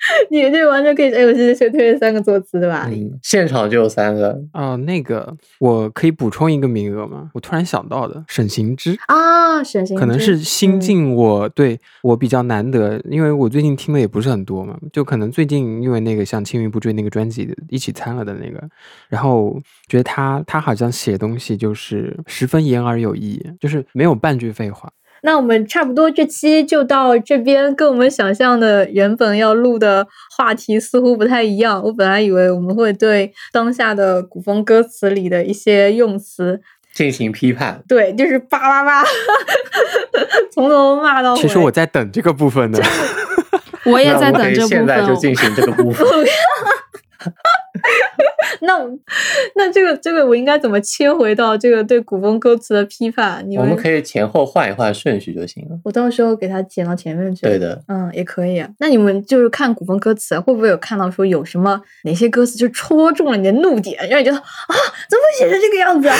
[0.29, 2.87] 你这完全可以，哎，我现在先推荐三个作词，对吧？
[2.91, 4.39] 嗯，现场就有三个。
[4.53, 7.29] 哦，那个我可以补充一个名额吗？
[7.33, 18.61] 我突然想到的，沈行之啊，沈行之可能是新进，我对我比较难得，因为我最近听的也不是很多嘛，就可能最近因为那个像《青云不坠》那个专辑一起参了的那个，
[19.09, 24.91] 然后觉得他他好像写东西就是十分言而有意，就是没有半句废话。
[25.25, 30.07] 那我们差不多这期就到这边，跟我们想象的原本要录的
[30.37, 31.81] 话题似乎不太一样。
[31.83, 36.61] 我本来以为我们会对当下的古风歌词里的一些用词
[36.93, 39.03] 进行批判，对， 就是叭叭叭，
[40.53, 41.41] 从头骂到尾。
[41.41, 42.79] 其实我在等这个部分呢，
[43.85, 44.69] 我也在等这部分。
[44.69, 46.07] 现在就进行这个部分。
[48.61, 48.79] 那
[49.55, 53.45] 那这个这个我应该怎么切回到这个对古风歌词的批判？
[53.57, 55.77] 我们可以前后换一换顺序就行了。
[55.83, 57.41] 我到时候给它剪到前面去。
[57.41, 58.65] 对的，嗯，也可以。
[58.79, 64.43] 那你们就是看古风歌词，会不会有看到说有什么哪些歌词就戳中了你的怒点，让你觉得啊，
[65.09, 66.09] 怎么会写成这个样子？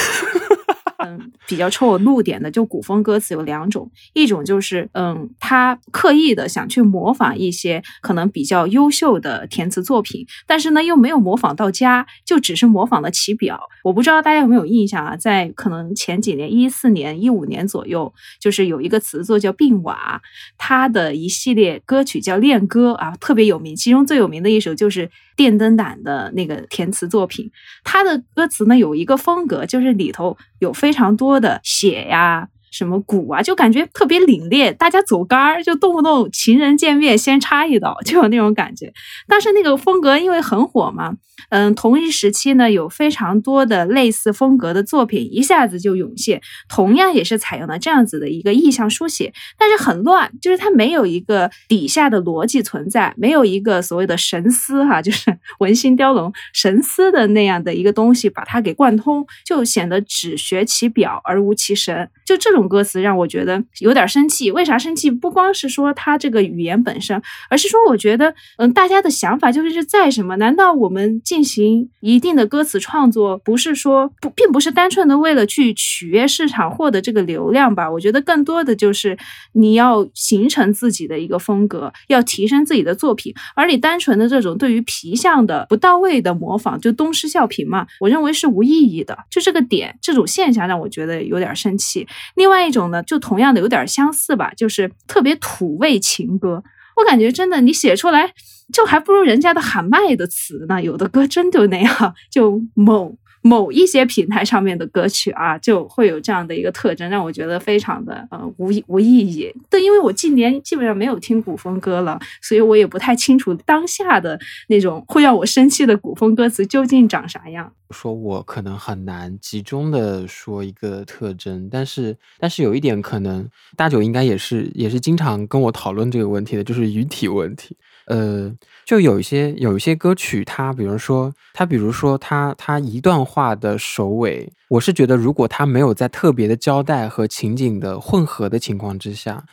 [0.97, 13.59] 嗯，比较戳我怒点的，就古风歌词有两种，一种就是嗯，他刻意的想去模仿一些可能比较优秀的填词作品，但是呢又没有模仿到家，就只是模仿了其表。
[13.83, 20.21] 我不知道大家有没有印象啊，在可能前几年，一四年、一五年左右，就是有一个词作叫病瓦，
[20.57, 27.51] 他的一系列歌曲叫恋歌啊，特别有名，其中最有名的一首就是电灯胆的那个填词作品。
[27.83, 32.47] 他的歌词呢有一个风格，就是里头有非常多的血呀。
[32.71, 38.91] 什么鼓啊，就感觉特别凛冽，大家走杆儿，就动不动情人见面先插一刀， 就有那种感觉。
[39.27, 41.15] 但是那个风格因为很火嘛，
[41.49, 62.09] 嗯，同一时期呢有非常多的类似风格的作品一下子就涌现，同样也是采用了这样子的一个意象书写，但是很乱，就是它没有一个底下的逻辑存在，没有一个所谓的神思哈， 就是文心雕龙神思的那样的一个东西把它给贯通，就显得只学其表而无其神。
[62.25, 64.51] 就这种歌词让我觉得有点生气。
[64.51, 65.09] 为啥生气？
[65.09, 70.35] 不光是说他这个语言本身，而是说我觉得，嗯，大家的想法就是在什么？
[70.37, 77.89] 难道我们进行一定的歌词创作，不是说不，并不是单纯的为了去取悦市场，获得这个流量吧？
[77.89, 79.17] 我觉得更多的就是
[79.53, 83.33] 你要形成自己的一个风格，要提升自己的作品。
[83.55, 89.17] 而你单纯的这种对于皮相的不到位的模仿，就东施效颦嘛，我认为是无意义的。
[89.29, 92.07] 就这个点，这种现象让我觉得有点生气。
[92.35, 96.63] 另另外一种呢，就同样的有点相似吧，就是特别土味情歌。
[96.95, 98.33] 我感觉真的，你写出来
[98.71, 100.79] 就还不如人家的喊麦的词呢。
[100.79, 103.17] 有的歌真就那样，就某。
[103.47, 109.53] 某一些平台上面的歌曲啊，就会有这样的一个特征，让我觉得非常的呃无无意义。
[109.69, 117.71] 对，因为我近年基本上没有听古风歌了，所以我也不太清楚当下的那种会让我生气的古风歌词究竟长啥样。
[117.91, 123.47] 说我可能很难集中的说一个特征，但是但是有一点可能，
[123.77, 127.77] 大九应该也是也是经常跟我讨论这个问题的，就是语体问题。
[128.07, 128.51] 呃，
[128.85, 139.43] 就有一些有一些歌曲，它比如说它比如说它它一段话的首尾，我是觉得如果它没有在特别的交代和情景的混合的情况之下，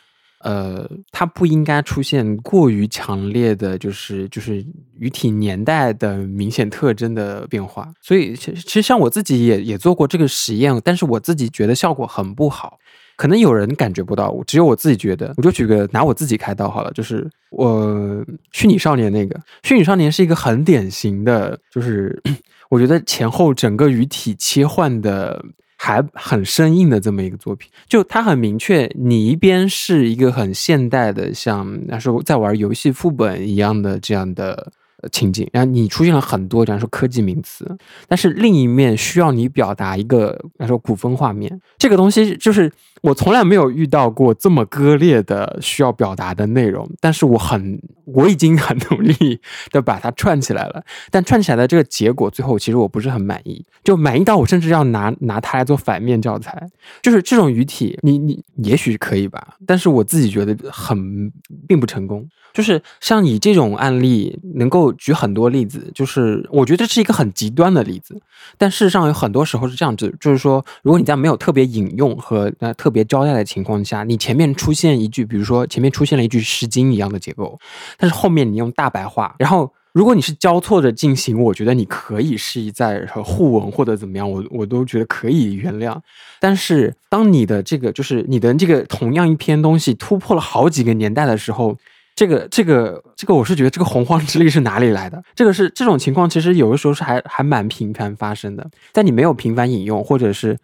[0.41, 4.63] 呃，它不应该出现过于强烈的就是就是
[4.99, 7.91] 语体年代的明显特征的变化。
[8.01, 12.77] 所以其其实像我自己也也做过这个实验，但是我自己觉得效果很不好。
[13.15, 15.33] 可能有人感觉不到，我只有我自己觉得。
[15.37, 22.21] 我就举个拿我自己开刀好了，就是我虚拟少年那个虚拟少年是一个很典型的，就是
[22.69, 25.43] 我觉得前后整个语体切换的
[25.77, 27.69] 还很生硬的这么一个作品。
[27.87, 34.71] 就它很明确，你一边是一个很现代的，像那时候在玩游戏副本一样的这样的。
[35.11, 37.69] 情景，然后你出现了很多，比方说科技名词，
[38.07, 42.71] 但是另一面需要你表达一个，比方说古风画面，这个东西就是
[43.03, 50.81] 我从来没有遇到过这么割裂的需要表达的内容，但是我很，我已经很努力的把它串起来了，
[51.11, 56.65] 但串起来的这个结果，最后其实我不是很满意，就满意到我甚至要拿拿它来做反面教材，
[57.01, 61.29] 就是这种语体，你你也许可以吧，但是我自己觉得很
[61.67, 62.25] 并不成功。
[62.53, 68.21] 就是像你这种案例，能够举很多例子，就是我觉得这是一个很极端的例子。
[68.59, 77.59] 但事实上有很多时候是这样子，就是说，如果你在没有特别引用和呃特别交代的情况下，你前面出现一句，比如说前面出现了一句《诗经》一样的结构，
[77.97, 85.99] 但是后面你用大白话，然后如果你是交错着进行，我觉得你可以是在互文或者怎么样，我我都觉得可以原谅。
[86.39, 91.75] 但是当你的这个就是你的这个同样一篇东西突破了好几个年代的时候。
[92.15, 95.19] 这个这个这个，我是觉得这个洪荒之力是哪里来的？
[95.33, 100.55] 这个是这种情况，其实有的时候是还还蛮频繁发生的，在你没有频繁引用，或者是。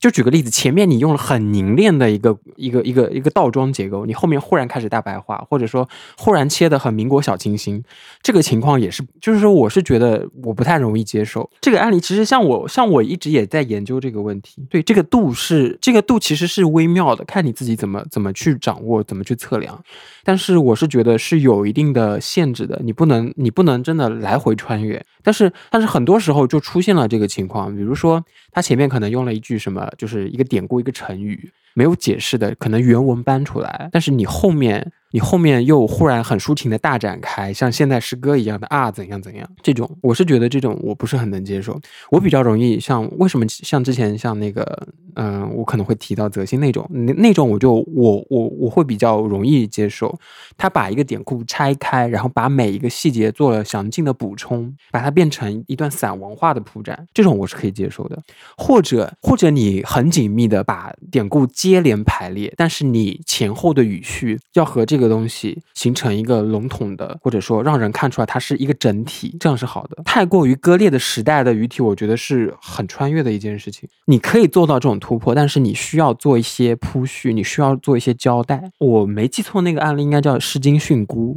[0.00, 7.82] 就举个例子，前面你用了很凝练的一个一个一个一个倒装结构，你后面忽然开始大白话，或者说忽然切的很民国小清新，
[8.22, 11.98] 这个情况也是，就是说我是觉得我不太容易接受这个案例。
[11.98, 19.82] 其实像我像我一直也在研究这个问题，对这个度是这个度其实是微妙的，看你自己怎么怎么去掌握，怎么去测量。
[20.22, 25.04] 但是我是觉得是有一定的限制的，你不能你不能真的来回穿越。
[25.24, 29.87] 但是但是很多时候就出现了这个情况，比如说他前面可能用了一句什么。
[29.96, 34.92] 就是一个典故，一个成语，没有解释的，可能原文搬出来，但是你后面。
[35.10, 39.48] 你后面又忽然很抒情的大展开，像现代诗歌一样的啊，怎样怎样？
[39.62, 41.80] 这种我是觉得这种我不是很能接受。
[42.10, 50.14] 我比较容易像为什么像之前像那个嗯，我可能会提到泽新那种那那种，我就我我我会比较容易接受。
[50.58, 58.22] 他把一个典故拆开，然后把每一个细节做了详尽的补充，把它变成一段散文化的铺展，这种我是可以接受的。
[58.58, 64.97] 或者或者你很紧密的把典故接连排列，但是你前后的语序要和这。
[64.98, 70.02] 这个东西形成一个笼统的，或者说让人看出来它是一个整体，这样是好的。
[70.04, 73.88] 太过于割裂的时代的语体，我觉得是很穿越的一件事情。
[74.06, 78.72] 你可以做到这种突破，但是你需要做一些铺叙，你需要做一些交代。
[78.78, 81.34] 我没记错，那个案例应该叫《诗经训诂》。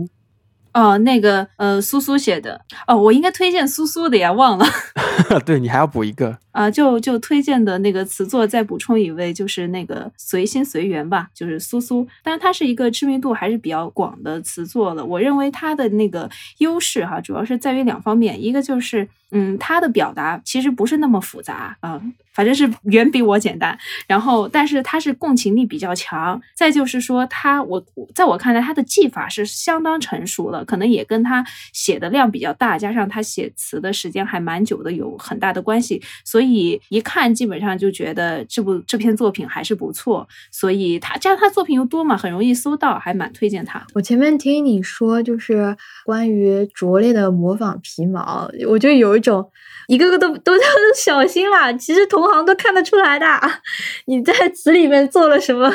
[0.74, 2.62] 哦，那个呃，苏苏写的。
[2.88, 4.66] 哦，我应该推荐苏苏的呀，忘了。
[5.46, 15.06] 对你还要补一个，啊，就就推荐的那个词作再补充一位，就是那个随心随缘吧，就是苏苏，但是他是一个知名度还是比较广的词作了。
[15.06, 22.02] 我认为它的那个优势哈，主要是在于两方面，一个就是嗯，他的表达其实不是那么复杂啊。
[22.34, 23.78] 反正是 远比我简单，
[24.08, 27.84] 然后但是他是共情力比较强，再就是说他我
[28.16, 43.86] 在我看来他的技法是相当成熟了，可能也跟他写的量比较大，加上他写词的时间还蛮久的有很大的关系，所以一看基本上就觉得这部这篇作品还是不错，所以他加上他作品又多嘛，很容易搜到，还蛮推荐他。
[43.94, 45.76] 我前面听你说就是
[46.06, 49.52] 关于拙劣的模仿皮毛，我就有一种。
[49.88, 50.64] 一个个都都叫
[50.96, 51.74] 小心啦！
[51.74, 53.26] 其实同行都看得出来的，
[54.08, 55.70] 你在词里面做了什么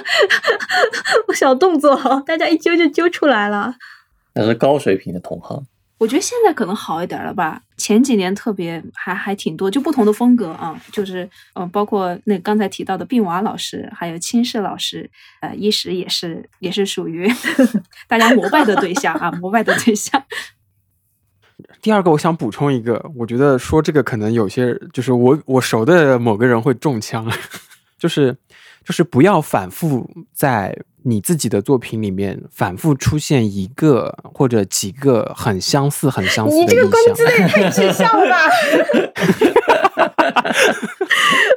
[1.36, 1.94] 小动作，
[2.26, 3.74] 大家一揪就揪出来了。
[4.34, 5.66] 那是高水平的同行。
[5.98, 7.60] 我觉得现在可能好一点了吧？
[7.76, 15.10] 前几年特别还还挺多，就不同的风格啊，就是嗯，包括那刚才提到的病娃老师，还有青世老师，
[15.42, 17.30] 呃，一时也是也是属于
[18.08, 20.22] 大家膜拜的对象啊，膜拜的对象。
[21.86, 27.24] 第二个，我想补充一个，我觉得说这个可能有些，就是我我熟的某个人会中枪，
[27.96, 28.36] 就是
[28.84, 38.36] 就是不要反复在你自己的作品里面反复出现一个或者几个很相似、很相似的你这个攻击的也太具象了吧！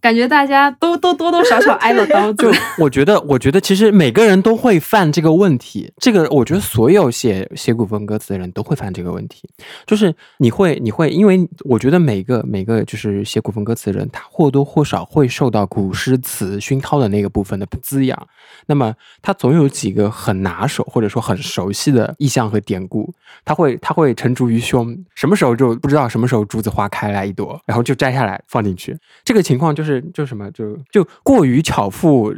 [0.00, 2.32] 感觉大家都都多多少少挨了刀。
[2.40, 5.92] 就我觉得，我觉得其实每个人都会犯这个问题。
[5.98, 9.48] 这个我觉得所有写写古风歌词的人都会犯这个问题。
[9.86, 18.26] 就是你会，你会，因为我觉得每个每个就是写古风歌词的人，他或多或少会受到古诗词熏陶的那个部分的滋养。
[18.66, 23.12] 那么他总有几个很拿手或者说很熟悉的意象和典故，
[23.44, 24.96] 他会他会沉竹于胸。
[25.14, 28.96] 什么时候就不知道什么时候竹子花开来一朵，然后就摘下来放进去。
[29.22, 29.89] 这个情况就是。
[29.90, 32.32] 是就什么就就过于巧妇，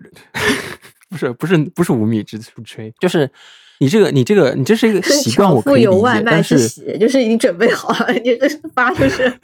[1.10, 3.30] 不是不是不是无米之炊，就是
[3.78, 6.56] 你这个你这个你这是一个习惯，我可以理解，但是
[6.98, 9.32] 就是已经准备好了，你这发就是。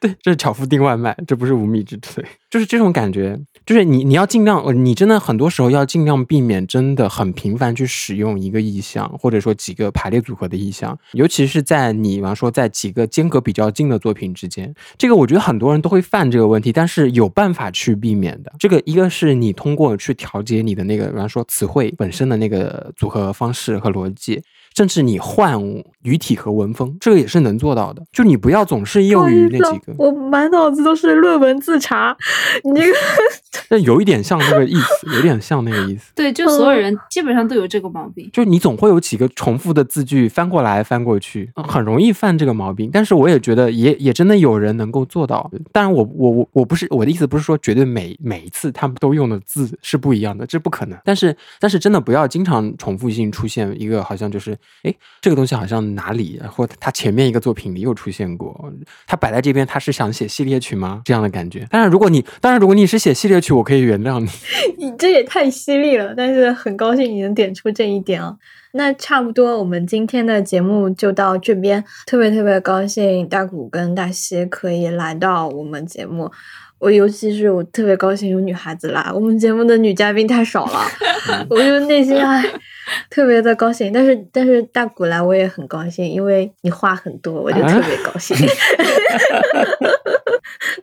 [0.00, 3.38] 对，这是巧妇订外卖，这不是无米之炊，就是这种感觉，
[3.68, 18.50] 就是你你要尽量，你真的很多时候要尽量避免真的很频繁去使用一个意象，或者说几个排列组合的意象，尤其是在你比方说在几个间隔比较近的作品之间，这个我觉得很多人都会犯这个问题，但是有办法去避免的。
[18.58, 24.42] 这个一个是你通过去调节你的那个比方说词汇本身的那个组合方式和逻辑。
[24.78, 25.60] 甚至你换
[26.02, 28.00] 语体和文风，这个也是能做到的。
[28.12, 29.92] 就你不要总是用于那几个。
[29.98, 32.16] 我满脑子都是论文自查，
[32.62, 32.92] 你这个。
[33.70, 36.12] 那有一点像那个意思， 有点像那个意思。
[36.14, 38.30] 对，就所有人基本上都有这个毛病。
[38.32, 42.88] 就你总会有几个重复的字句翻过来翻过去，很容易犯这个毛病。
[42.92, 45.50] 但是我也觉得，也也真的有人能够做到。
[45.72, 50.96] 当然，我我我我不是我的意思，不是说绝对每每一次他们都用的字是不一样的，这不可能。
[51.04, 54.56] 但是但是真的不要经常重复性出现一个好像就是。
[54.84, 58.72] 哎，这个东西好像哪里，或他前面一个作品里又出现过，
[59.06, 61.02] 他摆在这边，他是想写系列曲吗？
[61.04, 61.66] 这样的感觉。
[61.70, 64.28] 当然，如果你当然如果你是写系列曲，我可以原谅你。
[64.78, 68.36] 你这也太犀利了，但是很高兴你能点出这一点啊。
[68.72, 76.30] 那差不多，我们今天的节目就到这边，特别特别高兴大谷跟大西可以来到我们节目。
[76.78, 80.80] 我尤其是我特别高兴有女孩子来，我们节目的女嘉宾太少了，
[81.50, 82.44] 我就内心哎
[83.10, 83.92] 特别的高兴。
[83.92, 88.36] 但是但是大古来我也很高兴，因为你话很多，我就特别高兴。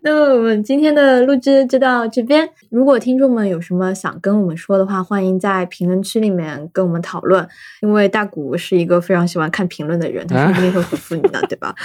[0.01, 2.47] 那么我们今天的录制就到这边。
[2.69, 7.47] 如果听众们有什么想跟我们说的话，欢迎在评论区里面跟我们讨论。
[7.81, 11.73] 因为大古是一个非常喜欢看评论的人，他说不定会回复你的，对吧？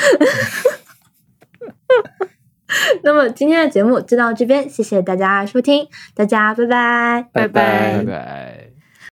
[3.03, 8.70] 那么今天的节目就到这边，谢谢大家收听，大家拜拜，拜拜拜拜。